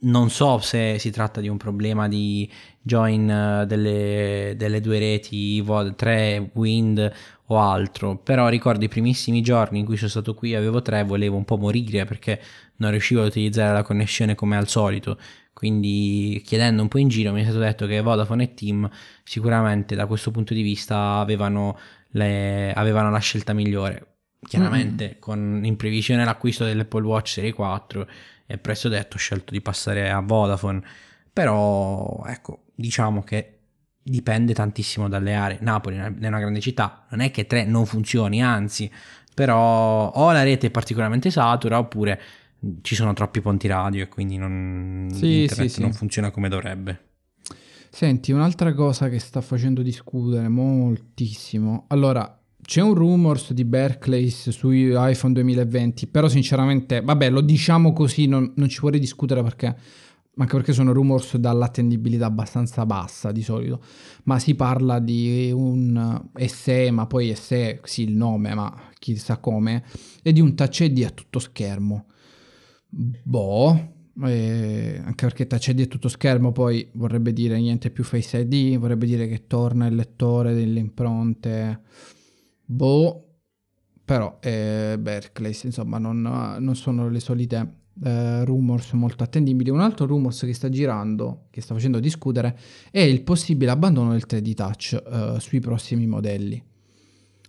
Non 0.00 0.30
so 0.30 0.58
se 0.58 0.98
si 0.98 1.10
tratta 1.10 1.40
di 1.40 1.48
un 1.48 1.56
problema 1.56 2.08
di 2.08 2.50
join 2.82 3.28
eh, 3.28 3.66
delle, 3.66 4.54
delle 4.56 4.80
due 4.80 4.98
reti 4.98 5.60
Vod 5.60 5.94
3, 5.96 6.50
Wind 6.54 7.12
o 7.46 7.58
altro, 7.60 8.16
però 8.16 8.48
ricordo 8.48 8.84
i 8.84 8.88
primissimi 8.88 9.40
giorni 9.40 9.78
in 9.80 9.84
cui 9.84 9.96
sono 9.96 10.10
stato 10.10 10.34
qui, 10.34 10.54
avevo 10.54 10.82
3, 10.82 11.04
volevo 11.04 11.36
un 11.36 11.44
po' 11.44 11.56
morire 11.56 12.04
perché 12.04 12.40
non 12.76 12.90
riuscivo 12.90 13.20
ad 13.20 13.28
utilizzare 13.28 13.72
la 13.72 13.82
connessione 13.82 14.34
come 14.34 14.56
al 14.56 14.68
solito. 14.68 15.18
Quindi 15.52 16.42
chiedendo 16.44 16.82
un 16.82 16.88
po' 16.88 16.98
in 16.98 17.08
giro 17.08 17.32
mi 17.32 17.40
è 17.40 17.44
stato 17.44 17.60
detto 17.60 17.86
che 17.86 18.00
Vodafone 18.02 18.44
e 18.44 18.54
Team 18.54 18.88
sicuramente 19.24 19.94
da 19.94 20.06
questo 20.06 20.30
punto 20.30 20.52
di 20.52 20.62
vista 20.62 21.14
avevano, 21.18 21.78
le- 22.10 22.72
avevano 22.72 23.10
la 23.10 23.18
scelta 23.18 23.52
migliore. 23.54 24.15
Chiaramente 24.40 25.18
con 25.18 25.60
in 25.64 25.76
previsione 25.76 26.24
l'acquisto 26.24 26.64
dell'Apple 26.64 27.04
Watch 27.04 27.28
Serie 27.28 27.52
4 27.52 28.08
e 28.46 28.58
presto 28.58 28.88
detto 28.88 29.16
ho 29.16 29.18
scelto 29.18 29.52
di 29.52 29.60
passare 29.60 30.10
a 30.10 30.20
Vodafone. 30.20 30.82
Però 31.32 32.22
ecco, 32.26 32.64
diciamo 32.74 33.22
che 33.22 33.58
dipende 34.02 34.54
tantissimo 34.54 35.08
dalle 35.08 35.34
aree. 35.34 35.58
Napoli 35.60 35.96
è 35.96 36.26
una 36.26 36.38
grande 36.38 36.60
città, 36.60 37.06
non 37.10 37.20
è 37.20 37.30
che 37.30 37.46
3 37.46 37.64
non 37.64 37.86
funzioni, 37.86 38.42
anzi, 38.42 38.90
però 39.34 40.10
o 40.10 40.32
la 40.32 40.44
rete 40.44 40.68
è 40.68 40.70
particolarmente 40.70 41.30
satura 41.30 41.78
oppure 41.78 42.20
ci 42.82 42.94
sono 42.94 43.12
troppi 43.12 43.40
ponti 43.40 43.66
radio 43.66 44.02
e 44.02 44.08
quindi 44.08 44.36
non, 44.38 45.08
Sì, 45.12 45.46
sì, 45.50 45.68
sì. 45.68 45.80
non 45.80 45.92
funziona 45.92 46.30
come 46.30 46.48
dovrebbe. 46.48 47.00
Senti, 47.90 48.30
un'altra 48.32 48.74
cosa 48.74 49.08
che 49.08 49.18
sta 49.18 49.40
facendo 49.40 49.82
discutere 49.82 50.48
moltissimo. 50.48 51.84
Allora, 51.88 52.38
c'è 52.66 52.82
un 52.82 52.94
rumors 52.94 53.52
di 53.52 53.64
Berkeley 53.64 54.28
su 54.28 54.70
iPhone 54.70 55.32
2020, 55.32 56.08
però 56.08 56.28
sinceramente, 56.28 57.00
vabbè, 57.00 57.30
lo 57.30 57.40
diciamo 57.40 57.92
così, 57.92 58.26
non, 58.26 58.52
non 58.56 58.68
ci 58.68 58.80
vorrei 58.80 58.98
discutere 58.98 59.40
perché, 59.40 59.66
anche 60.36 60.56
perché 60.56 60.72
sono 60.72 60.92
rumors 60.92 61.36
dall'attendibilità 61.36 62.26
abbastanza 62.26 62.84
bassa 62.84 63.30
di 63.30 63.42
solito, 63.42 63.80
ma 64.24 64.40
si 64.40 64.56
parla 64.56 64.98
di 64.98 65.52
un 65.54 66.24
SE, 66.34 66.90
ma 66.90 67.06
poi 67.06 67.32
SE, 67.36 67.80
sì 67.84 68.02
il 68.02 68.16
nome, 68.16 68.52
ma 68.52 68.90
chissà 68.98 69.38
come, 69.38 69.84
e 70.20 70.32
di 70.32 70.40
un 70.40 70.56
Touch 70.56 70.80
ID 70.80 71.04
a 71.04 71.10
tutto 71.10 71.38
schermo. 71.38 72.06
Boh, 72.88 73.94
eh, 74.24 75.00
anche 75.04 75.24
perché 75.24 75.46
Touch 75.46 75.68
ID 75.68 75.82
è 75.82 75.88
tutto 75.88 76.08
schermo, 76.08 76.50
poi 76.50 76.88
vorrebbe 76.94 77.32
dire 77.32 77.60
niente 77.60 77.90
più 77.90 78.02
Face 78.02 78.38
ID, 78.38 78.76
vorrebbe 78.76 79.06
dire 79.06 79.28
che 79.28 79.46
torna 79.46 79.86
il 79.86 79.94
lettore 79.94 80.52
delle 80.52 80.80
impronte. 80.80 81.82
Boh, 82.66 83.24
però 84.04 84.38
eh, 84.40 84.96
Berkeley, 85.00 85.56
insomma, 85.62 85.98
non, 85.98 86.20
non 86.20 86.76
sono 86.76 87.08
le 87.08 87.20
solite 87.20 87.84
eh, 88.04 88.44
rumors 88.44 88.92
molto 88.92 89.24
attendibili. 89.24 89.70
Un 89.70 89.80
altro 89.80 90.06
rumors 90.06 90.40
che 90.40 90.52
sta 90.52 90.68
girando, 90.68 91.46
che 91.50 91.60
sta 91.60 91.74
facendo 91.74 92.00
discutere, 92.00 92.58
è 92.90 93.00
il 93.00 93.22
possibile 93.22 93.70
abbandono 93.70 94.12
del 94.12 94.24
3D 94.28 94.54
Touch 94.54 95.02
eh, 95.04 95.40
sui 95.40 95.60
prossimi 95.60 96.06
modelli. 96.06 96.62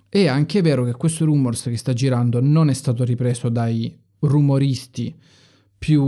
È 0.09 0.27
anche 0.27 0.61
vero 0.61 0.85
che 0.85 0.93
questo 0.93 1.25
rumors 1.25 1.63
che 1.63 1.77
sta 1.77 1.93
girando 1.93 2.39
non 2.41 2.69
è 2.69 2.73
stato 2.73 3.03
ripreso 3.03 3.49
dai 3.49 3.95
rumoristi 4.19 5.15
più 5.77 6.03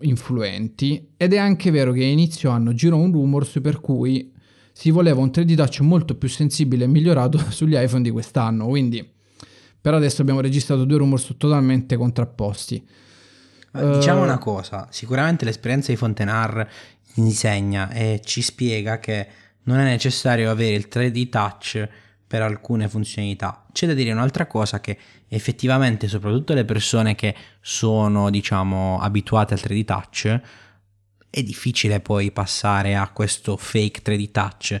influenti 0.00 1.10
ed 1.16 1.34
è 1.34 1.36
anche 1.36 1.70
vero 1.70 1.92
che 1.92 2.02
a 2.02 2.06
inizio 2.06 2.48
anno 2.48 2.72
girò 2.72 2.96
un 2.96 3.12
rumors 3.12 3.60
per 3.60 3.80
cui 3.80 4.31
si 4.72 4.90
voleva 4.90 5.20
un 5.20 5.28
3D 5.28 5.54
Touch 5.54 5.80
molto 5.80 6.16
più 6.16 6.28
sensibile 6.28 6.84
e 6.84 6.88
migliorato 6.88 7.38
sugli 7.50 7.76
iPhone 7.76 8.02
di 8.02 8.10
quest'anno, 8.10 8.66
quindi 8.66 9.06
per 9.80 9.94
adesso 9.94 10.22
abbiamo 10.22 10.40
registrato 10.40 10.84
due 10.84 10.98
rumors 10.98 11.34
totalmente 11.36 11.96
contrapposti. 11.96 12.86
Diciamo 13.72 14.20
uh, 14.20 14.24
una 14.24 14.38
cosa, 14.38 14.86
sicuramente 14.90 15.44
l'esperienza 15.44 15.90
di 15.90 15.96
Fontenar 15.96 16.68
insegna 17.14 17.90
e 17.90 18.20
ci 18.22 18.42
spiega 18.42 18.98
che 18.98 19.26
non 19.64 19.78
è 19.78 19.84
necessario 19.84 20.50
avere 20.50 20.74
il 20.74 20.88
3D 20.90 21.28
touch 21.28 21.88
per 22.26 22.42
alcune 22.42 22.88
funzionalità. 22.88 23.64
C'è 23.72 23.86
da 23.86 23.94
dire 23.94 24.12
un'altra 24.12 24.46
cosa 24.46 24.80
che 24.80 24.96
effettivamente 25.28 26.08
soprattutto 26.08 26.54
le 26.54 26.64
persone 26.64 27.14
che 27.14 27.34
sono 27.60 28.30
diciamo 28.30 28.98
abituate 29.00 29.54
al 29.54 29.60
3D 29.62 29.84
touch 29.84 30.40
è 31.34 31.42
difficile 31.42 32.00
poi 32.00 32.30
passare 32.30 32.94
a 32.94 33.08
questo 33.08 33.56
fake 33.56 34.02
3D 34.04 34.30
touch 34.30 34.80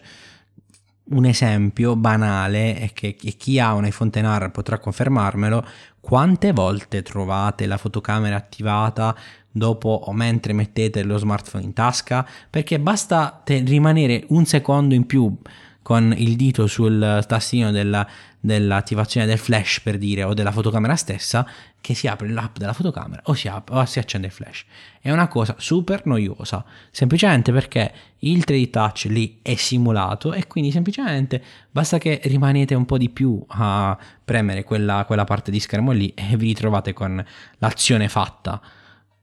un 1.04 1.24
esempio 1.24 1.96
banale 1.96 2.76
è 2.76 2.92
che 2.92 3.14
chi 3.14 3.58
ha 3.58 3.74
un 3.74 3.86
iPhone 3.86 4.10
XR 4.10 4.50
potrà 4.50 4.78
confermarmelo, 4.78 5.66
quante 6.00 6.52
volte 6.52 7.02
trovate 7.02 7.66
la 7.66 7.76
fotocamera 7.76 8.36
attivata 8.36 9.14
dopo 9.50 9.88
o 9.88 10.12
mentre 10.12 10.52
mettete 10.52 11.02
lo 11.02 11.18
smartphone 11.18 11.64
in 11.64 11.72
tasca? 11.72 12.26
Perché 12.48 12.78
basta 12.78 13.40
te- 13.44 13.62
rimanere 13.64 14.24
un 14.28 14.46
secondo 14.46 14.94
in 14.94 15.06
più 15.06 15.34
con 15.82 16.14
il 16.16 16.36
dito 16.36 16.66
sul 16.68 17.24
tastino 17.26 17.72
della, 17.72 18.06
dell'attivazione 18.44 19.24
del 19.24 19.38
flash 19.38 19.80
per 19.80 19.98
dire 19.98 20.24
o 20.24 20.34
della 20.34 20.50
fotocamera 20.50 20.96
stessa 20.96 21.48
che 21.80 21.94
si 21.94 22.08
apre 22.08 22.28
l'app 22.28 22.56
della 22.56 22.72
fotocamera 22.72 23.22
o 23.26 23.34
si, 23.34 23.46
apre, 23.46 23.76
o 23.76 23.84
si 23.84 24.00
accende 24.00 24.26
il 24.26 24.32
flash. 24.32 24.64
È 25.00 25.12
una 25.12 25.28
cosa 25.28 25.54
super 25.58 26.04
noiosa, 26.06 26.64
semplicemente 26.90 27.52
perché 27.52 27.92
il 28.18 28.42
3D 28.44 28.70
touch 28.70 29.04
lì 29.04 29.38
è 29.42 29.54
simulato 29.54 30.32
e 30.32 30.48
quindi 30.48 30.72
semplicemente 30.72 31.42
basta 31.70 31.98
che 31.98 32.20
rimanete 32.24 32.74
un 32.74 32.84
po' 32.84 32.98
di 32.98 33.10
più 33.10 33.42
a 33.46 33.96
premere 34.24 34.64
quella, 34.64 35.04
quella 35.06 35.24
parte 35.24 35.52
di 35.52 35.60
schermo 35.60 35.92
lì 35.92 36.12
e 36.14 36.36
vi 36.36 36.48
ritrovate 36.48 36.92
con 36.92 37.24
l'azione 37.58 38.08
fatta. 38.08 38.60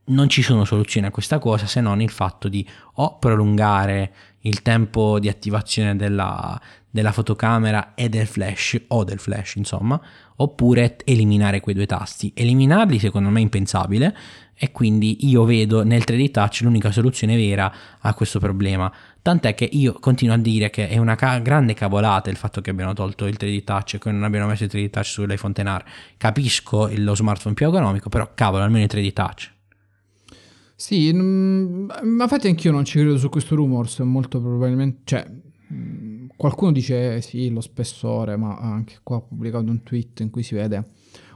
Non 0.05 0.29
ci 0.29 0.41
sono 0.41 0.63
soluzioni 0.63 1.07
a 1.07 1.11
questa 1.11 1.39
cosa 1.39 1.67
se 1.67 1.81
non 1.81 2.01
il 2.01 2.09
fatto 2.09 2.47
di 2.47 2.67
o 2.95 3.17
prolungare 3.19 4.11
il 4.41 4.61
tempo 4.61 5.19
di 5.19 5.29
attivazione 5.29 5.95
della, 5.95 6.59
della 6.89 7.11
fotocamera 7.11 7.93
e 7.93 8.09
del 8.09 8.27
flash 8.27 8.79
o 8.87 9.03
del 9.03 9.19
flash 9.19 9.55
insomma 9.55 9.99
oppure 10.41 10.97
eliminare 11.03 11.59
quei 11.59 11.75
due 11.75 11.85
tasti. 11.85 12.31
Eliminarli 12.33 12.99
secondo 12.99 13.29
me 13.29 13.39
è 13.39 13.43
impensabile 13.43 14.15
e 14.55 14.71
quindi 14.71 15.27
io 15.27 15.43
vedo 15.45 15.83
nel 15.83 16.03
3D 16.05 16.31
touch 16.31 16.61
l'unica 16.61 16.91
soluzione 16.91 17.35
vera 17.35 17.71
a 17.99 18.13
questo 18.13 18.39
problema. 18.39 18.91
Tant'è 19.21 19.53
che 19.53 19.67
io 19.69 19.93
continuo 19.99 20.35
a 20.35 20.37
dire 20.37 20.69
che 20.69 20.87
è 20.87 20.97
una 20.97 21.15
ca- 21.15 21.39
grande 21.39 21.73
cavolata 21.73 22.29
il 22.29 22.37
fatto 22.37 22.61
che 22.61 22.69
abbiano 22.69 22.93
tolto 22.93 23.25
il 23.25 23.37
3D 23.37 23.63
touch 23.63 23.95
e 23.95 23.99
che 23.99 24.11
non 24.11 24.23
abbiano 24.23 24.47
messo 24.47 24.63
il 24.63 24.69
3D 24.71 24.89
touch 24.89 25.07
sull'iPhone 25.07 25.53
XR 25.53 25.83
capisco 26.17 26.89
lo 26.95 27.15
smartphone 27.15 27.53
più 27.53 27.67
economico 27.67 28.07
però 28.09 28.31
cavolo 28.33 28.63
almeno 28.63 28.85
il 28.85 28.89
3D 28.91 29.13
touch 29.13 29.51
sì, 30.79 31.11
ma 31.11 32.23
infatti 32.23 32.47
anch'io 32.47 32.71
non 32.71 32.85
ci 32.85 32.99
credo 32.99 33.17
su 33.17 33.27
questo 33.27 33.53
rumors, 33.55 33.99
molto 33.99 34.39
probabilmente, 34.39 35.01
cioè, 35.03 35.29
qualcuno 36.37 36.71
dice 36.71 37.17
eh, 37.17 37.21
sì, 37.21 37.49
lo 37.49 37.59
spessore, 37.59 38.37
ma 38.37 38.57
anche 38.57 38.99
qua 39.03 39.17
ho 39.17 39.25
pubblicato 39.27 39.69
un 39.69 39.83
tweet 39.83 40.21
in 40.21 40.29
cui 40.29 40.41
si 40.41 40.55
vede 40.55 40.91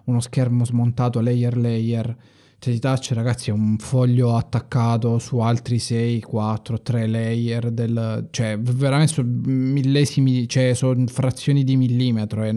uno 0.05 0.21
schermo 0.21 0.63
smontato 0.63 1.19
layer 1.19 1.57
layer, 1.57 2.17
cioè 2.57 2.73
di 2.73 2.79
touch 2.79 3.11
ragazzi 3.11 3.49
è 3.49 3.53
un 3.53 3.75
foglio 3.79 4.33
attaccato 4.37 5.19
su 5.19 5.39
altri 5.39 5.77
6, 5.77 6.21
4, 6.21 6.81
3 6.81 7.07
layer, 7.07 7.69
del, 7.69 8.29
cioè 8.31 8.57
veramente 8.57 9.21
millesimi, 9.23 10.47
cioè 10.47 10.73
sono 10.73 11.05
frazioni 11.07 11.65
di 11.65 11.75
millimetro. 11.75 12.45
E, 12.45 12.53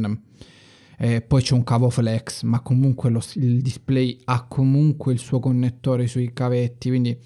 eh, 0.99 1.20
poi 1.20 1.42
c'è 1.42 1.55
un 1.55 1.64
cavo 1.64 1.90
flex, 1.90 2.42
ma 2.42 2.61
comunque 2.61 3.11
lo, 3.11 3.20
il 3.34 3.61
display 3.61 4.18
ha 4.24 4.47
comunque 4.47 5.12
il 5.12 5.18
suo 5.18 5.40
connettore 5.40 6.07
sui 6.07 6.32
cavetti, 6.32 6.88
quindi 6.88 7.18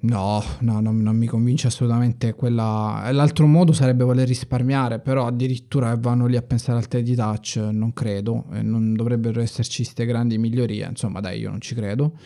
no, 0.00 0.42
no, 0.60 0.80
no 0.80 0.92
non 0.92 1.16
mi 1.16 1.26
convince 1.26 1.68
assolutamente 1.68 2.34
quella... 2.34 3.08
L'altro 3.12 3.46
modo 3.46 3.72
sarebbe 3.72 4.04
voler 4.04 4.28
risparmiare, 4.28 5.00
però 5.00 5.26
addirittura 5.26 5.96
vanno 5.96 6.26
lì 6.26 6.36
a 6.36 6.42
pensare 6.42 6.78
al 6.78 6.86
3D 6.88 7.14
touch, 7.14 7.56
non 7.72 7.92
credo, 7.94 8.44
non 8.60 8.94
dovrebbero 8.94 9.40
esserci 9.40 9.82
queste 9.82 10.04
grandi 10.04 10.36
migliorie, 10.36 10.86
insomma 10.86 11.20
dai, 11.20 11.40
io 11.40 11.50
non 11.50 11.60
ci 11.60 11.74
credo. 11.74 12.18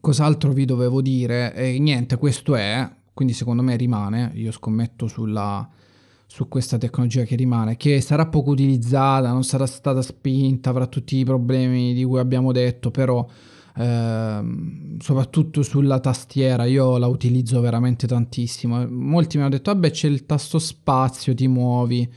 Cos'altro 0.00 0.52
vi 0.52 0.64
dovevo 0.64 1.00
dire? 1.00 1.54
E 1.54 1.78
niente, 1.78 2.16
questo 2.16 2.56
è, 2.56 2.90
quindi 3.14 3.34
secondo 3.34 3.62
me 3.62 3.76
rimane, 3.76 4.32
io 4.34 4.50
scommetto 4.50 5.06
sulla 5.06 5.68
su 6.32 6.48
questa 6.48 6.78
tecnologia 6.78 7.24
che 7.24 7.36
rimane, 7.36 7.76
che 7.76 8.00
sarà 8.00 8.26
poco 8.26 8.52
utilizzata, 8.52 9.30
non 9.30 9.44
sarà 9.44 9.66
stata 9.66 10.00
spinta, 10.00 10.70
avrà 10.70 10.86
tutti 10.86 11.18
i 11.18 11.24
problemi 11.24 11.92
di 11.92 12.04
cui 12.04 12.18
abbiamo 12.18 12.52
detto, 12.52 12.90
però 12.90 13.28
ehm, 13.76 14.98
soprattutto 14.98 15.62
sulla 15.62 16.00
tastiera 16.00 16.64
io 16.64 16.96
la 16.96 17.06
utilizzo 17.06 17.60
veramente 17.60 18.06
tantissimo. 18.06 18.88
Molti 18.88 19.36
mi 19.36 19.42
hanno 19.42 19.52
detto, 19.52 19.74
vabbè 19.74 19.90
c'è 19.90 20.08
il 20.08 20.24
tasto 20.24 20.58
spazio, 20.58 21.34
ti 21.34 21.48
muovi, 21.48 22.10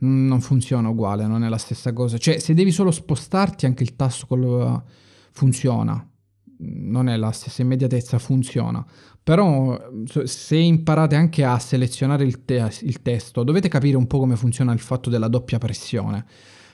non 0.00 0.42
funziona 0.42 0.90
uguale, 0.90 1.26
non 1.26 1.42
è 1.42 1.48
la 1.48 1.56
stessa 1.56 1.94
cosa. 1.94 2.18
Cioè 2.18 2.40
se 2.40 2.52
devi 2.52 2.72
solo 2.72 2.90
spostarti 2.90 3.64
anche 3.64 3.84
il 3.84 3.96
tasto 3.96 4.26
col... 4.26 4.82
funziona, 5.30 6.06
non 6.58 7.08
è 7.08 7.16
la 7.16 7.30
stessa 7.30 7.62
immediatezza, 7.62 8.18
funziona. 8.18 8.84
Però 9.24 9.78
se 10.24 10.56
imparate 10.56 11.14
anche 11.14 11.44
a 11.44 11.58
selezionare 11.58 12.24
il, 12.24 12.44
te- 12.44 12.72
il, 12.80 13.02
testo, 13.02 13.44
dovete 13.44 13.68
capire 13.68 13.96
un 13.96 14.08
po' 14.08 14.18
come 14.18 14.34
funziona 14.34 14.72
il 14.72 14.80
fatto 14.80 15.10
della 15.10 15.28
doppia 15.28 15.58
pressione. 15.58 16.24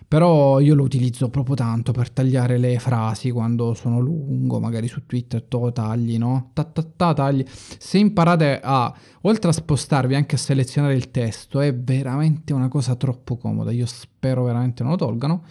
Però 0.09 0.59
io 0.59 0.74
lo 0.74 0.84
utilizzo 0.84 1.28
proprio 1.28 1.55
tanto 1.55 1.92
per 1.92 2.09
tagliare 2.11 2.57
le 2.57 2.78
frasi 2.78 3.30
quando 3.30 3.74
sono 3.74 3.99
lungo, 3.99 4.59
magari 4.59 4.88
su 4.88 5.05
Twitter 5.05 5.42
to 5.42 5.70
tagli, 5.70 6.16
no? 6.16 6.53
Ta, 6.55 6.64
ta, 6.64 6.82
ta, 6.82 7.12
tagli. 7.12 7.44
Se 7.46 7.99
imparate 7.99 8.59
a, 8.62 8.96
oltre 9.22 9.51
a 9.51 9.53
spostarvi 9.53 10.14
anche 10.14 10.36
a 10.36 10.38
selezionare 10.38 10.94
il 10.94 11.11
testo, 11.11 11.61
è 11.61 11.74
veramente 11.74 12.55
una 12.55 12.68
cosa 12.68 12.94
troppo 12.94 13.36
comoda. 13.36 13.70
Io 13.70 13.84
spero 13.84 14.44
veramente 14.44 14.82
non 14.82 14.92
lo 14.92 14.99
tolgano, 14.99 15.44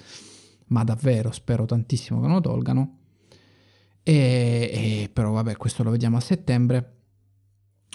ma 0.70 0.84
davvero 0.84 1.32
spero 1.32 1.66
tantissimo 1.66 2.20
che 2.20 2.26
non 2.26 2.38
lo 2.38 2.42
tolgano 2.42 2.98
e, 4.10 5.02
e, 5.04 5.10
però 5.12 5.32
vabbè, 5.32 5.58
questo 5.58 5.84
lo 5.84 5.92
vediamo 5.92 6.16
a 6.16 6.22
settembre. 6.22 6.94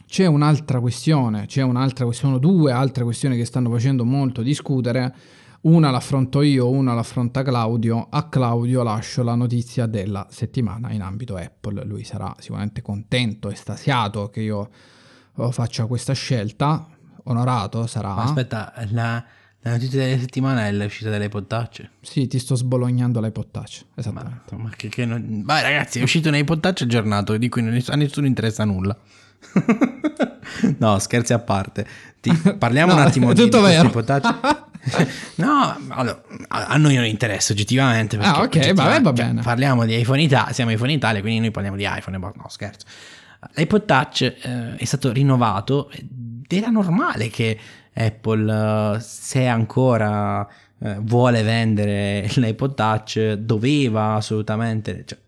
C'è 0.05 0.27
un'altra 0.27 0.79
questione, 0.79 1.47
c'è 1.47 1.63
un'altra 1.63 2.05
questione, 2.05 2.39
due 2.39 2.71
altre 2.71 3.03
questioni 3.03 3.35
che 3.35 3.47
stanno 3.47 3.71
facendo 3.71 4.05
molto 4.05 4.43
discutere. 4.43 5.15
Una 5.63 5.91
l'affronto 5.91 6.43
io, 6.43 6.69
una 6.69 6.93
l'affronta 6.93 7.43
Claudio. 7.43 8.09
A 8.11 8.29
Claudio 8.29 8.83
lascio 8.83 9.23
la 9.23 9.35
notizia 9.35 9.87
della 9.87 10.27
settimana 10.29 10.93
in 10.93 11.01
ambito 11.01 11.37
Apple. 11.37 11.83
Lui 11.87 12.05
sarà 12.05 12.35
sicuramente 12.41 12.83
contento, 12.83 13.49
estasiato 13.49 14.29
che 14.29 14.43
io 14.43 14.69
faccia 15.51 15.87
questa 15.87 16.13
scelta. 16.13 16.89
Onorato 17.25 17.87
sarà. 17.87 18.17
Aspetta, 18.17 18.75
la, 18.91 19.25
la 19.65 19.71
notizia 19.71 20.01
della 20.01 20.19
settimana 20.19 20.67
è 20.67 20.73
l'uscita 20.73 21.09
dell'iPod 21.09 21.47
Touch. 21.47 21.89
Sì, 22.01 22.27
ti 22.27 22.41
sto 22.41 22.57
sbolognando 22.57 23.21
l'iPod 23.21 23.51
Touch. 23.53 23.85
Esattamente. 23.95 24.57
Ma, 24.57 24.65
ma 24.65 24.71
che, 24.75 24.89
che 24.89 25.05
non... 25.05 25.43
Vai 25.45 25.63
ragazzi, 25.63 26.01
è 26.01 26.03
uscito 26.03 26.29
un 26.29 26.35
iPod 26.35 26.59
Touch 26.59 26.83
aggiornato 26.83 27.37
di 27.37 27.49
cui 27.49 27.63
a 27.63 27.95
nessuno 27.95 28.27
interessa 28.27 28.65
nulla. 28.65 28.97
no, 30.79 30.99
scherzi 30.99 31.33
a 31.33 31.39
parte. 31.39 31.87
Ti, 32.21 32.33
parliamo 32.59 32.93
no, 32.93 32.99
un 32.99 33.07
attimo 33.07 33.31
è 33.31 33.35
tutto 33.37 33.59
di, 33.59 33.67
vero. 33.67 33.91
Touch. 34.03 34.67
no, 35.37 35.79
allora, 35.91 36.21
a 36.49 36.77
noi 36.77 36.97
non 36.97 37.05
interessa 37.05 37.53
oggettivamente. 37.53 38.17
Ah, 38.17 38.43
ok, 38.43 38.73
vabbè, 38.73 39.01
va 39.01 39.15
cioè, 39.15 39.27
bene. 39.27 39.43
Parliamo 39.43 39.85
di 39.85 39.97
iPhone 39.97 40.23
Italia, 40.23 40.53
siamo 40.53 40.73
iPhone 40.73 40.93
Italia, 40.93 41.21
quindi 41.21 41.39
noi 41.39 41.51
parliamo 41.53 41.77
di 41.77 41.87
iPhone. 41.89 42.19
No, 42.19 42.33
scherzo. 42.49 42.85
L'iPod 43.55 43.85
Touch 43.85 44.23
eh, 44.23 44.75
è 44.75 44.85
stato 44.85 45.13
rinnovato 45.13 45.89
ed 45.91 46.53
era 46.53 46.69
normale 46.69 47.29
che 47.29 47.59
Apple, 47.95 48.99
se 49.01 49.47
ancora 49.47 50.49
eh, 50.79 50.97
vuole 51.01 51.43
vendere 51.43 52.29
l'iPod 52.37 52.75
Touch, 52.75 53.33
doveva 53.35 54.15
assolutamente... 54.15 55.05
Cioè, 55.07 55.19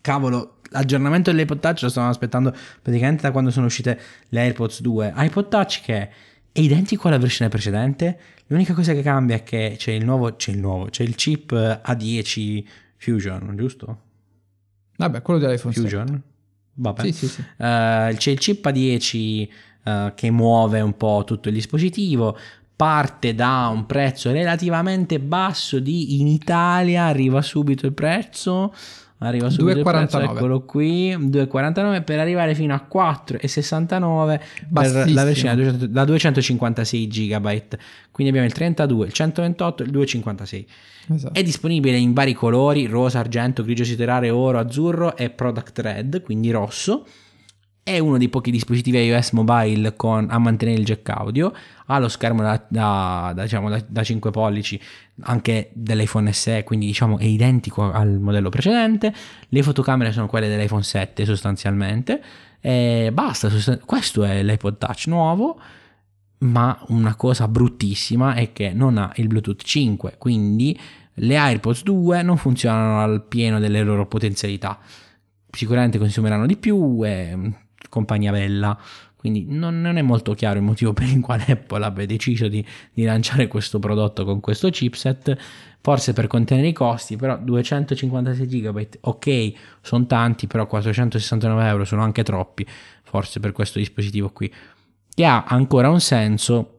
cavolo, 0.00 0.58
l'aggiornamento 0.70 1.30
dell'iPod 1.30 1.60
Touch 1.60 1.82
lo 1.82 1.88
stavamo 1.88 2.12
aspettando 2.12 2.54
praticamente 2.80 3.22
da 3.22 3.30
quando 3.30 3.50
sono 3.50 3.66
uscite 3.66 4.00
le 4.28 4.40
AirPods 4.40 4.80
2. 4.80 5.12
iPod 5.16 5.48
Touch 5.48 5.80
che 5.82 5.94
è 5.94 6.10
identico 6.52 7.08
alla 7.08 7.18
versione 7.18 7.50
precedente, 7.50 8.18
l'unica 8.46 8.74
cosa 8.74 8.92
che 8.92 9.02
cambia 9.02 9.36
è 9.36 9.42
che 9.42 9.74
c'è 9.78 9.92
il 9.92 10.04
nuovo, 10.04 10.34
c'è 10.36 10.50
il 10.50 10.58
nuovo, 10.58 10.86
c'è 10.86 11.02
il 11.02 11.14
chip 11.14 11.52
A10 11.52 12.64
Fusion, 12.96 13.54
giusto? 13.56 14.00
Vabbè, 14.96 15.22
quello 15.22 15.40
dell'iPhone 15.40 15.74
Fusion? 15.74 16.06
7. 16.06 16.20
Vabbè. 16.74 17.02
Sì, 17.02 17.12
sì, 17.12 17.28
sì. 17.28 17.40
Eh, 17.40 18.14
c'è 18.16 18.30
il 18.30 18.38
chip 18.38 18.64
A10 18.66 19.48
eh, 19.84 20.12
che 20.14 20.30
muove 20.30 20.80
un 20.80 20.96
po' 20.96 21.22
tutto 21.26 21.48
il 21.48 21.54
dispositivo. 21.54 22.36
Parte 22.74 23.34
da 23.34 23.70
un 23.72 23.86
prezzo 23.86 24.32
relativamente 24.32 25.20
basso 25.20 25.78
di 25.78 26.20
in 26.20 26.26
Italia, 26.26 27.04
arriva 27.04 27.42
subito 27.42 27.86
il 27.86 27.92
prezzo. 27.92 28.72
Arriva 29.18 29.50
subito 29.50 29.78
il 29.78 29.84
prezzo, 29.84 30.18
2,49. 30.18 30.22
eccolo 30.24 30.64
qui, 30.64 31.16
2,49 31.16 32.02
per 32.02 32.18
arrivare 32.18 32.56
fino 32.56 32.74
a 32.74 32.88
4,69 32.92 34.40
per 34.72 35.10
la 35.12 35.24
versione 35.24 35.54
da 35.54 35.62
200 35.62 35.86
da 35.86 36.04
256 36.04 37.06
GB. 37.06 37.62
Quindi 38.10 38.32
abbiamo 38.32 38.46
il 38.48 38.52
32, 38.52 39.06
il 39.06 39.12
128 39.12 39.82
e 39.82 39.86
il 39.86 39.92
256. 39.92 40.66
Esatto. 41.14 41.34
È 41.34 41.42
disponibile 41.42 41.96
in 41.96 42.12
vari 42.12 42.32
colori, 42.32 42.86
rosa, 42.86 43.20
argento, 43.20 43.62
grigio 43.62 43.84
siderale, 43.84 44.30
oro, 44.30 44.58
azzurro 44.58 45.16
e 45.16 45.30
product 45.30 45.78
red, 45.78 46.22
quindi 46.22 46.50
rosso. 46.50 47.06
È 47.84 47.98
uno 47.98 48.16
dei 48.16 48.28
pochi 48.28 48.50
dispositivi 48.52 48.98
iOS 49.04 49.32
mobile 49.32 49.96
con, 49.96 50.28
a 50.30 50.38
mantenere 50.38 50.78
il 50.78 50.84
jack 50.84 51.08
audio. 51.08 51.52
Ha 51.86 51.98
lo 51.98 52.08
schermo 52.08 52.42
da, 52.42 52.64
da- 52.68 53.32
da, 53.34 53.42
diciamo, 53.42 53.68
da- 53.68 53.84
da 53.86 54.02
5 54.04 54.30
pollici 54.30 54.80
anche 55.22 55.70
dell'iPhone 55.72 56.32
SE, 56.32 56.62
quindi 56.62 56.86
diciamo 56.86 57.18
è 57.18 57.24
identico 57.24 57.90
al 57.90 58.20
modello 58.20 58.50
precedente. 58.50 59.12
Le 59.48 59.62
fotocamere 59.62 60.12
sono 60.12 60.28
quelle 60.28 60.48
dell'iPhone 60.48 60.82
7 60.82 61.24
sostanzialmente. 61.24 62.22
E 62.60 63.10
basta, 63.12 63.48
sostan- 63.50 63.80
questo 63.84 64.22
è 64.22 64.42
l'iPod 64.42 64.78
Touch 64.78 65.06
nuovo 65.08 65.58
ma 66.42 66.76
una 66.88 67.14
cosa 67.14 67.46
bruttissima 67.48 68.34
è 68.34 68.52
che 68.52 68.72
non 68.72 68.98
ha 68.98 69.12
il 69.16 69.28
Bluetooth 69.28 69.62
5, 69.62 70.16
quindi 70.18 70.78
le 71.14 71.36
AirPods 71.36 71.82
2 71.82 72.22
non 72.22 72.36
funzionano 72.36 73.00
al 73.00 73.24
pieno 73.24 73.58
delle 73.58 73.82
loro 73.82 74.06
potenzialità. 74.06 74.78
Sicuramente 75.50 75.98
consumeranno 75.98 76.46
di 76.46 76.56
più 76.56 77.00
e 77.04 77.52
compagnia 77.92 78.32
bella. 78.32 78.78
Quindi 79.16 79.44
non, 79.46 79.82
non 79.82 79.98
è 79.98 80.02
molto 80.02 80.32
chiaro 80.32 80.58
il 80.58 80.64
motivo 80.64 80.94
per 80.94 81.06
il 81.08 81.20
quale 81.20 81.44
Apple 81.46 81.84
abbia 81.84 82.06
deciso 82.06 82.48
di, 82.48 82.64
di 82.90 83.04
lanciare 83.04 83.48
questo 83.48 83.78
prodotto 83.78 84.24
con 84.24 84.40
questo 84.40 84.70
chipset. 84.70 85.36
Forse 85.82 86.12
per 86.12 86.26
contenere 86.26 86.68
i 86.68 86.72
costi, 86.72 87.16
però 87.16 87.36
256 87.36 88.46
GB, 88.46 88.86
ok, 89.00 89.52
sono 89.82 90.06
tanti, 90.06 90.46
però 90.46 90.66
469 90.66 91.66
euro 91.66 91.84
sono 91.84 92.02
anche 92.02 92.22
troppi. 92.22 92.66
Forse 93.02 93.40
per 93.40 93.52
questo 93.52 93.78
dispositivo 93.78 94.30
qui 94.30 94.52
che 95.14 95.24
ha 95.26 95.44
ancora 95.44 95.90
un 95.90 96.00
senso 96.00 96.78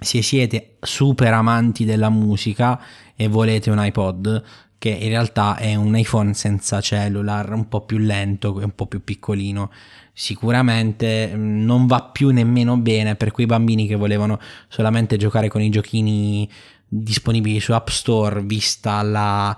se 0.00 0.22
siete 0.22 0.76
super 0.80 1.32
amanti 1.32 1.84
della 1.84 2.08
musica 2.08 2.80
e 3.14 3.28
volete 3.28 3.70
un 3.70 3.84
iPod 3.84 4.42
che 4.84 4.90
in 4.90 5.08
realtà 5.08 5.56
è 5.56 5.74
un 5.76 5.96
iPhone 5.96 6.34
senza 6.34 6.78
cellular, 6.82 7.50
un 7.54 7.70
po' 7.70 7.86
più 7.86 7.96
lento 7.96 8.52
un 8.54 8.74
po' 8.74 8.86
più 8.86 9.02
piccolino. 9.02 9.70
Sicuramente 10.12 11.34
mh, 11.34 11.64
non 11.64 11.86
va 11.86 12.02
più 12.02 12.28
nemmeno 12.28 12.76
bene 12.76 13.14
per 13.16 13.30
quei 13.30 13.46
bambini 13.46 13.86
che 13.86 13.94
volevano 13.94 14.38
solamente 14.68 15.16
giocare 15.16 15.48
con 15.48 15.62
i 15.62 15.70
giochini 15.70 16.46
disponibili 16.86 17.60
su 17.60 17.72
App 17.72 17.88
Store, 17.88 18.42
vista 18.42 19.00
la 19.00 19.56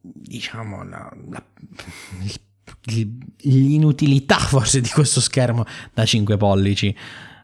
diciamo 0.00 0.82
la, 0.82 1.12
la- 1.28 1.44
il- 2.86 3.18
l'inutilità 3.42 4.36
forse 4.38 4.80
di 4.80 4.88
questo 4.88 5.20
schermo 5.20 5.64
da 5.94 6.04
5 6.04 6.36
pollici. 6.36 6.92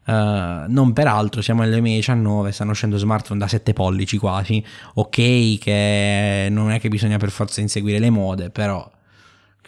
Eh, 0.07 0.65
non 0.67 0.93
peraltro, 0.93 1.41
siamo 1.41 1.61
nel 1.61 1.71
2019, 1.71 2.51
stanno 2.51 2.71
uscendo 2.71 2.97
smartphone 2.97 3.39
da 3.39 3.47
7 3.47 3.73
pollici 3.73 4.17
quasi. 4.17 4.63
Ok, 4.95 5.57
che 5.59 6.47
non 6.49 6.71
è 6.71 6.79
che 6.79 6.87
bisogna 6.87 7.17
per 7.17 7.29
forza 7.29 7.59
inseguire 7.59 7.99
le 7.99 8.09
mode, 8.09 8.49
però 8.49 8.89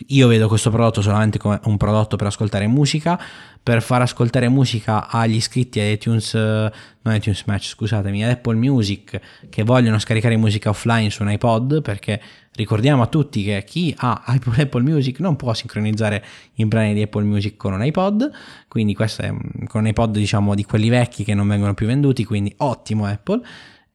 io 0.07 0.27
vedo 0.27 0.47
questo 0.47 0.69
prodotto 0.69 1.01
solamente 1.01 1.37
come 1.37 1.59
un 1.65 1.75
prodotto 1.75 2.15
per 2.15 2.27
ascoltare 2.27 2.67
musica, 2.67 3.19
per 3.61 3.81
far 3.81 4.01
ascoltare 4.01 4.47
musica 4.47 5.09
agli 5.09 5.35
iscritti 5.35 5.79
a 5.81 5.89
iTunes, 5.89 6.33
eh, 6.33 6.71
non 7.01 7.15
iTunes 7.15 7.43
Match, 7.45 7.67
scusatemi, 7.67 8.23
ad 8.23 8.31
Apple 8.31 8.55
Music 8.55 9.19
che 9.49 9.63
vogliono 9.63 9.99
scaricare 9.99 10.37
musica 10.37 10.69
offline 10.69 11.09
su 11.09 11.21
un 11.21 11.31
iPod, 11.31 11.81
perché 11.81 12.21
ricordiamo 12.59 13.03
a 13.03 13.07
tutti 13.07 13.41
che 13.41 13.63
chi 13.65 13.93
ha 13.97 14.23
Apple 14.25 14.81
Music 14.81 15.19
non 15.21 15.37
può 15.37 15.53
sincronizzare 15.53 16.23
i 16.55 16.65
brani 16.65 16.93
di 16.93 17.01
Apple 17.01 17.23
Music 17.23 17.55
con 17.55 17.71
un 17.71 17.83
iPod, 17.83 18.29
quindi 18.67 18.93
questo 18.93 19.21
è 19.21 19.29
con 19.67 19.81
un 19.81 19.87
iPod 19.87 20.17
diciamo 20.17 20.55
di 20.55 20.65
quelli 20.65 20.89
vecchi 20.89 21.23
che 21.23 21.33
non 21.33 21.47
vengono 21.47 21.73
più 21.73 21.87
venduti, 21.87 22.25
quindi 22.25 22.53
ottimo 22.57 23.05
Apple. 23.05 23.41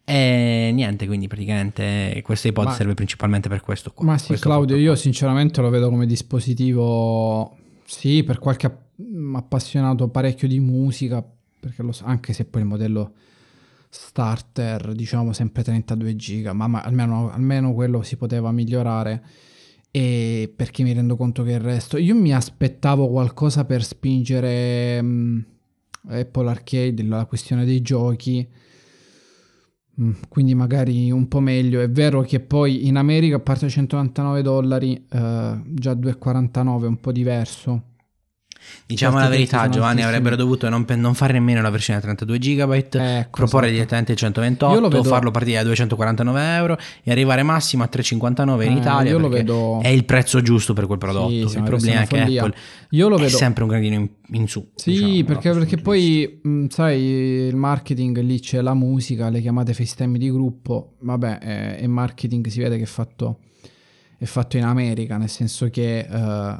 E 0.06 0.70
niente, 0.72 1.06
quindi 1.06 1.28
praticamente 1.28 2.20
questo 2.24 2.48
iPod 2.48 2.66
Ma- 2.66 2.72
serve 2.72 2.94
principalmente 2.94 3.48
per 3.48 3.60
questo 3.60 3.92
qua. 3.92 4.06
Ma 4.06 4.18
sì, 4.18 4.34
Claudio, 4.34 4.76
io 4.76 4.94
sinceramente 4.94 5.60
lo 5.60 5.68
vedo 5.70 5.90
come 5.90 6.06
dispositivo, 6.06 7.56
sì, 7.84 8.22
per 8.22 8.38
qualche 8.38 8.66
app- 8.66 9.34
appassionato 9.34 10.08
parecchio 10.08 10.48
di 10.48 10.60
musica, 10.60 11.22
perché 11.60 11.82
lo 11.82 11.92
so, 11.92 12.04
anche 12.06 12.32
se 12.32 12.44
poi 12.44 12.62
il 12.62 12.66
modello 12.68 13.12
starter, 13.96 14.92
diciamo 14.92 15.32
sempre 15.32 15.62
32 15.62 16.16
giga, 16.16 16.52
ma, 16.52 16.66
ma 16.66 16.82
almeno, 16.82 17.30
almeno 17.30 17.72
quello 17.72 18.02
si 18.02 18.16
poteva 18.16 18.50
migliorare. 18.50 19.22
E 19.90 20.52
perché 20.54 20.82
mi 20.82 20.92
rendo 20.92 21.14
conto 21.16 21.44
che 21.44 21.52
il 21.52 21.60
resto, 21.60 21.96
io 21.96 22.16
mi 22.16 22.34
aspettavo 22.34 23.08
qualcosa 23.08 23.64
per 23.64 23.84
spingere 23.84 25.00
mm, 25.00 25.38
Apple 26.08 26.50
Arcade, 26.50 27.02
la 27.04 27.24
questione 27.26 27.64
dei 27.64 27.80
giochi. 27.80 28.46
Mm, 30.00 30.12
Quindi 30.28 30.54
magari 30.54 31.12
un 31.12 31.28
po' 31.28 31.38
meglio. 31.40 31.80
È 31.80 31.88
vero 31.88 32.22
che 32.22 32.40
poi 32.40 32.88
in 32.88 32.96
America, 32.96 33.36
a 33.36 33.40
parte 33.40 33.68
199 33.68 34.42
dollari, 34.42 34.94
eh, 35.08 35.62
già 35.64 35.94
2,49 35.94 36.82
è 36.82 36.88
un 36.88 37.00
po' 37.00 37.12
diverso. 37.12 37.93
Diciamo 38.86 39.18
la 39.18 39.28
verità, 39.28 39.68
Giovanni 39.68 40.02
avrebbero 40.02 40.36
dovuto 40.36 40.68
non, 40.68 40.84
non 40.96 41.14
fare 41.14 41.32
nemmeno 41.32 41.62
la 41.62 41.70
versione 41.70 41.98
da 42.00 42.04
32 42.06 42.38
GB, 42.38 42.72
Ecco, 42.72 43.28
proporre 43.30 43.66
esatto. 43.66 43.70
direttamente 43.70 44.12
il 44.12 44.18
128, 44.18 44.74
Io 44.74 44.80
lo 44.80 44.88
vedo- 44.88 45.02
farlo 45.04 45.30
partire 45.30 45.56
da 45.58 45.62
249 45.64 46.54
euro 46.56 46.78
e 47.02 47.10
arrivare 47.10 47.42
massimo 47.42 47.82
a 47.82 47.86
359 47.88 48.64
in 48.66 48.72
Eh, 48.72 48.80
Italia. 48.80 49.10
io 49.12 49.18
lo 49.18 49.28
vedo- 49.28 49.80
È 49.80 49.88
il 49.88 50.04
prezzo 50.04 50.42
giusto 50.42 50.72
per 50.74 50.86
quel 50.86 50.98
prodotto. 50.98 51.48
Sì, 51.48 51.56
il 51.56 51.62
problema 51.62 52.00
è 52.02 52.06
che 52.06 52.18
follia. 52.20 52.42
Apple 52.44 52.56
Io 52.90 53.08
lo 53.08 53.16
è 53.16 53.20
vedo- 53.20 53.36
sempre 53.36 53.62
un 53.64 53.68
gradino 53.70 53.94
in, 53.94 54.08
in 54.32 54.48
su. 54.48 54.68
Sì, 54.74 54.90
diciamo, 54.92 55.24
perché, 55.24 55.48
no? 55.50 55.58
perché 55.58 55.76
poi, 55.78 56.40
mh, 56.42 56.66
sai, 56.68 57.00
il 57.02 57.56
marketing 57.56 58.18
lì 58.20 58.38
c'è 58.40 58.60
la 58.60 58.74
musica, 58.74 59.30
le 59.30 59.40
chiamate 59.40 59.72
FaceTime 59.72 60.18
di 60.18 60.30
gruppo, 60.30 60.94
vabbè, 61.00 61.38
è, 61.38 61.76
è 61.78 61.86
marketing, 61.86 62.46
si 62.48 62.60
vede 62.60 62.76
che 62.76 62.82
è 62.82 62.86
fatto, 62.86 63.38
è 64.18 64.24
fatto 64.26 64.56
in 64.56 64.64
America, 64.64 65.16
nel 65.16 65.28
senso 65.30 65.68
che 65.70 65.98
eh, 66.00 66.56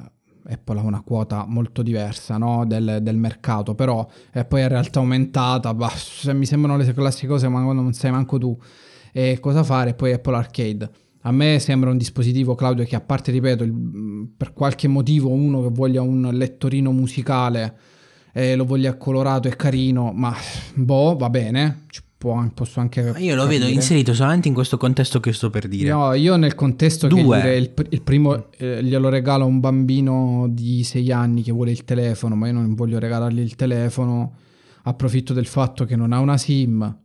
Apple 0.48 0.78
ha 0.78 0.82
una 0.82 1.02
quota 1.02 1.44
molto 1.46 1.82
diversa 1.82 2.36
no, 2.36 2.64
del, 2.66 2.98
del 3.02 3.16
mercato, 3.16 3.74
però 3.74 4.06
è 4.30 4.44
poi 4.44 4.62
in 4.62 4.68
realtà 4.68 4.98
aumentata, 5.00 5.72
bah, 5.74 5.92
mi 6.32 6.46
sembrano 6.46 6.76
le 6.76 6.92
classiche 6.92 7.26
cose, 7.26 7.48
ma 7.48 7.62
quando 7.62 7.82
non 7.82 7.92
sai 7.92 8.10
manco 8.10 8.38
tu 8.38 8.56
eh, 9.12 9.38
cosa 9.40 9.62
fare, 9.62 9.94
poi 9.94 10.12
Apple 10.12 10.36
Arcade. 10.36 10.90
A 11.26 11.32
me 11.32 11.58
sembra 11.58 11.88
un 11.90 11.96
dispositivo, 11.96 12.54
Claudio, 12.54 12.84
che 12.84 12.96
a 12.96 13.00
parte, 13.00 13.30
ripeto, 13.32 13.64
il- 13.64 14.28
per 14.36 14.52
qualche 14.52 14.88
motivo 14.88 15.30
uno 15.30 15.62
che 15.62 15.70
voglia 15.70 16.02
un 16.02 16.28
lettorino 16.32 16.92
musicale 16.92 17.76
e 18.32 18.56
lo 18.56 18.64
voglia 18.64 18.96
colorato 18.96 19.48
e 19.48 19.56
carino, 19.56 20.12
ma 20.12 20.34
boh, 20.74 21.16
va 21.16 21.30
bene, 21.30 21.84
può- 22.24 22.48
posso 22.54 22.80
anche... 22.80 23.14
Io 23.18 23.34
lo 23.34 23.46
vedo 23.46 23.60
capire. 23.60 23.70
inserito 23.70 24.14
solamente 24.14 24.48
in 24.48 24.54
questo 24.54 24.76
contesto 24.76 25.20
che 25.20 25.32
sto 25.32 25.50
per 25.50 25.68
dire. 25.68 25.90
No, 25.90 26.12
io 26.14 26.36
nel 26.36 26.54
contesto 26.54 27.06
che 27.06 27.22
Due. 27.22 27.36
dire 27.36 27.56
il, 27.56 27.72
il 27.90 28.02
primo 28.02 28.50
eh, 28.56 28.82
glielo 28.82 29.08
regalo 29.08 29.44
a 29.44 29.46
un 29.46 29.60
bambino 29.60 30.46
di 30.48 30.82
6 30.82 31.12
anni 31.12 31.42
che 31.42 31.52
vuole 31.52 31.70
il 31.70 31.84
telefono, 31.84 32.34
ma 32.34 32.46
io 32.46 32.54
non 32.54 32.74
voglio 32.74 32.98
regalargli 32.98 33.40
il 33.40 33.54
telefono, 33.56 34.34
approfitto 34.84 35.32
del 35.32 35.46
fatto 35.46 35.84
che 35.84 35.96
non 35.96 36.12
ha 36.12 36.18
una 36.18 36.38
SIM, 36.38 37.02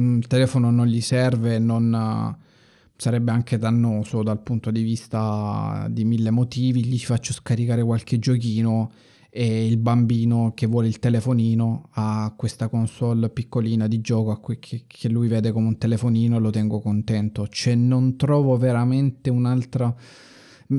Mm, 0.00 0.18
il 0.18 0.26
telefono 0.26 0.70
non 0.70 0.86
gli 0.86 1.00
serve, 1.00 1.58
non, 1.58 2.36
sarebbe 2.96 3.30
anche 3.30 3.58
dannoso 3.58 4.22
dal 4.22 4.40
punto 4.40 4.70
di 4.70 4.82
vista 4.82 5.86
di 5.90 6.04
mille 6.04 6.30
motivi, 6.30 6.84
gli 6.84 6.98
faccio 6.98 7.32
scaricare 7.32 7.82
qualche 7.82 8.18
giochino 8.18 8.90
e 9.30 9.66
il 9.66 9.76
bambino 9.76 10.52
che 10.54 10.66
vuole 10.66 10.88
il 10.88 10.98
telefonino 10.98 11.88
ha 11.92 12.32
questa 12.36 12.68
console 12.68 13.28
piccolina 13.28 13.86
di 13.86 14.00
gioco 14.00 14.38
cui- 14.40 14.58
che, 14.58 15.08
lui 15.08 15.28
vede 15.28 15.52
come 15.52 15.66
un 15.68 15.78
telefonino 15.78 16.36
e 16.36 16.40
lo 16.40 16.50
tengo 16.50 16.80
contento. 16.80 17.46
Cioè 17.46 17.74
non 17.74 18.16
trovo 18.16 18.56
veramente 18.56 19.30
un'altra... 19.30 19.94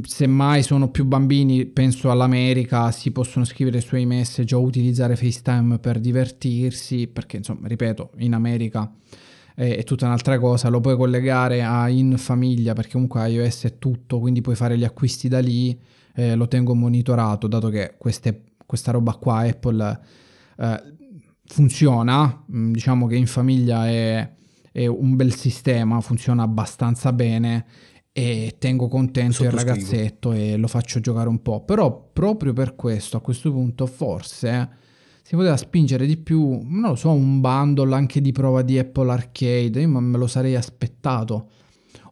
Semmai 0.03 0.61
sono 0.61 0.91
più 0.91 1.05
bambini, 1.05 1.65
penso 1.65 2.11
all'America, 2.11 2.91
si 2.91 3.11
possono 3.11 3.43
scrivere 3.43 3.81
sui 3.81 4.05
message 4.05 4.53
o 4.53 4.61
utilizzare 4.61 5.15
FaceTime 5.15 5.79
per 5.79 5.99
divertirsi, 5.99 7.07
perché 7.07 7.37
insomma, 7.37 7.67
ripeto, 7.67 8.11
in 8.17 8.33
America 8.33 8.91
è 9.55 9.83
tutta 9.83 10.05
un'altra 10.05 10.39
cosa, 10.39 10.69
lo 10.69 10.79
puoi 10.79 10.95
collegare 10.95 11.63
a 11.63 11.89
in 11.89 12.17
famiglia 12.17 12.73
perché 12.73 12.93
comunque 12.93 13.27
iOS 13.29 13.63
è 13.65 13.77
tutto, 13.77 14.19
quindi 14.19 14.39
puoi 14.39 14.55
fare 14.55 14.77
gli 14.77 14.85
acquisti 14.85 15.27
da 15.27 15.39
lì, 15.39 15.77
eh, 16.19 16.35
lo 16.35 16.49
tengo 16.49 16.75
monitorato, 16.75 17.47
dato 17.47 17.69
che 17.69 17.95
queste- 17.97 18.43
questa 18.65 18.91
roba 18.91 19.13
qua 19.13 19.37
Apple 19.37 19.99
eh, 20.57 20.83
funziona, 21.45 22.43
mm, 22.51 22.73
diciamo 22.73 23.07
che 23.07 23.15
in 23.15 23.25
famiglia 23.25 23.87
è, 23.87 24.29
è 24.69 24.85
un 24.85 25.15
bel 25.15 25.33
sistema, 25.33 26.01
funziona 26.01 26.43
abbastanza 26.43 27.13
bene 27.13 27.65
e 28.11 28.57
tengo 28.59 28.89
contento 28.89 29.43
il 29.43 29.51
ragazzetto 29.51 30.33
e 30.33 30.57
lo 30.57 30.67
faccio 30.67 30.99
giocare 30.99 31.29
un 31.29 31.41
po'. 31.41 31.63
Però 31.63 32.09
proprio 32.11 32.51
per 32.51 32.75
questo 32.75 33.15
a 33.15 33.21
questo 33.21 33.49
punto 33.53 33.85
forse 33.85 34.69
si 35.23 35.35
poteva 35.35 35.55
spingere 35.55 36.05
di 36.05 36.17
più, 36.17 36.59
non 36.63 36.89
lo 36.89 36.95
so, 36.95 37.11
un 37.11 37.39
bundle 37.39 37.95
anche 37.95 38.19
di 38.19 38.33
prova 38.33 38.61
di 38.61 38.77
Apple 38.77 39.09
Arcade, 39.09 39.79
io 39.79 39.87
me 39.87 40.17
lo 40.17 40.27
sarei 40.27 40.55
aspettato. 40.55 41.49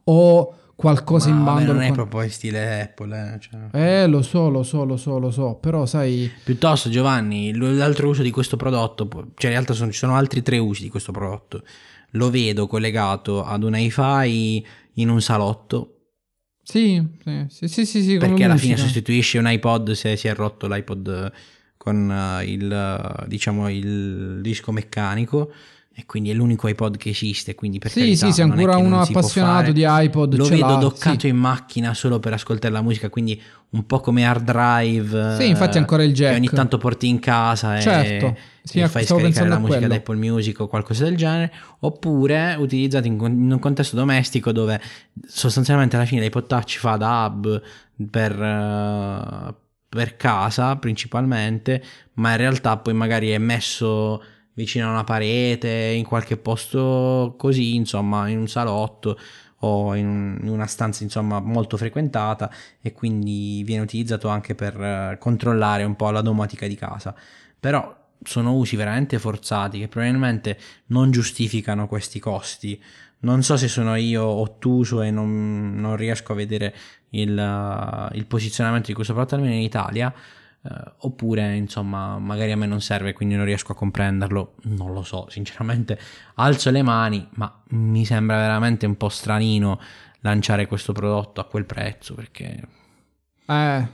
O 0.06 0.54
qualcosa 0.78 1.30
in 1.30 1.38
Ma 1.38 1.44
vabbè, 1.46 1.56
bundle 1.66 1.74
non 1.74 1.82
è 1.82 1.88
con- 1.88 1.96
proprio 1.96 2.22
in 2.22 2.30
stile 2.30 2.82
Apple, 2.84 3.34
eh, 3.34 3.40
cioè. 3.40 3.60
Eh, 4.04 4.08
lo 4.08 4.22
so, 4.22 4.48
lo 4.50 4.62
so, 4.64 4.86
lo 4.86 4.96
so, 4.96 5.18
lo 5.18 5.32
so, 5.32 5.56
però 5.56 5.86
sai... 5.88 6.32
Piuttosto, 6.44 6.90
Giovanni, 6.90 7.52
l'altro 7.54 8.08
uso 8.10 8.22
di 8.22 8.30
questo 8.32 8.56
prodotto, 8.58 9.08
cioè 9.10 9.50
in 9.50 9.58
realtà 9.58 9.74
sono- 9.74 9.92
ci 9.92 9.98
sono 9.98 10.16
altri 10.16 10.42
tre 10.44 10.60
usi 10.60 10.84
di 10.84 10.90
questo 10.90 11.12
prodotto. 11.12 11.64
Lo 12.12 12.30
vedo 12.30 12.68
collegato 12.68 13.44
ad 13.44 13.64
un 13.64 13.76
hi-fi 13.76 14.64
in 14.94 15.10
un 15.10 15.20
salotto, 15.22 15.94
Sì, 16.64 17.02
sì, 17.50 17.68
sì, 17.68 17.86
sì, 17.86 18.04
sì, 18.04 18.18
perché 18.18 18.44
alla 18.44 18.54
musica. 18.54 18.76
fine 18.76 18.78
sostituisce 18.88 19.38
un 19.40 19.50
iPod 19.50 19.92
se 19.94 20.16
si 20.16 20.28
è 20.28 20.36
rotto 20.36 20.68
l'iPod 20.68 21.32
con 21.78 22.12
eh, 22.12 22.44
il, 22.46 23.24
diciamo, 23.28 23.70
il 23.70 24.40
disco 24.42 24.72
meccanico. 24.72 25.52
E 26.00 26.06
quindi 26.06 26.30
è 26.30 26.34
l'unico 26.34 26.68
iPod 26.68 26.96
che 26.96 27.10
esiste. 27.10 27.56
Quindi 27.56 27.80
per 27.80 27.90
Sì, 27.90 28.02
carità, 28.02 28.28
sì, 28.28 28.32
sei 28.32 28.44
ancora 28.44 28.78
uno 28.78 29.02
appassionato 29.02 29.72
di 29.72 29.84
iPod, 29.84 30.36
Lo 30.36 30.46
vedo 30.46 30.68
l'ha, 30.68 30.76
doccato 30.76 31.22
sì. 31.22 31.28
in 31.30 31.38
macchina 31.38 31.96
solo 31.96 32.20
per 32.20 32.34
ascoltare 32.34 32.72
la 32.72 32.84
musica. 32.84 33.10
Quindi 33.10 33.42
un 33.70 33.84
po' 33.88 34.00
come 34.00 34.24
hard 34.24 34.44
drive. 34.44 35.38
Sì, 35.40 35.48
infatti 35.48 35.78
eh, 35.78 35.80
ancora 35.80 36.04
il 36.04 36.14
jack. 36.14 36.34
Che 36.34 36.38
ogni 36.38 36.50
tanto 36.50 36.78
porti 36.78 37.08
in 37.08 37.18
casa 37.18 37.78
e, 37.78 37.82
Certo, 37.82 38.38
sì, 38.62 38.80
e 38.80 38.88
fai 38.88 39.06
scaricare 39.06 39.50
la 39.50 39.58
musica 39.58 39.88
da 39.88 39.96
Apple 39.96 40.18
Music 40.18 40.60
o 40.60 40.68
qualcosa 40.68 41.04
del 41.04 41.18
genere. 41.18 41.52
Oppure 41.80 42.54
utilizzato 42.60 43.08
in, 43.08 43.14
in 43.20 43.52
un 43.52 43.60
contesto 43.60 43.96
domestico 43.96 44.52
dove 44.52 44.80
sostanzialmente 45.26 45.96
alla 45.96 46.06
fine 46.06 46.22
l'iPod 46.22 46.46
Touch 46.46 46.78
fa 46.78 46.96
da 46.96 47.26
hub 47.26 47.60
per, 48.12 48.40
eh, 48.40 49.56
per 49.90 50.16
casa 50.16 50.76
principalmente, 50.76 51.84
ma 52.14 52.30
in 52.32 52.38
realtà 52.38 52.78
poi 52.78 52.94
magari 52.94 53.30
è 53.32 53.40
messo 53.40 54.22
vicino 54.58 54.88
a 54.88 54.92
una 54.92 55.04
parete, 55.04 55.70
in 55.70 56.04
qualche 56.04 56.36
posto 56.36 57.36
così, 57.38 57.76
insomma, 57.76 58.28
in 58.28 58.40
un 58.40 58.48
salotto 58.48 59.16
o 59.60 59.94
in, 59.94 60.08
un- 60.08 60.40
in 60.42 60.50
una 60.50 60.66
stanza 60.66 61.04
insomma 61.04 61.40
molto 61.40 61.78
frequentata 61.78 62.52
e 62.82 62.92
quindi 62.92 63.62
viene 63.64 63.84
utilizzato 63.84 64.28
anche 64.30 64.56
per 64.56 64.76
eh, 64.82 65.18
controllare 65.20 65.84
un 65.84 65.96
po' 65.96 66.10
la 66.10 66.22
domotica 66.22 66.66
di 66.68 66.76
casa. 66.76 67.16
Però 67.60 67.96
sono 68.24 68.54
usi 68.54 68.76
veramente 68.76 69.20
forzati 69.20 69.78
che 69.78 69.88
probabilmente 69.88 70.58
non 70.88 71.12
giustificano 71.12 71.88
questi 71.88 72.20
costi. 72.20 72.82
Non 73.20 73.44
so 73.44 73.58
se 73.58 73.68
sono 73.68 73.96
io 73.96 74.26
ottuso 74.26 75.04
e 75.04 75.12
non, 75.12 75.76
non 75.76 75.96
riesco 75.96 76.32
a 76.34 76.36
vedere 76.36 76.74
il, 77.12 77.38
eh, 77.38 78.18
il 78.18 78.26
posizionamento 78.26 78.88
di 78.88 78.94
questo 78.94 79.14
prodotto 79.14 79.36
almeno 79.36 79.54
in 79.54 79.62
Italia. 79.62 80.12
Eh, 80.64 80.70
oppure 81.00 81.56
insomma 81.56 82.18
magari 82.20 82.52
a 82.52 82.58
me 82.58 82.66
non 82.66 82.82
serve 82.82 83.14
quindi 83.14 83.36
non 83.36 83.46
riesco 83.46 83.72
a 83.72 83.76
comprenderlo. 83.76 84.56
Non 84.64 84.94
lo 84.94 85.04
so 85.04 85.28
sinceramente. 85.30 86.00
Alzo 86.36 86.72
le 86.72 86.82
mani 86.82 87.28
ma 87.36 87.62
mi 87.70 88.06
sembra 88.06 88.38
veramente 88.38 88.86
un 88.86 88.96
po' 88.98 89.10
stranino 89.10 89.80
lanciare 90.22 90.66
questo 90.68 90.94
prodotto 90.94 91.42
a 91.42 91.46
quel 91.46 91.66
prezzo 91.66 92.14
perché 92.16 92.62
Eh, 93.46 93.88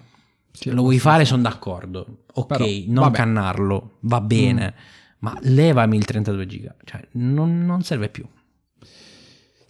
sì, 0.51 0.71
lo 0.71 0.81
vuoi 0.81 0.99
fare 0.99 1.25
sono 1.25 1.41
d'accordo. 1.41 2.23
Ok 2.33 2.47
Però, 2.47 2.65
non 2.87 3.03
vabbè. 3.05 3.15
cannarlo 3.15 3.97
va 4.01 4.21
bene 4.21 4.73
ma 5.19 5.37
levami 5.41 5.95
il 5.97 6.05
32 6.05 6.45
giga 6.47 6.75
cioè 6.83 7.05
non, 7.11 7.65
non 7.65 7.81
serve 7.83 8.09
più 8.09 8.25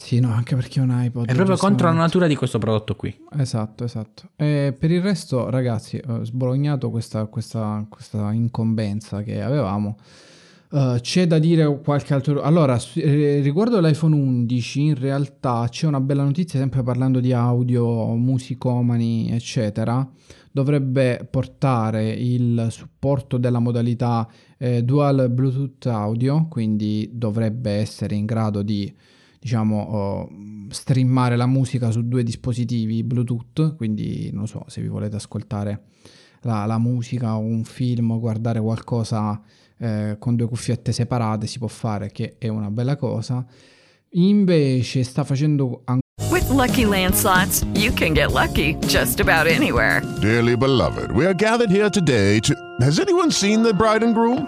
Sì, 0.04 0.20
no, 0.20 0.34
anche 0.34 0.58
perché 0.58 0.82
è 0.82 0.84
un 0.84 0.92
iPod. 0.94 1.30
è 1.30 1.34
proprio 1.34 1.56
contro 1.56 1.88
la 1.88 1.94
natura 1.94 2.28
di 2.28 2.36
questo 2.36 2.60
prodotto 2.60 2.98
qui 2.98 3.16
Esatto, 3.38 3.86
esatto. 3.86 4.32
E 4.36 4.76
per 4.78 4.92
il 4.92 5.02
resto, 5.02 5.50
ragazzi, 5.50 5.98
ho 6.06 6.26
sbolognato 6.26 6.90
questa, 6.90 7.26
questa, 7.28 7.86
questa 7.88 8.34
incombenza 8.34 9.24
che 9.24 9.42
avevamo. 9.42 9.96
Eh, 10.74 10.98
c'è 11.00 11.26
da 11.26 11.40
dire 11.40 11.80
qualche 11.82 12.14
altro. 12.14 12.42
Allora, 12.42 12.78
eh, 12.96 13.40
riguardo 13.40 13.80
l'iPhone 13.80 14.14
11, 14.14 14.82
in 14.82 14.96
realtà 14.96 15.68
c'è 15.70 15.88
una 15.88 16.02
bella 16.02 16.24
notizia, 16.24 16.60
sempre 16.60 16.84
parlando 16.84 17.22
di 17.22 17.32
audio, 17.32 18.14
musicomani, 18.16 19.32
eccetera. 19.32 20.06
Dovrebbe 20.52 21.26
portare 21.32 22.10
il 22.10 22.68
supporto 22.72 23.38
della 23.38 23.60
modalità 23.60 24.28
eh, 24.58 24.84
dual 24.84 25.30
Bluetooth 25.30 25.86
audio, 25.86 26.48
quindi 26.50 27.10
dovrebbe 27.14 27.72
essere 27.72 28.16
in 28.16 28.26
grado 28.26 28.64
di 28.64 28.94
diciamo, 29.44 29.82
oh, 29.82 30.30
streamare 30.70 31.36
la 31.36 31.46
musica 31.46 31.92
su 31.92 32.08
due 32.08 32.24
dispositivi 32.24 33.04
Bluetooth, 33.04 33.76
quindi 33.76 34.30
non 34.32 34.48
so 34.48 34.64
se 34.68 34.82
vi 34.82 34.88
volete 34.88 35.18
ascoltare 35.18 35.84
la, 36.44 36.66
la 36.66 36.78
musica 36.78 37.36
o 37.36 37.40
un 37.40 37.66
film 37.66 38.12
o 38.12 38.20
guardare 38.20 38.62
qualcosa 38.62 39.42
eh, 39.78 40.16
con 40.18 40.38
due 40.38 40.48
cuffiette 40.48 40.94
separate 40.94 41.46
si 41.46 41.60
può 41.60 41.68
fare, 41.68 42.10
che 42.12 42.38
è 42.38 42.48
una 42.48 42.72
bella 42.72 42.96
cosa. 42.96 43.46
Invece 44.12 45.04
sta 45.04 45.26
facendo 45.26 45.82
ancora 45.84 46.02
With 46.32 46.50
Lucky 46.50 46.86
Land 46.86 47.14
slots, 47.14 47.66
you 47.74 47.92
can 47.94 48.14
get 48.14 48.32
lucky 48.32 48.78
just 48.88 49.20
about 49.20 49.46
anywhere. 49.46 50.02
Dearly 50.22 50.56
beloved, 50.56 51.12
we 51.12 51.26
are 51.26 51.36
gathered 51.36 51.70
here 51.70 51.90
today 51.90 52.40
to. 52.40 52.54
Has 52.80 52.98
anyone 52.98 53.30
seen 53.30 53.62
the 53.62 53.74
bride 53.74 54.06
and 54.06 54.14
groom? 54.14 54.48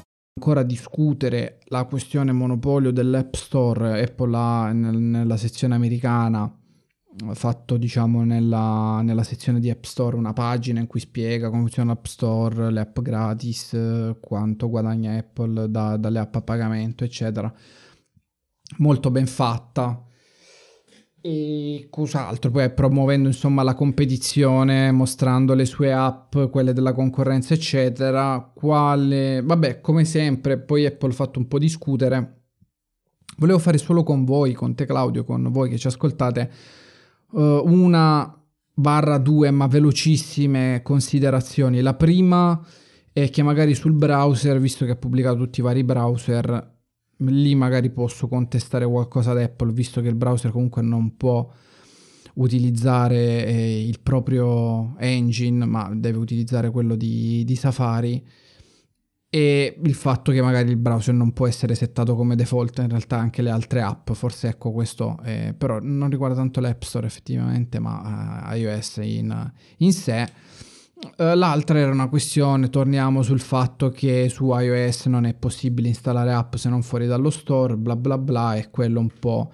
Ancora 0.41 0.63
discutere 0.63 1.59
la 1.65 1.83
questione 1.85 2.31
monopolio 2.31 2.89
dell'App 2.91 3.35
Store, 3.35 4.01
Apple 4.01 4.35
ha 4.35 4.71
nel- 4.71 4.97
nella 4.97 5.37
sezione 5.37 5.75
americana 5.75 6.41
ha 7.27 7.33
fatto 7.35 7.75
diciamo 7.77 8.23
nella, 8.23 9.01
nella 9.03 9.21
sezione 9.23 9.59
di 9.59 9.69
App 9.69 9.83
Store 9.83 10.15
una 10.15 10.33
pagina 10.33 10.79
in 10.79 10.87
cui 10.87 10.99
spiega 11.01 11.49
come 11.49 11.61
funziona 11.63 11.91
l'App 11.91 12.05
Store, 12.05 12.71
le 12.71 12.79
app 12.79 12.99
gratis, 13.01 13.73
eh, 13.73 14.17
quanto 14.19 14.67
guadagna 14.69 15.15
Apple 15.15 15.69
da- 15.69 15.97
dalle 15.97 16.19
app 16.19 16.33
a 16.35 16.41
pagamento, 16.41 17.03
eccetera. 17.03 17.53
Molto 18.77 19.11
ben 19.11 19.27
fatta. 19.27 20.03
E 21.23 21.87
cos'altro? 21.91 22.49
Poi 22.49 22.71
promuovendo 22.73 23.27
insomma 23.27 23.61
la 23.61 23.75
competizione, 23.75 24.91
mostrando 24.91 25.53
le 25.53 25.65
sue 25.65 25.93
app, 25.93 26.35
quelle 26.49 26.73
della 26.73 26.93
concorrenza, 26.93 27.53
eccetera. 27.53 28.51
Quale, 28.53 29.43
vabbè, 29.43 29.81
come 29.81 30.03
sempre, 30.03 30.57
poi 30.57 30.87
Apple 30.87 31.11
ha 31.11 31.13
fatto 31.13 31.37
un 31.37 31.47
po' 31.47 31.59
discutere. 31.59 32.37
Volevo 33.37 33.59
fare 33.59 33.77
solo 33.77 34.01
con 34.01 34.25
voi, 34.25 34.53
con 34.53 34.73
te 34.73 34.85
Claudio, 34.85 35.23
con 35.23 35.47
voi 35.51 35.69
che 35.69 35.77
ci 35.77 35.87
ascoltate, 35.87 36.51
eh, 37.33 37.61
una 37.65 38.35
barra 38.73 39.19
due, 39.19 39.51
ma 39.51 39.67
velocissime 39.67 40.81
considerazioni. 40.83 41.81
La 41.81 41.93
prima 41.93 42.59
è 43.13 43.29
che 43.29 43.43
magari 43.43 43.75
sul 43.75 43.93
browser, 43.93 44.59
visto 44.59 44.85
che 44.85 44.91
ha 44.91 44.95
pubblicato 44.95 45.37
tutti 45.37 45.59
i 45.59 45.63
vari 45.63 45.83
browser, 45.83 46.79
lì 47.29 47.55
magari 47.55 47.89
posso 47.89 48.27
contestare 48.27 48.85
qualcosa 48.85 49.31
ad 49.31 49.39
Apple, 49.39 49.71
visto 49.73 50.01
che 50.01 50.07
il 50.07 50.15
browser 50.15 50.51
comunque 50.51 50.81
non 50.81 51.15
può 51.17 51.49
utilizzare 52.35 53.45
eh, 53.45 53.85
il 53.85 53.99
proprio 54.01 54.95
engine, 54.99 55.65
ma 55.65 55.91
deve 55.93 56.17
utilizzare 56.17 56.69
quello 56.71 56.95
di, 56.95 57.43
di 57.43 57.55
Safari. 57.55 58.25
E 59.33 59.79
il 59.81 59.93
fatto 59.93 60.33
che 60.33 60.41
magari 60.41 60.69
il 60.69 60.77
browser 60.77 61.13
non 61.13 61.31
può 61.31 61.47
essere 61.47 61.73
settato 61.73 62.15
come 62.15 62.35
default, 62.35 62.79
in 62.79 62.89
realtà 62.89 63.17
anche 63.17 63.41
le 63.41 63.49
altre 63.49 63.81
app, 63.81 64.11
forse 64.11 64.49
ecco 64.49 64.73
questo, 64.73 65.17
eh, 65.23 65.55
però 65.57 65.79
non 65.81 66.09
riguarda 66.09 66.35
tanto 66.35 66.59
l'App 66.59 66.81
Store 66.81 67.07
effettivamente, 67.07 67.79
ma 67.79 68.51
eh, 68.51 68.57
iOS 68.57 68.97
in, 68.97 69.51
in 69.77 69.93
sé. 69.93 70.27
Eh, 71.17 71.35
L'altra 71.35 71.79
era 71.79 71.91
una 71.91 72.09
questione, 72.09 72.69
torniamo 72.69 73.23
sul 73.23 73.39
fatto 73.39 73.89
che 73.89 74.29
su 74.29 74.53
iOS 74.53 75.07
non 75.07 75.25
è 75.25 75.33
possibile 75.33 75.87
installare 75.87 76.31
app 76.31 76.55
se 76.55 76.69
non 76.69 76.83
fuori 76.83 77.07
dallo 77.07 77.29
store, 77.29 77.75
bla 77.75 77.95
bla 77.95 78.17
bla, 78.17 78.55
è 78.55 78.69
quello 78.69 78.99
un 78.99 79.09
po' 79.19 79.51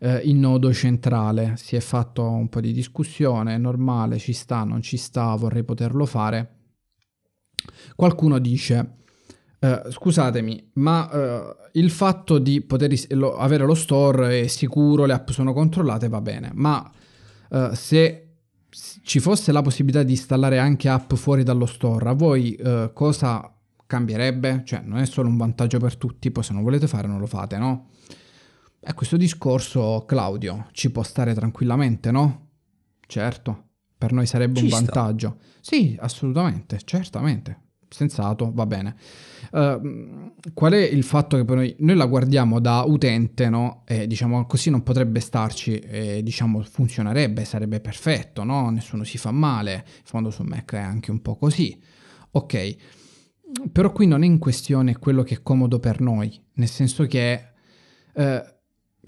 eh, 0.00 0.18
il 0.24 0.36
nodo 0.36 0.72
centrale. 0.72 1.54
Si 1.56 1.74
è 1.74 1.80
fatto 1.80 2.22
un 2.28 2.48
po' 2.48 2.60
di 2.60 2.72
discussione, 2.72 3.54
è 3.54 3.58
normale, 3.58 4.18
ci 4.18 4.32
sta, 4.32 4.62
non 4.62 4.82
ci 4.82 4.96
sta, 4.96 5.34
vorrei 5.34 5.64
poterlo 5.64 6.06
fare. 6.06 6.50
Qualcuno 7.96 8.38
dice, 8.38 8.96
eh, 9.58 9.82
scusatemi, 9.88 10.70
ma 10.74 11.10
eh, 11.10 11.56
il 11.72 11.90
fatto 11.90 12.38
di 12.38 12.60
poter 12.60 12.92
is- 12.92 13.10
lo- 13.14 13.36
avere 13.36 13.64
lo 13.64 13.74
store 13.74 14.42
è 14.42 14.46
sicuro, 14.46 15.06
le 15.06 15.14
app 15.14 15.30
sono 15.30 15.52
controllate, 15.52 16.08
va 16.08 16.20
bene, 16.20 16.50
ma 16.54 16.88
eh, 17.50 17.70
se 17.72 18.23
ci 19.02 19.20
fosse 19.20 19.52
la 19.52 19.62
possibilità 19.62 20.02
di 20.02 20.12
installare 20.12 20.58
anche 20.58 20.88
app 20.88 21.14
fuori 21.14 21.42
dallo 21.42 21.66
store, 21.66 22.08
a 22.08 22.12
voi 22.12 22.54
eh, 22.54 22.90
cosa 22.92 23.54
cambierebbe? 23.86 24.62
Cioè, 24.64 24.80
non 24.80 24.98
è 24.98 25.06
solo 25.06 25.28
un 25.28 25.36
vantaggio 25.36 25.78
per 25.78 25.96
tutti, 25.96 26.30
poi 26.30 26.42
se 26.42 26.52
non 26.52 26.62
volete 26.62 26.86
fare 26.86 27.06
non 27.06 27.18
lo 27.18 27.26
fate, 27.26 27.58
no? 27.58 27.88
E 28.80 28.92
questo 28.94 29.16
discorso, 29.16 30.04
Claudio, 30.06 30.68
ci 30.72 30.90
può 30.90 31.02
stare 31.02 31.32
tranquillamente, 31.34 32.10
no? 32.10 32.48
Certo, 33.06 33.68
per 33.96 34.12
noi 34.12 34.26
sarebbe 34.26 34.58
Ci 34.58 34.64
un 34.64 34.70
sta. 34.70 34.80
vantaggio. 34.80 35.38
Sì, 35.60 35.96
assolutamente, 35.98 36.80
certamente. 36.84 37.60
Sensato, 37.94 38.50
va 38.52 38.66
bene. 38.66 38.96
Ehm, 39.52 40.32
qual 40.52 40.72
è 40.72 40.80
il 40.80 41.04
fatto 41.04 41.36
che 41.36 41.54
noi, 41.54 41.76
noi 41.78 41.94
la 41.94 42.06
guardiamo 42.06 42.58
da 42.58 42.82
utente, 42.82 43.48
no? 43.48 43.84
E 43.86 44.08
diciamo 44.08 44.46
così 44.46 44.68
non 44.68 44.82
potrebbe 44.82 45.20
starci, 45.20 45.78
e 45.78 46.22
diciamo 46.24 46.60
funzionerebbe, 46.62 47.44
sarebbe 47.44 47.78
perfetto, 47.78 48.42
no? 48.42 48.68
Nessuno 48.70 49.04
si 49.04 49.16
fa 49.16 49.30
male. 49.30 49.84
In 49.86 50.02
fondo 50.02 50.30
su 50.30 50.42
Mac 50.42 50.72
è 50.72 50.78
anche 50.78 51.12
un 51.12 51.22
po' 51.22 51.36
così. 51.36 51.80
Ok, 52.32 52.76
però 53.70 53.92
qui 53.92 54.08
non 54.08 54.24
è 54.24 54.26
in 54.26 54.38
questione 54.38 54.98
quello 54.98 55.22
che 55.22 55.36
è 55.36 55.42
comodo 55.42 55.78
per 55.78 56.00
noi, 56.00 56.36
nel 56.54 56.68
senso 56.68 57.06
che 57.06 57.44
eh, 58.12 58.53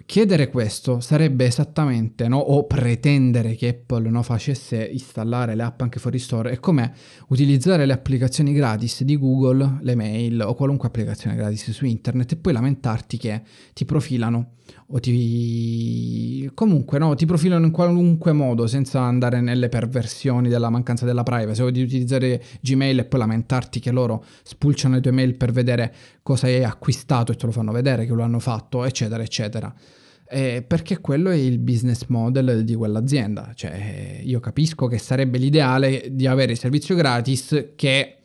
chiedere 0.05 0.49
questo 0.51 1.01
sarebbe 1.01 1.47
esattamente, 1.47 2.29
no? 2.29 2.39
o 2.39 2.67
pretendere 2.67 3.55
che 3.55 3.69
Apple 3.69 4.11
no, 4.11 4.23
facesse 4.23 4.85
installare 4.85 5.55
le 5.55 5.63
app 5.63 5.81
anche 5.81 5.99
fuori 5.99 6.19
store, 6.19 6.51
è 6.51 6.61
come 6.61 6.93
utilizzare 7.29 7.87
le 7.87 7.93
applicazioni 7.93 8.53
gratis 8.53 9.03
di 9.03 9.17
Google, 9.17 9.79
le 9.81 9.95
mail 9.95 10.41
o 10.43 10.55
qualunque 10.55 10.89
applicazione 10.89 11.37
gratis 11.37 11.71
su 11.71 11.87
internet 11.87 12.33
e 12.33 12.37
poi 12.37 12.53
lamentarti 12.53 13.17
che 13.17 13.43
ti 13.73 13.85
profilano 13.85 14.55
o 14.89 15.01
ti 15.01 16.51
comunque 16.55 16.99
no, 16.99 17.15
ti 17.15 17.27
profilano 17.27 17.67
in 17.67 17.73
qualunque 17.73 18.33
modo 18.33 18.67
senza 18.67 19.01
andare 19.01 19.41
nelle 19.41 19.69
perversioni 19.69 20.49
della 20.49 20.71
mancanza 20.71 21.05
della 21.05 21.23
privacy 21.23 21.63
o 21.63 21.71
di 21.71 21.83
utilizzare 21.83 22.43
Gmail 22.61 23.01
e 23.01 23.05
poi 23.05 23.21
lamentarti 23.21 23.81
che 23.81 23.91
loro 23.91 24.25
spulciano 24.43 24.95
le 24.95 25.01
tue 25.01 25.11
mail 25.11 25.35
per 25.35 25.53
vedere 25.53 25.95
cosa 26.23 26.47
hai 26.47 26.65
acquistato 26.65 27.33
e 27.33 27.37
te 27.37 27.47
lo 27.47 27.53
fanno 27.53 27.73
vedere 27.73 28.07
che 28.07 28.13
lo 28.13 28.23
hanno 28.23 28.39
fatto, 28.39 28.85
eccetera, 28.85 29.23
eccetera. 29.23 29.75
Eh, 30.29 30.65
perché 30.67 30.99
quello 30.99 31.31
è 31.31 31.37
il 31.37 31.59
business 31.59 32.07
model 32.09 32.65
di 32.65 32.75
quell'azienda. 32.75 33.53
Cioè, 33.55 34.21
io 34.23 34.41
capisco 34.41 34.87
che 34.87 34.99
sarebbe 34.99 35.39
l'ideale 35.39 36.09
di 36.11 36.27
avere 36.27 36.53
il 36.53 36.59
servizio 36.59 36.97
gratis 36.97 37.73
che 37.77 38.17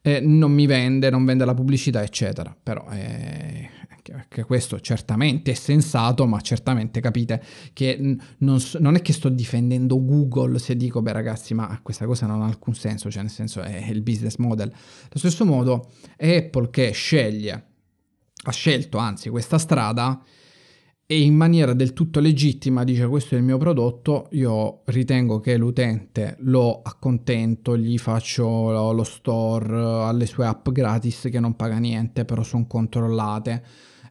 eh, 0.00 0.20
non 0.20 0.52
mi 0.52 0.66
vende, 0.66 1.10
non 1.10 1.24
vende 1.24 1.44
la 1.44 1.54
pubblicità, 1.54 2.02
eccetera. 2.02 2.54
Però 2.60 2.86
eh, 2.92 3.68
che- 4.02 4.44
questo 4.44 4.80
certamente 4.80 5.52
è 5.52 5.54
sensato, 5.54 6.26
ma 6.26 6.40
certamente 6.40 7.00
capite 7.00 7.42
che 7.72 7.96
non, 8.38 8.58
non 8.78 8.94
è 8.94 9.02
che 9.02 9.12
sto 9.12 9.28
difendendo 9.28 10.04
Google 10.04 10.58
se 10.58 10.76
dico, 10.76 11.00
beh 11.00 11.12
ragazzi, 11.12 11.54
ma 11.54 11.78
questa 11.82 12.04
cosa 12.06 12.26
non 12.26 12.42
ha 12.42 12.46
alcun 12.46 12.74
senso, 12.74 13.10
cioè 13.10 13.22
nel 13.22 13.30
senso 13.30 13.62
è 13.62 13.88
il 13.90 14.02
business 14.02 14.36
model. 14.36 14.68
Allo 14.68 15.18
stesso 15.18 15.44
modo 15.44 15.90
è 16.16 16.36
Apple 16.36 16.70
che 16.70 16.90
sceglie, 16.90 17.66
ha 18.44 18.50
scelto 18.50 18.98
anzi 18.98 19.28
questa 19.30 19.58
strada 19.58 20.20
e 21.06 21.20
in 21.20 21.34
maniera 21.34 21.74
del 21.74 21.92
tutto 21.92 22.20
legittima 22.20 22.84
dice 22.84 23.06
questo 23.06 23.34
è 23.34 23.38
il 23.38 23.44
mio 23.44 23.58
prodotto, 23.58 24.28
io 24.32 24.82
ritengo 24.86 25.40
che 25.40 25.56
l'utente 25.56 26.36
lo 26.40 26.80
accontento, 26.82 27.76
gli 27.76 27.98
faccio 27.98 28.92
lo 28.92 29.04
store 29.04 29.76
alle 29.78 30.26
sue 30.26 30.46
app 30.46 30.70
gratis 30.70 31.28
che 31.30 31.40
non 31.40 31.54
paga 31.54 31.78
niente, 31.78 32.24
però 32.24 32.42
sono 32.42 32.66
controllate. 32.66 33.64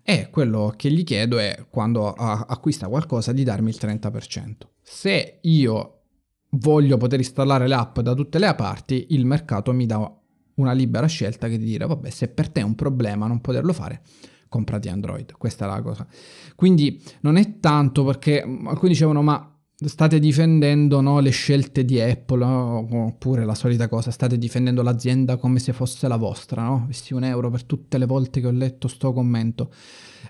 E 0.04 0.30
quello 0.30 0.74
che 0.76 0.92
gli 0.92 1.04
chiedo 1.04 1.38
è 1.38 1.66
quando 1.70 2.12
acquista 2.12 2.88
qualcosa 2.88 3.32
di 3.32 3.44
darmi 3.44 3.70
il 3.70 3.78
30%. 3.80 4.54
Se 4.82 5.39
io 5.42 6.02
voglio 6.50 6.98
poter 6.98 7.20
installare 7.20 7.68
le 7.68 7.76
app 7.76 8.00
da 8.00 8.14
tutte 8.14 8.39
le 8.39 8.54
parti, 8.56 9.08
il 9.10 9.26
mercato 9.26 9.72
mi 9.74 9.86
dà 9.86 9.98
una 10.56 10.74
libera 10.74 11.08
scelta 11.08 11.48
che 11.48 11.58
di 11.58 11.66
dire 11.66 11.86
vabbè 11.86 12.10
se 12.10 12.28
per 12.28 12.50
te 12.50 12.60
è 12.60 12.64
un 12.64 12.76
problema 12.76 13.26
non 13.26 13.42
poterlo 13.42 13.74
fare, 13.74 14.02
comprati 14.52 14.89
Android, 14.89 15.32
questa 15.38 15.64
è 15.64 15.68
la 15.70 15.82
cosa. 15.82 16.06
Quindi 16.56 17.02
non 17.22 17.38
è 17.38 17.62
tanto 17.62 18.04
perché 18.04 18.43
mm, 18.45 18.68
alcuni 18.68 18.91
dicevano 18.91 19.22
ma 19.22 19.49
state 19.74 20.20
difendendo 20.20 20.99
no, 20.99 21.22
le 21.22 21.30
scelte 21.30 21.86
di 21.86 22.02
Apple 22.02 22.45
no? 22.45 22.86
oppure 23.06 23.45
la 23.45 23.56
solita 23.56 23.88
cosa, 23.88 24.12
state 24.12 24.38
difendendo 24.38 24.82
l'azienda 24.82 25.38
come 25.38 25.60
se 25.60 25.72
fosse 25.72 26.10
la 26.10 26.18
vostra, 26.18 26.64
no? 26.64 26.84
Visti 26.86 27.14
un 27.14 27.24
euro 27.24 27.49
per 27.49 27.64
tutte 27.64 27.97
le 27.97 28.06
volte 28.06 28.41
che 28.41 28.47
ho 28.47 28.52
letto 28.52 28.89
sto 28.89 29.14
commento. 29.14 29.72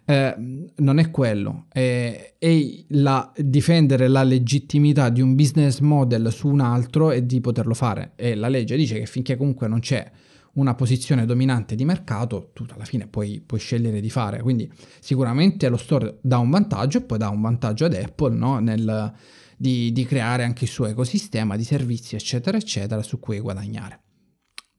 Eh, 0.06 0.36
non 0.76 1.00
è 1.00 1.10
quello, 1.10 1.66
è, 1.72 2.36
è 2.38 2.84
la, 2.90 3.34
difendere 3.36 4.08
la 4.08 4.22
legittimità 4.22 5.10
di 5.10 5.22
un 5.22 5.34
business 5.34 5.80
model 5.80 6.32
su 6.32 6.48
un 6.48 6.60
altro 6.60 7.10
e 7.10 7.26
di 7.26 7.42
poterlo 7.42 7.74
fare. 7.74 8.12
E 8.16 8.36
la 8.36 8.50
legge 8.50 8.78
dice 8.78 9.00
che 9.00 9.08
finché 9.08 9.36
comunque 9.36 9.68
non 9.68 9.80
c'è 9.80 10.10
una 10.54 10.76
posizione 10.76 11.26
dominante 11.26 11.76
di 11.76 11.86
mercato, 11.86 12.52
tu 12.54 12.66
alla 12.74 12.86
fine 12.86 13.08
puoi, 13.08 13.42
puoi 13.42 13.60
scegliere 13.60 14.02
di 14.02 14.10
fare. 14.10 14.42
Quindi 14.42 14.72
sicuramente 15.00 15.70
lo 15.70 15.78
store 15.78 16.20
dà 16.22 16.38
un 16.38 16.50
vantaggio 16.50 16.98
e 16.98 17.02
poi 17.02 17.18
dà 17.18 17.30
un 17.30 17.42
vantaggio 17.42 17.86
ad 17.86 17.94
Apple 17.94 18.36
no? 18.36 18.60
Nel, 18.60 19.14
di, 19.58 19.92
di 19.92 20.06
creare 20.06 20.44
anche 20.44 20.64
il 20.64 20.70
suo 20.70 20.88
ecosistema 20.88 21.56
di 21.56 21.64
servizi, 21.64 22.16
eccetera, 22.16 22.58
eccetera, 22.58 23.04
su 23.04 23.20
cui 23.20 23.40
guadagnare. 23.40 24.02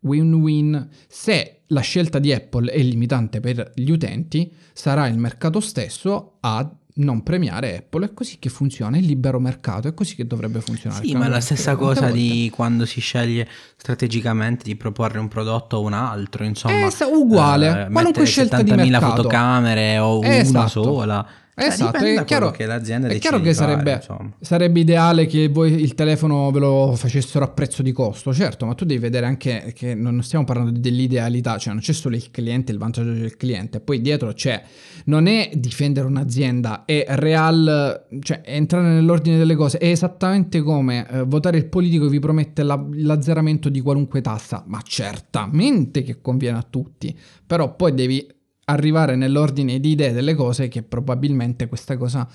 Win-win. 0.00 0.88
Se 1.06 1.62
la 1.68 1.80
scelta 1.80 2.18
di 2.18 2.32
Apple 2.32 2.70
è 2.70 2.82
limitante 2.82 3.40
per 3.40 3.72
gli 3.74 3.90
utenti, 3.90 4.52
sarà 4.72 5.06
il 5.06 5.18
mercato 5.18 5.60
stesso 5.60 6.38
a 6.40 6.78
non 6.94 7.22
premiare 7.22 7.78
Apple. 7.78 8.06
È 8.06 8.14
così 8.14 8.36
che 8.38 8.48
funziona 8.48 8.96
il 8.98 9.04
libero 9.06 9.38
mercato, 9.40 9.88
è 9.88 9.94
così 9.94 10.14
che 10.14 10.26
dovrebbe 10.26 10.60
funzionare. 10.60 11.04
Sì, 11.04 11.14
ma 11.14 11.26
è 11.26 11.28
la 11.28 11.40
stessa 11.40 11.76
cosa 11.76 12.10
di 12.10 12.50
quando 12.54 12.84
si 12.86 13.00
sceglie 13.00 13.48
strategicamente 13.76 14.64
di 14.64 14.76
proporre 14.76 15.18
un 15.18 15.28
prodotto 15.28 15.76
o 15.78 15.82
un 15.82 15.92
altro, 15.92 16.44
insomma. 16.44 16.86
È 16.86 17.04
uguale, 17.04 17.86
eh, 17.86 17.90
qualunque 17.90 18.24
scelta 18.24 18.62
di 18.62 18.70
70.000 18.70 18.76
mercato. 18.90 19.16
fotocamere 19.16 19.98
o 19.98 20.18
una 20.18 20.36
Esatto. 20.36 20.68
sola. 20.82 21.26
Cioè, 21.54 21.66
Esatto, 21.66 21.98
da 21.98 22.22
è 22.22 22.24
chiaro, 22.24 22.50
che 22.50 22.64
l'azienda 22.64 23.08
è 23.08 23.18
chiaro 23.18 23.38
che 23.38 23.52
fare, 23.52 23.72
sarebbe, 23.72 23.92
insomma. 23.92 24.32
sarebbe 24.40 24.80
ideale 24.80 25.26
che 25.26 25.48
voi 25.48 25.82
il 25.82 25.94
telefono 25.94 26.50
ve 26.50 26.60
lo 26.60 26.94
facessero 26.96 27.44
a 27.44 27.48
prezzo 27.48 27.82
di 27.82 27.92
costo, 27.92 28.32
certo, 28.32 28.64
ma 28.64 28.72
tu 28.74 28.86
devi 28.86 28.98
vedere 28.98 29.26
anche 29.26 29.74
che 29.76 29.94
non 29.94 30.22
stiamo 30.22 30.46
parlando 30.46 30.78
dell'idealità, 30.78 31.58
cioè 31.58 31.74
non 31.74 31.82
c'è 31.82 31.92
solo 31.92 32.16
il 32.16 32.30
cliente, 32.30 32.72
il 32.72 32.78
vantaggio 32.78 33.12
del 33.12 33.36
cliente, 33.36 33.80
poi 33.80 34.00
dietro 34.00 34.32
c'è, 34.32 34.62
non 35.04 35.26
è 35.26 35.50
difendere 35.52 36.06
un'azienda, 36.06 36.86
è 36.86 37.04
real, 37.10 38.06
cioè 38.20 38.40
è 38.40 38.54
entrare 38.54 38.88
nell'ordine 38.88 39.36
delle 39.36 39.54
cose, 39.54 39.76
è 39.76 39.88
esattamente 39.88 40.62
come 40.62 41.06
eh, 41.06 41.22
votare 41.24 41.58
il 41.58 41.66
politico 41.66 42.04
che 42.04 42.12
vi 42.12 42.18
promette 42.18 42.62
la- 42.62 42.82
l'azzeramento 42.94 43.68
di 43.68 43.80
qualunque 43.80 44.22
tassa, 44.22 44.64
ma 44.68 44.80
certamente 44.82 46.02
che 46.02 46.22
conviene 46.22 46.56
a 46.56 46.66
tutti, 46.68 47.14
però 47.46 47.76
poi 47.76 47.92
devi 47.92 48.26
arrivare 48.64 49.16
nell'ordine 49.16 49.80
di 49.80 49.90
idee 49.90 50.12
delle 50.12 50.34
cose 50.34 50.68
che 50.68 50.82
probabilmente 50.82 51.68
questa 51.68 51.96
cosa 51.96 52.28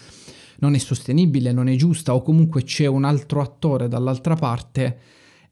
non 0.60 0.74
è 0.74 0.78
sostenibile, 0.78 1.52
non 1.52 1.68
è 1.68 1.76
giusta 1.76 2.14
o 2.16 2.22
comunque 2.22 2.64
c'è 2.64 2.86
un 2.86 3.04
altro 3.04 3.42
attore 3.42 3.88
dall'altra 3.88 4.36
parte 4.36 4.98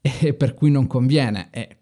e 0.00 0.34
per 0.34 0.54
cui 0.54 0.70
non 0.70 0.86
conviene. 0.86 1.48
E 1.50 1.78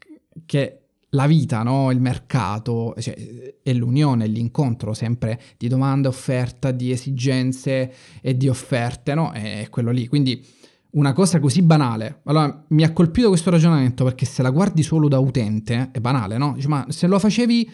che 0.47 0.79
la 1.11 1.27
vita, 1.27 1.63
no? 1.63 1.91
il 1.91 2.01
mercato, 2.01 2.95
cioè, 2.99 3.15
è 3.63 3.73
l'unione, 3.73 4.27
l'incontro 4.27 4.93
sempre 4.95 5.41
di 5.57 5.69
domanda 5.69 6.09
e 6.09 6.11
offerta, 6.11 6.71
di 6.71 6.91
esigenze 6.91 7.93
e 8.21 8.37
di 8.37 8.49
offerte, 8.49 9.15
no? 9.15 9.31
È 9.31 9.69
quello 9.71 9.93
lì. 9.93 10.09
Quindi 10.09 10.45
una 10.91 11.13
cosa 11.13 11.41
così 11.41 11.63
banale. 11.63 12.21
Allora, 12.25 12.65
mi 12.69 12.83
ha 12.83 12.93
colpito 12.93 13.29
questo 13.29 13.51
ragionamento 13.51 14.05
perché 14.05 14.27
se 14.27 14.43
la 14.43 14.51
guardi 14.51 14.83
solo 14.83 15.09
da 15.09 15.19
utente, 15.19 15.91
è 15.93 16.01
banale, 16.01 16.37
no? 16.37 16.55
Dici, 16.55 16.69
ma 16.69 16.85
se 16.89 17.07
lo 17.07 17.19
facevi 17.19 17.71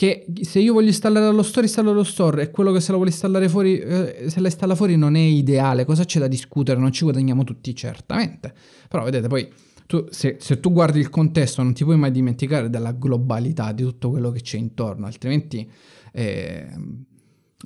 che 0.00 0.24
se 0.40 0.60
io 0.60 0.72
voglio 0.72 0.86
installare 0.86 1.26
dallo 1.26 1.42
store, 1.42 1.66
installo 1.66 1.90
dallo 1.90 2.04
store 2.04 2.44
e 2.44 2.50
quello 2.50 2.72
che 2.72 2.80
se 2.80 2.90
lo 2.90 2.96
vuole 2.96 3.10
installare 3.10 3.50
fuori, 3.50 3.78
eh, 3.80 4.24
se 4.28 4.40
la 4.40 4.46
installa 4.46 4.74
fuori 4.74 4.96
non 4.96 5.14
è 5.14 5.20
ideale, 5.20 5.84
cosa 5.84 6.06
c'è 6.06 6.18
da 6.18 6.26
discutere? 6.26 6.80
Non 6.80 6.90
ci 6.90 7.04
guadagniamo 7.04 7.44
tutti, 7.44 7.76
certamente. 7.76 8.54
Però 8.88 9.04
vedete, 9.04 9.28
poi 9.28 9.46
tu, 9.86 10.06
se, 10.08 10.38
se 10.40 10.58
tu 10.58 10.72
guardi 10.72 11.00
il 11.00 11.10
contesto 11.10 11.62
non 11.62 11.74
ti 11.74 11.84
puoi 11.84 11.98
mai 11.98 12.12
dimenticare 12.12 12.70
della 12.70 12.92
globalità 12.92 13.72
di 13.72 13.82
tutto 13.82 14.08
quello 14.08 14.30
che 14.30 14.40
c'è 14.40 14.56
intorno, 14.56 15.04
altrimenti 15.04 15.70
eh, 16.14 16.66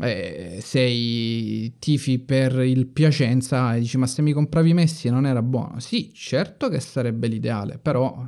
eh, 0.01 0.59
sei 0.61 1.75
tifi 1.79 2.19
per 2.19 2.65
il 2.65 2.89
Piacenza 2.89 3.77
e 3.77 3.79
dici 3.79 3.97
ma 3.97 4.09
se 4.09 4.23
mi 4.23 4.33
compravi 4.33 4.75
Messi 4.75 5.09
non 5.09 5.25
era 5.25 5.41
buono. 5.41 5.79
Sì, 5.79 6.11
certo 6.13 6.69
che 6.69 6.81
sarebbe 6.81 7.29
l'ideale, 7.29 7.79
però 7.79 8.27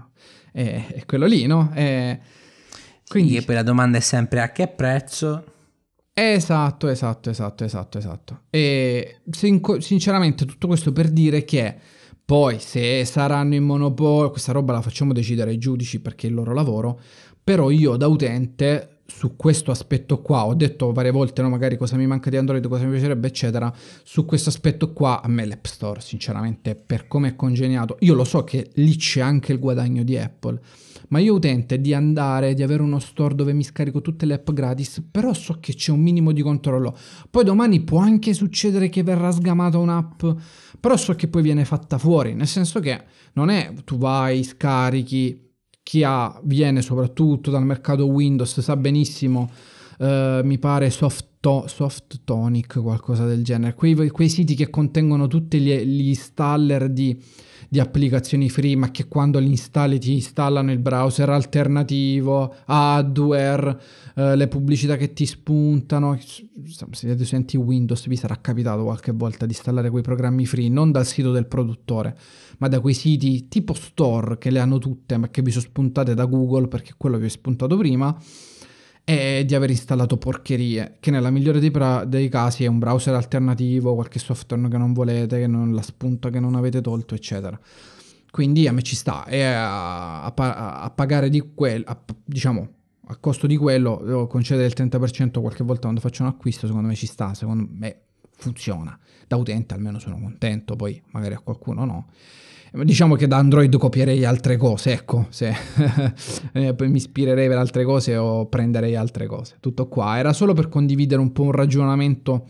è, 0.52 0.92
è 0.94 1.04
quello 1.07 1.26
lì, 1.26 1.44
no? 1.46 1.72
È, 1.72 2.20
quindi 3.09 3.36
e 3.36 3.42
poi 3.42 3.54
la 3.54 3.62
domanda 3.62 3.98
è 3.98 4.00
sempre 4.00 4.40
a 4.40 4.50
che 4.50 4.68
prezzo? 4.68 5.44
Esatto, 6.12 6.88
esatto, 6.88 7.28
esatto, 7.28 7.64
esatto, 7.64 7.98
esatto. 7.98 8.40
E 8.50 9.20
sinceramente 9.78 10.46
tutto 10.46 10.66
questo 10.66 10.92
per 10.92 11.11
dire 11.11 11.44
che 11.44 11.76
poi 12.24 12.59
se 12.59 13.04
saranno 13.04 13.54
in 13.54 13.62
monopolio, 13.64 14.30
questa 14.30 14.52
roba 14.52 14.72
la 14.72 14.80
facciamo 14.80 15.12
decidere 15.12 15.50
ai 15.50 15.59
giudici 15.59 16.00
perché 16.00 16.26
è 16.26 16.30
il 16.30 16.36
loro 16.36 16.54
lavoro, 16.54 17.00
però 17.42 17.70
io 17.70 17.96
da 17.96 18.09
utente 18.09 19.02
su 19.07 19.36
questo 19.36 19.70
aspetto 19.70 20.20
qua, 20.20 20.46
ho 20.46 20.54
detto 20.54 20.92
varie 20.92 21.12
volte 21.12 21.42
no, 21.42 21.48
magari 21.48 21.76
cosa 21.76 21.96
mi 21.96 22.07
manca 22.07 22.28
di 22.28 22.36
Android, 22.36 22.66
cosa 22.66 22.84
mi 22.84 22.90
piacerebbe 22.90 23.28
eccetera, 23.28 23.72
su 24.02 24.24
questo 24.24 24.48
aspetto 24.48 24.92
qua 24.92 25.22
a 25.22 25.28
me 25.28 25.46
l'App 25.46 25.64
Store 25.66 26.00
sinceramente 26.00 26.74
per 26.74 27.07
come 27.07 27.28
è 27.28 27.36
congegnato, 27.36 27.96
io 28.00 28.14
lo 28.14 28.24
so 28.24 28.42
che 28.42 28.70
lì 28.74 28.96
c'è 28.96 29.20
anche 29.20 29.52
il 29.52 29.61
guadagno 29.61 30.02
di 30.02 30.18
Apple, 30.18 30.61
ma 31.09 31.18
io 31.18 31.34
utente 31.34 31.80
di 31.80 31.94
andare, 31.94 32.54
di 32.54 32.62
avere 32.62 32.82
uno 32.82 32.98
store 32.98 33.34
dove 33.34 33.52
mi 33.52 33.62
scarico 33.62 34.00
tutte 34.00 34.26
le 34.26 34.34
app 34.34 34.50
gratis, 34.50 35.02
però 35.11 35.32
so 35.32 35.59
che 35.61 35.74
c'è 35.74 35.92
un 35.92 36.00
minimo 36.00 36.32
di 36.32 36.42
controllo. 36.42 36.96
Poi 37.30 37.44
domani 37.44 37.82
può 37.82 37.98
anche 37.98 38.34
succedere 38.34 38.88
che 38.88 39.02
verrà 39.02 39.30
sgamata 39.30 39.78
un'app, 39.78 40.24
però 40.80 40.96
so 40.96 41.14
che 41.14 41.28
poi 41.28 41.42
viene 41.42 41.64
fatta 41.64 41.98
fuori, 41.98 42.34
nel 42.34 42.46
senso 42.46 42.80
che 42.80 43.04
non 43.34 43.50
è 43.50 43.72
tu 43.84 43.98
vai, 43.98 44.42
scarichi, 44.42 45.46
chi 45.82 46.02
ha 46.02 46.40
viene 46.42 46.82
soprattutto 46.82 47.50
dal 47.50 47.64
mercato 47.64 48.07
Windows 48.07 48.59
sa 48.61 48.76
benissimo, 48.76 49.50
eh, 49.98 50.40
mi 50.42 50.59
pare 50.59 50.90
soft, 50.90 51.26
soft, 51.66 52.22
Tonic, 52.24 52.80
qualcosa 52.80 53.24
del 53.24 53.44
genere, 53.44 53.74
quei, 53.74 54.09
quei 54.09 54.28
siti 54.28 54.57
che 54.57 54.68
contengono 54.68 55.28
tutti 55.28 55.61
gli, 55.61 55.72
gli 55.72 56.09
installer 56.09 56.90
di 56.90 57.16
di 57.68 57.80
applicazioni 57.80 58.48
free, 58.48 58.76
ma 58.76 58.90
che 58.90 59.08
quando 59.08 59.38
li 59.38 59.48
installi 59.48 59.98
ti 59.98 60.12
installano 60.12 60.72
il 60.72 60.78
browser 60.78 61.28
alternativo, 61.28 62.54
hardware, 62.66 63.80
eh, 64.14 64.36
le 64.36 64.48
pubblicità 64.48 64.96
che 64.96 65.12
ti 65.12 65.26
spuntano. 65.26 66.18
Se 66.90 67.24
senti 67.24 67.56
Windows 67.56 68.06
vi 68.06 68.16
sarà 68.16 68.36
capitato 68.40 68.84
qualche 68.84 69.12
volta 69.12 69.46
di 69.46 69.52
installare 69.52 69.90
quei 69.90 70.02
programmi 70.02 70.46
free, 70.46 70.68
non 70.68 70.90
dal 70.90 71.06
sito 71.06 71.32
del 71.32 71.46
produttore, 71.46 72.16
ma 72.58 72.68
da 72.68 72.80
quei 72.80 72.94
siti 72.94 73.48
tipo 73.48 73.74
store 73.74 74.38
che 74.38 74.50
le 74.50 74.58
hanno 74.58 74.78
tutte, 74.78 75.16
ma 75.16 75.28
che 75.28 75.42
vi 75.42 75.50
sono 75.50 75.64
spuntate 75.64 76.14
da 76.14 76.24
Google 76.24 76.68
perché 76.68 76.94
quello 76.96 77.18
vi 77.18 77.26
è 77.26 77.30
spuntato 77.30 77.76
prima 77.76 78.16
e 79.09 79.44
di 79.46 79.54
aver 79.54 79.70
installato 79.70 80.16
porcherie, 80.16 80.96
che 80.98 81.12
nella 81.12 81.30
migliore 81.30 81.61
dei, 81.61 81.70
pra- 81.70 82.04
dei, 82.04 82.28
casi 82.28 82.64
è 82.64 82.66
un 82.66 82.80
browser 82.80 83.14
alternativo, 83.14 83.94
qualche 83.94 84.18
software 84.18 84.68
che 84.68 84.76
non 84.76 84.92
volete, 84.92 85.38
che 85.38 85.46
non 85.46 85.72
la 85.72 85.82
spunta 85.82 86.28
che 86.28 86.40
non 86.40 86.57
avete 86.57 86.80
tolto, 86.80 87.14
eccetera. 87.14 87.57
Quindi 88.32 88.66
a 88.66 88.72
me 88.72 88.82
ci 88.82 88.96
sta, 88.96 89.24
e 89.26 89.44
a, 89.44 90.24
a, 90.24 90.34
a 90.80 90.90
pagare 90.90 91.28
di 91.28 91.52
quello, 91.54 91.84
diciamo, 92.24 92.68
a 93.07 93.16
costo 93.18 93.46
di 93.46 93.57
quello, 93.57 94.26
concedere 94.28 94.66
il 94.66 94.74
30% 94.76 95.40
qualche 95.40 95.62
volta 95.62 95.82
quando 95.82 96.00
faccio 96.00 96.24
un 96.24 96.28
acquisto, 96.30 96.66
secondo 96.66 96.88
me 96.88 96.96
ci 96.96 97.07
sta, 97.07 97.32
secondo 97.32 97.68
me 97.70 98.05
funziona. 98.37 98.99
Da 99.26 99.37
utente 99.37 99.74
almeno 99.74 99.99
sono 99.99 100.18
contento, 100.20 100.76
poi 100.76 101.03
magari 101.11 101.34
a 101.34 101.41
qualcuno 101.41 101.84
no. 101.84 102.07
Diciamo 102.72 103.14
che 103.14 103.26
da 103.26 103.39
Android 103.39 103.74
copierei 103.78 104.24
altre 104.24 104.57
cose, 104.57 104.93
ecco, 104.93 105.26
se 105.30 105.55
eh, 106.53 106.74
poi 106.74 106.89
mi 106.89 106.97
ispirerei 106.97 107.49
per 107.49 107.57
altre 107.57 107.84
cose 107.84 108.16
o 108.16 108.47
prenderei 108.47 108.95
altre 108.97 109.26
cose. 109.26 109.57
Tutto 109.61 109.89
qua, 109.89 110.18
era 110.18 110.32
solo 110.32 110.53
per 110.53 110.68
condividere 110.68 111.20
un 111.20 111.32
po' 111.32 111.45
un 111.45 111.53
ragionamento 111.53 112.47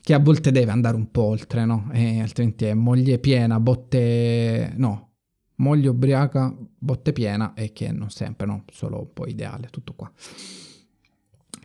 che 0.00 0.14
a 0.14 0.18
volte 0.20 0.52
deve 0.52 0.70
andare 0.70 0.96
un 0.96 1.10
po' 1.10 1.22
oltre, 1.22 1.64
no? 1.64 1.90
E 1.92 2.20
altrimenti 2.20 2.66
è 2.66 2.74
moglie 2.74 3.18
piena, 3.18 3.58
botte... 3.58 4.72
no, 4.76 5.08
moglie 5.56 5.88
ubriaca, 5.88 6.54
botte 6.78 7.12
piena 7.12 7.54
e 7.54 7.72
che 7.72 7.90
non 7.90 8.10
sempre, 8.10 8.46
no? 8.46 8.64
Solo 8.70 9.00
un 9.00 9.12
po' 9.12 9.26
ideale, 9.26 9.68
tutto 9.70 9.94
qua. 9.94 10.10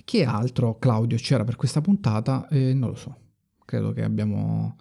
Che 0.04 0.26
altro, 0.26 0.78
Claudio, 0.80 1.18
c'era 1.18 1.43
per 1.43 1.56
questa 1.56 1.80
puntata? 1.80 2.47
Eh, 2.49 2.74
non 2.74 2.89
lo 2.89 2.95
so. 2.95 3.18
Credo 3.66 3.91
che 3.91 4.03
abbiamo 4.03 4.78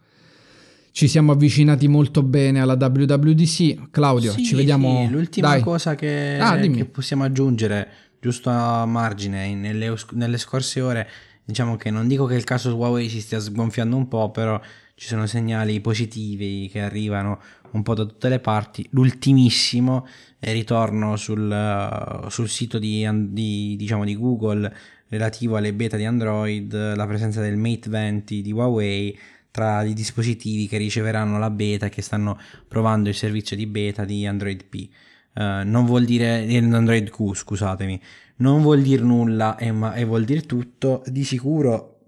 ci 0.93 1.09
siamo 1.09 1.33
avvicinati 1.33 1.89
molto 1.89 2.23
bene 2.23 2.61
alla 2.61 2.77
WWDC. 2.79 3.91
Claudio, 3.91 4.33
sì, 4.33 4.45
ci 4.45 4.55
vediamo. 4.55 5.07
Sì, 5.07 5.11
l'ultima 5.11 5.49
Dai. 5.49 5.63
cosa 5.63 5.95
che, 5.95 6.39
ah, 6.39 6.57
che, 6.59 6.85
possiamo 6.85 7.25
aggiungere, 7.25 7.89
giusto 8.21 8.51
a 8.51 8.85
margine, 8.85 9.55
nelle, 9.55 9.95
nelle, 10.13 10.37
scorse 10.37 10.83
ore, 10.83 11.09
diciamo 11.45 11.77
che 11.77 11.91
non 11.91 12.07
dico 12.07 12.27
che 12.27 12.35
il 12.35 12.45
caso 12.45 12.75
Huawei 12.77 13.09
si 13.09 13.23
stia 13.23 13.41
sgonfiando 13.41 13.97
un 13.97 14.07
po', 14.07 14.31
però 14.31 14.61
ci 14.95 15.09
sono 15.09 15.27
segnali 15.27 15.81
positivi 15.81 16.69
che 16.71 16.81
arrivano 16.83 17.41
un 17.71 17.83
po' 17.83 17.95
da 17.95 18.05
tutte 18.05 18.29
le 18.29 18.39
parti. 18.39 18.87
L'ultimissimo 18.91 20.07
ritorno 20.41 21.17
sul, 21.17 22.27
sul 22.29 22.49
sito 22.51 22.79
di, 22.79 23.09
di, 23.31 23.77
diciamo, 23.79 24.05
di 24.05 24.15
Google 24.15 24.71
relativo 25.13 25.57
alle 25.57 25.75
beta 25.75 25.99
di 25.99 26.07
Android, 26.07 26.97
la 26.97 27.07
presenza 27.07 27.43
del 27.43 27.59
Mate 27.59 27.91
20 27.91 28.41
di 28.41 28.51
Huawei 28.51 29.19
tra 29.51 29.83
i 29.83 29.93
dispositivi 29.93 30.67
che 30.67 30.79
riceveranno 30.79 31.39
la 31.39 31.51
beta 31.51 31.87
e 31.87 31.89
che 31.91 32.01
stanno 32.01 32.41
provando 32.67 33.11
il 33.11 33.15
servizio 33.15 33.55
di 33.55 33.67
beta 33.67 34.07
di 34.07 34.27
Android 34.27 34.65
P. 34.65 34.89
Uh, 35.35 35.65
non 35.65 35.85
vuol 35.85 36.07
dire 36.07 36.47
Android 36.57 37.11
Q, 37.11 37.35
scusatemi, 37.35 38.01
non 38.37 38.63
vuol 38.63 38.81
dire 38.81 39.03
nulla 39.03 39.57
e, 39.57 39.71
ma, 39.71 39.93
e 39.93 40.05
vuol 40.05 40.25
dire 40.25 40.41
tutto. 40.43 41.03
Di 41.05 41.25
sicuro 41.25 41.99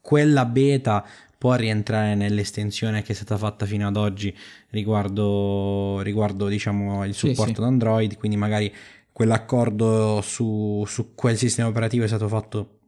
quella 0.00 0.44
beta 0.44 1.06
può 1.38 1.54
rientrare 1.54 2.16
nell'estensione 2.16 3.02
che 3.02 3.12
è 3.12 3.14
stata 3.14 3.36
fatta 3.36 3.66
fino 3.66 3.86
ad 3.86 3.96
oggi 3.96 4.36
riguardo, 4.70 6.00
riguardo 6.00 6.48
diciamo, 6.48 7.04
il 7.04 7.14
supporto 7.14 7.46
sì, 7.46 7.54
sì. 7.54 7.62
Android, 7.62 8.16
quindi 8.16 8.36
magari 8.36 8.74
quell'accordo 9.18 10.20
su, 10.20 10.84
su 10.86 11.16
quel 11.16 11.36
sistema 11.36 11.66
operativo 11.66 12.04
è 12.04 12.06
stato 12.06 12.28
fatto 12.28 12.78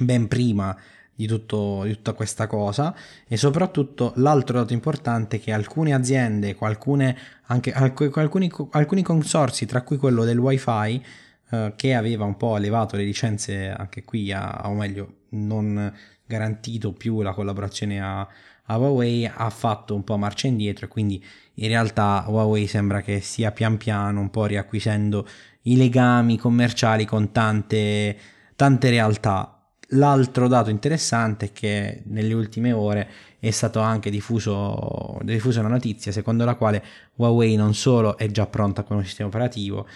ben 0.00 0.28
prima 0.28 0.76
di, 1.14 1.26
tutto, 1.26 1.84
di 1.84 1.94
tutta 1.94 2.12
questa 2.12 2.46
cosa. 2.46 2.94
E 3.26 3.38
soprattutto 3.38 4.12
l'altro 4.16 4.58
dato 4.58 4.74
importante 4.74 5.36
è 5.36 5.40
che 5.40 5.50
alcune 5.50 5.94
aziende, 5.94 6.54
alcune, 6.60 7.16
anche, 7.44 7.72
alcuni, 7.72 8.52
alcuni 8.72 9.02
consorsi, 9.02 9.64
tra 9.64 9.80
cui 9.80 9.96
quello 9.96 10.24
del 10.24 10.36
wifi, 10.36 11.02
eh, 11.50 11.72
che 11.74 11.94
aveva 11.94 12.26
un 12.26 12.36
po' 12.36 12.58
elevato 12.58 12.96
le 12.96 13.04
licenze 13.04 13.70
anche 13.70 14.04
qui, 14.04 14.30
a, 14.30 14.64
o 14.66 14.74
meglio 14.74 15.20
non 15.30 15.90
garantito 16.26 16.92
più 16.92 17.22
la 17.22 17.32
collaborazione 17.32 17.98
a, 17.98 18.28
a 18.64 18.76
Huawei, 18.76 19.24
ha 19.24 19.48
fatto 19.48 19.94
un 19.94 20.04
po' 20.04 20.18
marcia 20.18 20.48
indietro 20.48 20.84
e 20.84 20.88
quindi 20.88 21.24
in 21.54 21.68
realtà 21.68 22.24
Huawei 22.26 22.66
sembra 22.66 23.00
che 23.00 23.20
stia 23.20 23.52
pian 23.52 23.76
piano 23.76 24.20
un 24.20 24.30
po' 24.30 24.46
riacquisendo 24.46 25.26
i 25.62 25.76
legami 25.76 26.36
commerciali 26.38 27.04
con 27.04 27.32
tante, 27.32 28.16
tante 28.56 28.90
realtà. 28.90 29.58
L'altro 29.94 30.48
dato 30.48 30.70
interessante 30.70 31.46
è 31.46 31.52
che 31.52 32.02
nelle 32.06 32.32
ultime 32.32 32.72
ore 32.72 33.08
è 33.38 33.50
stato 33.50 33.80
anche 33.80 34.10
diffuso, 34.10 35.18
diffusa 35.22 35.60
una 35.60 35.68
notizia 35.68 36.12
secondo 36.12 36.44
la 36.44 36.54
quale 36.54 36.82
Huawei 37.16 37.56
non 37.56 37.74
solo 37.74 38.16
è 38.16 38.30
già 38.30 38.46
pronta 38.46 38.84
con 38.84 38.96
un 38.96 39.04
sistema 39.04 39.28
operativo 39.28 39.86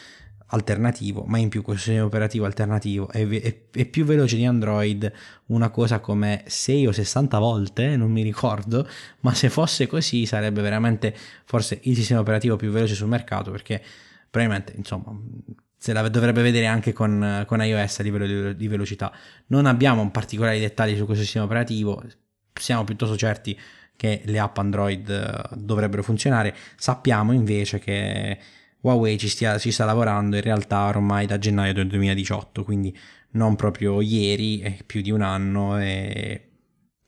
alternativo, 0.48 1.24
ma 1.26 1.38
in 1.38 1.48
più 1.48 1.62
questo 1.62 1.84
sistema 1.84 2.06
operativo 2.06 2.44
alternativo. 2.44 3.08
È, 3.08 3.26
è, 3.26 3.56
è, 3.72 3.84
più 3.86 4.04
veloce 4.04 4.36
di 4.36 4.44
Android 4.44 5.10
una 5.46 5.70
cosa 5.70 5.98
come 6.00 6.44
6 6.46 6.86
o 6.86 6.92
60 6.92 7.38
volte, 7.38 7.96
non 7.96 8.10
mi 8.10 8.22
ricordo, 8.22 8.86
ma 9.20 9.34
se 9.34 9.48
fosse 9.48 9.86
così 9.86 10.26
sarebbe 10.26 10.60
veramente 10.60 11.14
forse 11.44 11.80
il 11.82 11.96
sistema 11.96 12.20
operativo 12.20 12.56
più 12.56 12.70
veloce 12.70 12.94
sul 12.94 13.08
mercato 13.08 13.50
perché 13.50 13.82
probabilmente 14.30 14.74
insomma 14.76 15.18
se 15.78 15.92
la 15.92 16.08
dovrebbe 16.08 16.42
vedere 16.42 16.66
anche 16.66 16.92
con, 16.92 17.44
con 17.46 17.62
iOS 17.62 18.00
a 18.00 18.02
livello 18.02 18.26
di, 18.26 18.56
di, 18.56 18.66
velocità. 18.66 19.12
Non 19.48 19.66
abbiamo 19.66 20.10
particolari 20.10 20.58
dettagli 20.58 20.96
su 20.96 21.04
questo 21.04 21.22
sistema 21.22 21.44
operativo, 21.44 22.02
siamo 22.52 22.82
piuttosto 22.84 23.16
certi 23.16 23.56
che 23.94 24.22
le 24.24 24.38
app 24.38 24.58
Android 24.58 25.08
eh, 25.08 25.56
dovrebbero 25.56 26.02
funzionare. 26.02 26.54
Sappiamo 26.76 27.32
invece 27.32 27.78
che 27.78 28.38
Huawei 28.80 29.18
ci, 29.18 29.28
stia, 29.28 29.58
ci 29.58 29.70
sta 29.70 29.84
lavorando 29.84 30.36
in 30.36 30.42
realtà 30.42 30.86
ormai 30.86 31.26
da 31.26 31.38
gennaio 31.38 31.72
del 31.72 31.86
2018, 31.86 32.64
quindi 32.64 32.96
non 33.32 33.56
proprio 33.56 34.00
ieri, 34.00 34.60
è 34.60 34.78
più 34.84 35.02
di 35.02 35.10
un 35.10 35.22
anno 35.22 35.78
e 35.78 36.42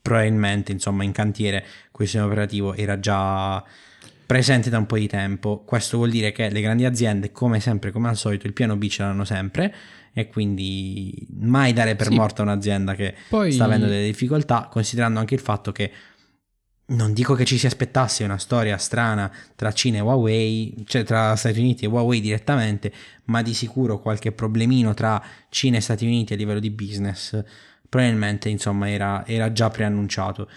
probabilmente 0.01 0.73
insomma 0.73 1.05
in 1.05 1.12
cantiere 1.12 1.64
questo 1.91 2.16
sistema 2.16 2.27
operativo 2.27 2.75
era 2.75 2.99
già 2.99 3.62
presente 4.29 4.68
da 4.68 4.76
un 4.76 4.85
po' 4.85 4.99
di 4.99 5.09
tempo. 5.09 5.62
Questo 5.64 5.97
vuol 5.97 6.11
dire 6.11 6.33
che 6.33 6.51
le 6.51 6.61
grandi 6.61 6.85
aziende, 6.85 7.33
come 7.33 7.61
sempre, 7.61 7.91
come 7.91 8.09
al 8.09 8.16
solito, 8.18 8.47
il 8.47 8.53
piano 8.53 8.76
B 8.76 8.87
ce 8.89 9.03
l'hanno 9.03 9.24
sempre 9.24 9.74
e 10.12 10.29
quindi 10.29 11.26
mai 11.41 11.72
dare 11.72 11.97
per 11.97 12.09
sì. 12.09 12.14
morta 12.14 12.43
un'azienda 12.43 12.95
che 12.95 13.14
Poi... 13.31 13.53
sta 13.53 13.64
avendo 13.64 13.87
delle 13.87 14.05
difficoltà, 14.05 14.68
considerando 14.70 15.18
anche 15.18 15.33
il 15.33 15.41
fatto 15.41 15.72
che 15.72 15.91
non 16.89 17.14
dico 17.14 17.33
che 17.33 17.47
ci 17.47 17.57
si 17.57 17.64
aspettasse 17.64 18.22
una 18.24 18.37
storia 18.37 18.76
strana 18.76 19.33
tra 19.57 19.72
Cina 19.72 19.97
e 19.97 20.01
Huawei, 20.01 20.85
cioè 20.87 21.05
tra 21.05 21.35
Stati 21.35 21.59
Uniti 21.59 21.87
e 21.87 21.89
Huawei 21.89 22.20
direttamente, 22.20 22.93
ma 23.24 23.41
di 23.41 23.55
sicuro 23.55 23.99
qualche 23.99 24.33
problemino 24.33 24.93
tra 24.93 25.22
Cina 25.49 25.79
e 25.79 25.81
Stati 25.81 26.05
Uniti 26.05 26.35
a 26.35 26.37
livello 26.37 26.61
di 26.61 26.70
business 26.70 27.43
probabilmente 27.89 28.49
insomma 28.49 28.91
era, 28.91 29.26
era 29.26 29.53
già 29.53 29.70
preannunciato. 29.70 30.49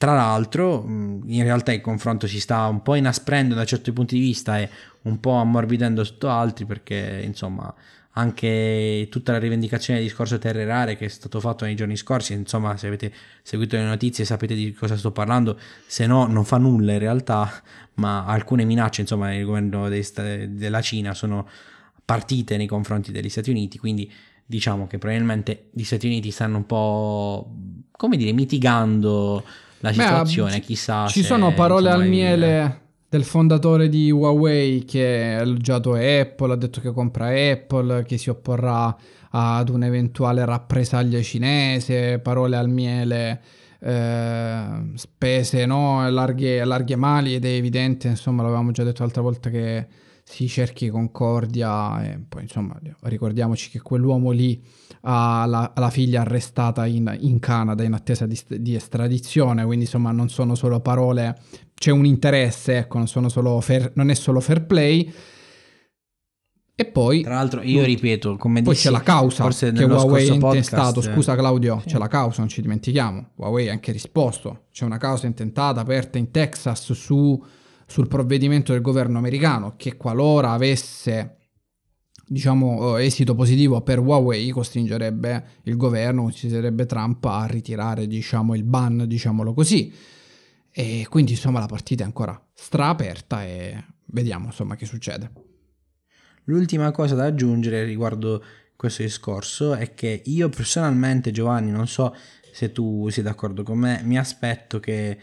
Tra 0.00 0.14
l'altro, 0.14 0.82
in 0.86 1.42
realtà 1.42 1.74
il 1.74 1.82
confronto 1.82 2.26
si 2.26 2.40
sta 2.40 2.66
un 2.68 2.80
po' 2.80 2.94
inasprendo 2.94 3.54
da 3.54 3.66
certi 3.66 3.92
punti 3.92 4.14
di 4.14 4.22
vista 4.22 4.58
e 4.58 4.70
un 5.02 5.20
po' 5.20 5.32
ammorbidendo 5.32 6.02
sotto 6.04 6.30
altri 6.30 6.64
perché 6.64 7.20
insomma 7.22 7.70
anche 8.12 9.08
tutta 9.10 9.32
la 9.32 9.38
rivendicazione 9.38 9.98
del 9.98 10.08
discorso 10.08 10.38
terre 10.38 10.64
rare 10.64 10.96
che 10.96 11.04
è 11.04 11.08
stato 11.08 11.38
fatto 11.38 11.66
nei 11.66 11.76
giorni 11.76 11.98
scorsi, 11.98 12.32
insomma 12.32 12.78
se 12.78 12.86
avete 12.86 13.12
seguito 13.42 13.76
le 13.76 13.82
notizie 13.84 14.24
sapete 14.24 14.54
di 14.54 14.72
cosa 14.72 14.96
sto 14.96 15.10
parlando, 15.10 15.58
se 15.86 16.06
no 16.06 16.26
non 16.26 16.46
fa 16.46 16.56
nulla 16.56 16.92
in 16.92 16.98
realtà, 16.98 17.62
ma 17.96 18.24
alcune 18.24 18.64
minacce 18.64 19.02
insomma 19.02 19.28
del 19.28 19.44
governo 19.44 19.90
della 19.90 20.80
Cina 20.80 21.12
sono 21.12 21.46
partite 22.02 22.56
nei 22.56 22.66
confronti 22.66 23.12
degli 23.12 23.28
Stati 23.28 23.50
Uniti, 23.50 23.76
quindi 23.76 24.10
diciamo 24.46 24.86
che 24.86 24.96
probabilmente 24.96 25.68
gli 25.72 25.84
Stati 25.84 26.06
Uniti 26.06 26.30
stanno 26.30 26.56
un 26.56 26.64
po' 26.64 27.54
come 27.90 28.16
dire 28.16 28.32
mitigando 28.32 29.44
la 29.80 29.92
situazione, 29.92 30.58
Beh, 30.58 30.60
chissà. 30.60 31.06
Ci 31.06 31.22
sono 31.22 31.52
parole 31.52 31.90
al 31.90 32.06
miele 32.06 32.80
del 33.08 33.24
fondatore 33.24 33.88
di 33.88 34.10
Huawei 34.10 34.84
che 34.84 35.34
ha 35.36 35.40
elogiato 35.40 35.94
Apple, 35.94 36.52
ha 36.52 36.56
detto 36.56 36.80
che 36.80 36.92
compra 36.92 37.28
Apple, 37.28 38.04
che 38.04 38.16
si 38.16 38.30
opporrà 38.30 38.96
ad 39.30 39.68
un'eventuale 39.68 40.44
rappresaglia 40.44 41.20
cinese, 41.20 42.20
parole 42.20 42.56
al 42.56 42.68
miele, 42.68 43.40
eh, 43.80 44.92
spese 44.94 45.66
no? 45.66 46.08
larghe, 46.08 46.64
larghe 46.64 46.96
mali 46.96 47.34
ed 47.34 47.44
è 47.44 47.48
evidente, 47.48 48.08
insomma 48.08 48.42
l'avevamo 48.42 48.70
già 48.70 48.84
detto 48.84 49.02
l'altra 49.02 49.22
volta 49.22 49.50
che 49.50 49.86
si 50.22 50.46
cerchi 50.46 50.88
concordia 50.88 52.04
e 52.04 52.20
poi 52.28 52.42
insomma 52.42 52.78
ricordiamoci 53.00 53.70
che 53.70 53.80
quell'uomo 53.80 54.30
lì 54.30 54.62
ha 55.02 55.46
la, 55.46 55.72
la 55.74 55.90
figlia 55.90 56.20
arrestata 56.20 56.86
in, 56.86 57.16
in, 57.20 57.38
Canada 57.38 57.82
in 57.82 57.94
attesa 57.94 58.26
di, 58.26 58.38
di, 58.58 58.74
estradizione, 58.74 59.64
quindi 59.64 59.84
insomma 59.84 60.12
non 60.12 60.28
sono 60.28 60.54
solo 60.54 60.80
parole 60.80 61.38
c'è 61.80 61.90
un 61.90 62.04
interesse, 62.04 62.76
ecco, 62.76 62.98
non, 62.98 63.60
fair, 63.62 63.92
non, 63.94 64.10
è 64.10 64.14
solo 64.14 64.40
fair 64.40 64.66
play. 64.66 65.10
E 66.74 66.84
poi... 66.84 67.22
Tra 67.22 67.36
l'altro 67.36 67.62
io 67.62 67.82
ripeto, 67.82 68.36
come 68.36 68.60
poi 68.60 68.74
dissi, 68.74 68.88
c'è 68.88 68.92
la 68.92 69.00
causa 69.00 69.48
che 69.48 69.84
Huawei 69.84 70.28
ha 70.28 70.34
intestato, 70.34 71.00
scusa 71.00 71.34
Claudio, 71.34 71.80
sì. 71.80 71.88
c'è 71.88 71.98
la 71.98 72.08
causa, 72.08 72.40
non 72.40 72.48
ci 72.48 72.60
dimentichiamo, 72.60 73.30
Huawei 73.36 73.70
ha 73.70 73.72
anche 73.72 73.92
risposto, 73.92 74.64
c'è 74.70 74.84
una 74.84 74.98
causa 74.98 75.26
intentata 75.26 75.80
aperta 75.80 76.18
in 76.18 76.30
Texas 76.30 76.92
su, 76.92 77.42
sul 77.86 78.08
provvedimento 78.08 78.72
del 78.72 78.82
governo 78.82 79.16
americano 79.16 79.72
che 79.78 79.96
qualora 79.96 80.50
avesse 80.50 81.39
diciamo 82.30 82.96
esito 82.98 83.34
positivo 83.34 83.80
per 83.80 83.98
Huawei 83.98 84.50
costringerebbe 84.50 85.44
il 85.64 85.76
governo, 85.76 86.22
costringerebbe 86.22 86.86
Trump 86.86 87.24
a 87.24 87.44
ritirare 87.46 88.06
diciamo 88.06 88.54
il 88.54 88.62
ban, 88.62 89.04
diciamolo 89.08 89.52
così. 89.52 89.92
E 90.70 91.06
quindi 91.10 91.32
insomma 91.32 91.58
la 91.58 91.66
partita 91.66 92.04
è 92.04 92.06
ancora 92.06 92.40
straaperta 92.54 93.44
e 93.44 93.84
vediamo 94.06 94.46
insomma 94.46 94.76
che 94.76 94.86
succede. 94.86 95.32
L'ultima 96.44 96.92
cosa 96.92 97.16
da 97.16 97.24
aggiungere 97.24 97.82
riguardo 97.82 98.44
questo 98.76 99.02
discorso 99.02 99.74
è 99.74 99.92
che 99.94 100.22
io 100.24 100.48
personalmente 100.50 101.32
Giovanni 101.32 101.72
non 101.72 101.88
so 101.88 102.14
se 102.52 102.70
tu 102.70 103.08
sei 103.08 103.24
d'accordo 103.24 103.64
con 103.64 103.78
me, 103.78 104.02
mi 104.04 104.16
aspetto 104.16 104.78
che 104.78 105.18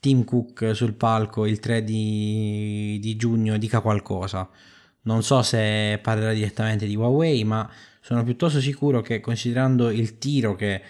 Tim 0.00 0.24
Cook 0.24 0.74
sul 0.74 0.94
palco 0.94 1.46
il 1.46 1.60
3 1.60 1.84
di, 1.84 2.98
di 3.00 3.14
giugno 3.14 3.56
dica 3.58 3.80
qualcosa. 3.80 4.50
Non 5.06 5.22
so 5.22 5.42
se 5.42 5.98
parlerà 6.02 6.32
direttamente 6.32 6.86
di 6.86 6.96
Huawei, 6.96 7.44
ma 7.44 7.68
sono 8.00 8.24
piuttosto 8.24 8.60
sicuro 8.60 9.00
che 9.00 9.20
considerando 9.20 9.90
il 9.90 10.18
tiro 10.18 10.54
che 10.54 10.82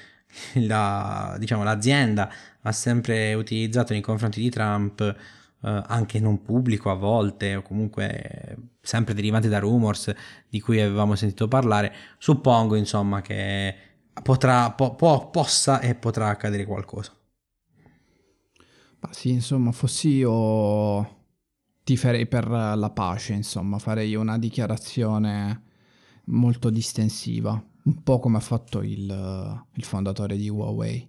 la, 0.66 1.36
diciamo, 1.38 1.62
l'azienda 1.62 2.30
ha 2.62 2.72
sempre 2.72 3.34
utilizzato 3.34 3.92
nei 3.92 4.02
confronti 4.02 4.40
di 4.40 4.50
Trump, 4.50 5.00
eh, 5.00 5.14
anche 5.86 6.18
non 6.18 6.42
pubblico 6.42 6.90
a 6.90 6.94
volte, 6.94 7.56
o 7.56 7.62
comunque 7.62 8.56
sempre 8.80 9.14
derivante 9.14 9.48
da 9.48 9.58
rumors 9.58 10.12
di 10.48 10.60
cui 10.60 10.80
avevamo 10.80 11.14
sentito 11.14 11.46
parlare, 11.48 11.92
suppongo 12.18 12.74
insomma 12.74 13.20
che 13.20 13.74
potrà, 14.22 14.70
po- 14.72 14.94
po- 14.94 15.28
possa 15.30 15.80
e 15.80 15.94
potrà 15.94 16.28
accadere 16.28 16.64
qualcosa. 16.64 17.12
Ma 19.00 19.12
sì, 19.12 19.30
insomma, 19.30 19.72
fossi 19.72 20.08
io 20.08 21.15
ti 21.86 21.96
farei 21.96 22.26
per 22.26 22.48
la 22.48 22.90
pace, 22.92 23.32
insomma, 23.32 23.78
farei 23.78 24.16
una 24.16 24.38
dichiarazione 24.38 25.62
molto 26.24 26.68
distensiva, 26.68 27.52
un 27.84 28.02
po' 28.02 28.18
come 28.18 28.38
ha 28.38 28.40
fatto 28.40 28.82
il, 28.82 29.64
il 29.72 29.84
fondatore 29.84 30.36
di 30.36 30.48
Huawei. 30.48 31.08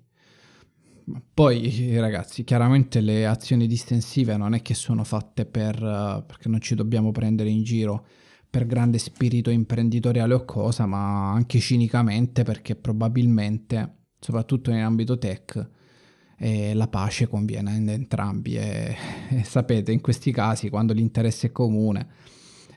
Poi 1.34 1.97
ragazzi, 1.97 2.43
chiaramente 2.43 3.01
le 3.01 3.25
azioni 3.25 3.65
distensive 3.65 4.38
non 4.38 4.53
è 4.53 4.61
che 4.61 4.75
sono 4.75 5.03
fatte 5.03 5.47
per, 5.47 5.80
perché 6.28 6.47
non 6.47 6.61
ci 6.61 6.75
dobbiamo 6.75 7.11
prendere 7.11 7.49
in 7.49 7.63
giro 7.63 8.05
per 8.47 8.67
grande 8.67 8.99
spirito 8.99 9.49
imprenditoriale 9.49 10.36
o 10.36 10.45
cosa, 10.45 10.86
ma 10.86 11.32
anche 11.32 11.57
cinicamente 11.57 12.43
perché 12.43 12.75
probabilmente, 12.75 14.03
soprattutto 14.19 14.69
in 14.69 14.84
ambito 14.84 15.17
tech, 15.17 15.69
eh, 16.38 16.73
la 16.73 16.88
pace 16.88 17.27
conviene 17.27 17.75
ad 17.75 17.88
entrambi 17.88 18.55
e, 18.55 18.95
e, 19.29 19.43
sapete, 19.43 19.91
in 19.91 20.01
questi 20.01 20.31
casi 20.31 20.69
quando 20.69 20.93
l'interesse 20.93 21.47
è 21.47 21.51
comune. 21.51 22.07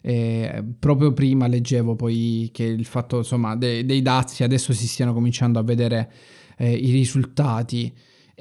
E 0.03 0.65
proprio 0.79 1.13
prima 1.13 1.47
leggevo 1.47 1.95
poi 1.95 2.49
che 2.53 2.65
il 2.65 2.87
fatto 2.87 3.19
insomma 3.19 3.55
dei, 3.55 3.85
dei 3.85 4.01
dazi 4.01 4.43
adesso 4.43 4.73
si 4.73 4.87
stiano 4.87 5.13
cominciando 5.13 5.59
a 5.59 5.63
vedere 5.63 6.11
eh, 6.57 6.73
i 6.73 6.91
risultati 6.91 7.93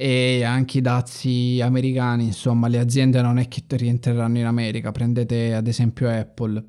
e 0.02 0.46
anche 0.46 0.78
i 0.78 0.82
dazi 0.82 1.60
americani, 1.62 2.24
insomma, 2.24 2.70
le 2.70 2.80
aziende 2.80 3.22
non 3.22 3.38
è 3.38 3.50
che 3.50 3.64
rientreranno 3.68 4.38
in 4.38 4.46
America, 4.46 4.94
prendete 4.94 5.54
ad 5.54 5.68
esempio 5.68 6.10
Apple. 6.10 6.64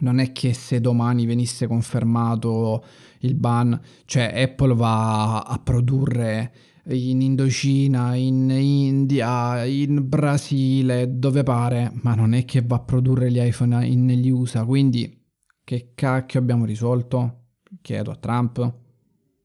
Non 0.00 0.18
è 0.18 0.30
che 0.32 0.52
se 0.52 0.82
domani 0.82 1.24
venisse 1.24 1.66
confermato 1.66 2.84
il 3.20 3.34
ban, 3.34 3.80
cioè 4.04 4.42
Apple 4.42 4.74
va 4.74 5.40
a 5.40 5.58
produrre 5.58 6.52
in 6.88 7.20
Indocina, 7.20 8.14
in 8.14 8.50
India, 8.50 9.64
in 9.64 10.08
Brasile, 10.08 11.18
dove 11.18 11.42
pare, 11.42 11.92
ma 12.02 12.14
non 12.14 12.32
è 12.32 12.44
che 12.44 12.62
va 12.62 12.76
a 12.76 12.80
produrre 12.80 13.30
gli 13.30 13.40
iPhone 13.40 13.88
negli 13.88 14.30
USA. 14.30 14.64
Quindi, 14.64 15.16
che 15.64 15.92
cacchio 15.94 16.40
abbiamo 16.40 16.64
risolto? 16.64 17.44
Chiedo 17.82 18.10
a 18.10 18.16
Trump. 18.16 18.74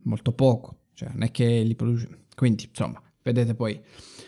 Molto 0.05 0.33
poco, 0.33 0.87
cioè 0.93 1.09
non 1.13 1.23
è 1.23 1.31
che 1.31 1.63
li 1.63 1.75
produce 1.75 2.23
quindi, 2.35 2.65
insomma, 2.67 3.01
vedete 3.21 3.55
poi, 3.55 3.79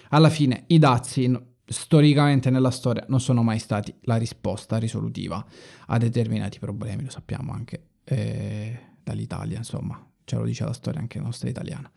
alla 0.09 0.29
fine 0.29 0.63
i 0.67 0.79
dazi 0.79 1.33
storicamente 1.65 2.49
nella 2.49 2.69
storia 2.69 3.03
non 3.07 3.19
sono 3.19 3.41
mai 3.41 3.59
stati 3.59 3.93
la 4.01 4.17
risposta 4.17 4.77
risolutiva 4.77 5.43
a 5.87 5.97
determinati 5.97 6.59
problemi, 6.59 7.03
lo 7.03 7.09
sappiamo 7.09 7.51
anche 7.51 7.87
eh, 8.03 8.79
dall'Italia, 9.03 9.57
insomma, 9.57 9.99
ce 10.23 10.35
lo 10.35 10.45
dice 10.45 10.63
la 10.63 10.73
storia 10.73 10.99
anche 10.99 11.19
nostra 11.19 11.49
italiana. 11.49 11.91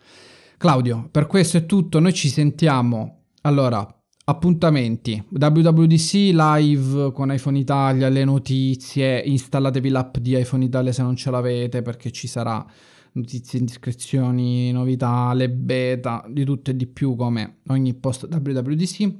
Claudio, 0.59 1.09
per 1.09 1.29
questo 1.29 1.57
è 1.57 1.67
tutto, 1.67 2.01
noi 2.01 2.13
ci 2.13 2.29
sentiamo, 2.29 3.27
allora, 3.43 3.87
appuntamenti, 4.25 5.25
WWDC 5.31 6.13
live 6.33 7.13
con 7.13 7.33
iPhone 7.33 7.57
Italia, 7.57 8.09
le 8.09 8.25
notizie, 8.25 9.21
installatevi 9.21 9.89
l'app 9.89 10.17
di 10.17 10.37
iPhone 10.37 10.65
Italia 10.65 10.91
se 10.91 11.03
non 11.03 11.15
ce 11.15 11.31
l'avete 11.31 11.83
perché 11.83 12.11
ci 12.11 12.27
sarà 12.27 12.67
notizie, 13.13 13.61
indiscrezioni, 13.61 14.73
novità, 14.73 15.33
le 15.33 15.49
beta, 15.49 16.25
di 16.29 16.45
tutto 16.45 16.73
e 16.73 16.77
di 16.77 16.89
più 16.89 17.15
come 17.15 17.59
ogni 17.69 17.95
post 17.95 18.27
WWDC. 18.29 19.15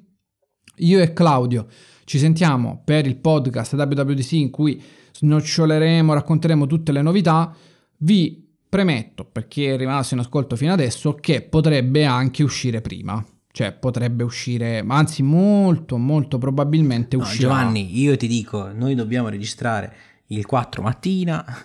Io 0.79 1.01
e 1.01 1.13
Claudio 1.13 1.69
ci 2.03 2.19
sentiamo 2.19 2.83
per 2.85 3.07
il 3.07 3.17
podcast 3.17 3.75
WWDC 3.75 4.33
in 4.33 4.51
cui 4.51 4.83
snoccioleremo, 5.13 6.15
racconteremo 6.15 6.67
tutte 6.67 6.91
le 6.91 7.03
novità. 7.03 7.55
Vi 7.99 8.48
premetto, 8.69 9.25
per 9.25 9.49
chi 9.49 9.65
è 9.65 9.77
rimasto 9.77 10.15
in 10.15 10.21
ascolto 10.21 10.57
fino 10.57 10.73
adesso, 10.73 11.15
che 11.15 11.43
potrebbe 11.43 12.05
anche 12.05 12.43
uscire 12.43 12.81
prima. 12.81 13.25
Cioè, 13.51 13.73
potrebbe 13.73 14.23
uscire, 14.23 14.85
anzi, 14.87 15.23
molto, 15.23 15.97
molto 15.97 16.39
probabilmente 16.39 17.17
no, 17.17 17.23
uscirà. 17.23 17.49
Giovanni, 17.49 17.99
io 17.99 18.17
ti 18.17 18.29
dico, 18.29 18.71
noi 18.73 18.95
dobbiamo 18.95 19.29
registrare 19.29 19.93
il 20.29 20.45
4 20.45 20.83
mattina, 20.83 21.45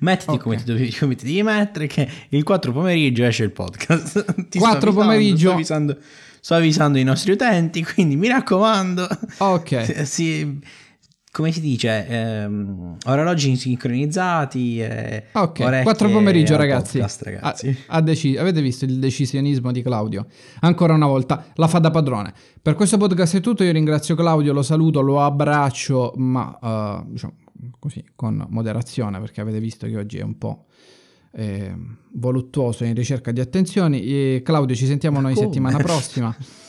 mettiti 0.00 0.30
okay. 0.30 0.38
come, 0.38 0.56
ti 0.56 0.64
devi, 0.64 0.92
come, 0.94 1.14
ti 1.14 1.24
devi, 1.24 1.42
mettere, 1.42 1.86
che 1.86 2.08
il 2.28 2.42
4 2.42 2.72
pomeriggio 2.72 3.24
esce 3.24 3.44
il 3.44 3.52
podcast. 3.52 4.46
ti 4.50 4.58
4 4.58 4.90
sto 4.90 5.00
pomeriggio. 5.00 5.38
Sto 5.38 5.52
avvisando, 5.52 5.98
sto 6.40 6.54
avvisando, 6.54 6.98
i 6.98 7.04
nostri 7.04 7.32
utenti, 7.32 7.84
quindi 7.84 8.16
mi 8.16 8.28
raccomando. 8.28 9.06
Ok. 9.38 10.02
Si, 10.04 10.60
come 11.34 11.50
si 11.50 11.60
dice, 11.60 12.06
ehm, 12.06 12.96
orologi 13.06 13.56
sincronizzati. 13.56 14.80
Eh, 14.80 15.24
ok, 15.32 15.82
4 15.82 16.08
pomeriggio 16.08 16.56
ragazzi. 16.56 16.98
Podcast, 16.98 17.22
ragazzi. 17.22 17.76
Ha, 17.88 17.96
ha 17.96 18.00
deci- 18.00 18.36
avete 18.36 18.62
visto 18.62 18.84
il 18.84 19.00
decisionismo 19.00 19.72
di 19.72 19.82
Claudio? 19.82 20.28
Ancora 20.60 20.94
una 20.94 21.08
volta, 21.08 21.46
la 21.54 21.66
fa 21.66 21.80
da 21.80 21.90
padrone. 21.90 22.32
Per 22.62 22.76
questo 22.76 22.98
podcast 22.98 23.34
è 23.34 23.40
tutto, 23.40 23.64
io 23.64 23.72
ringrazio 23.72 24.14
Claudio, 24.14 24.52
lo 24.52 24.62
saluto, 24.62 25.00
lo 25.00 25.22
abbraccio, 25.22 26.12
ma 26.18 26.56
uh, 27.02 27.10
diciamo 27.10 27.34
così 27.80 28.04
con 28.14 28.46
moderazione 28.50 29.18
perché 29.18 29.40
avete 29.40 29.58
visto 29.58 29.88
che 29.88 29.96
oggi 29.96 30.18
è 30.18 30.22
un 30.22 30.38
po' 30.38 30.66
eh, 31.32 31.74
voluttuoso 32.12 32.84
in 32.84 32.94
ricerca 32.94 33.32
di 33.32 33.40
attenzioni. 33.40 34.04
E 34.04 34.42
Claudio, 34.44 34.76
ci 34.76 34.86
sentiamo 34.86 35.20
noi 35.20 35.34
come? 35.34 35.46
settimana 35.46 35.78
prossima. 35.78 36.32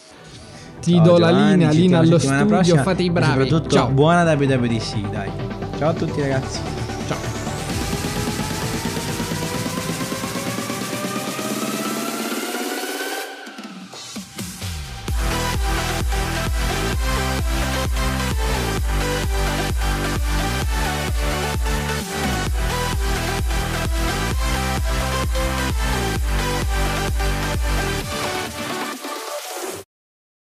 Ti 0.86 1.02
do 1.02 1.18
la 1.18 1.30
Giovanni, 1.30 1.52
linea, 1.52 1.72
ci 1.72 1.78
linea 1.80 2.00
sentiamo 2.00 2.02
allo 2.02 2.20
studio, 2.20 2.46
prossima, 2.46 2.84
fate 2.84 3.02
i 3.02 3.10
bravi. 3.10 3.32
Soprattutto 3.32 3.76
Ciao. 3.76 3.88
buona 3.90 4.24
WWDC, 4.24 5.10
dai. 5.10 5.32
Ciao 5.80 5.90
a 5.90 5.94
tutti 5.94 6.22
ragazzi. 6.22 6.60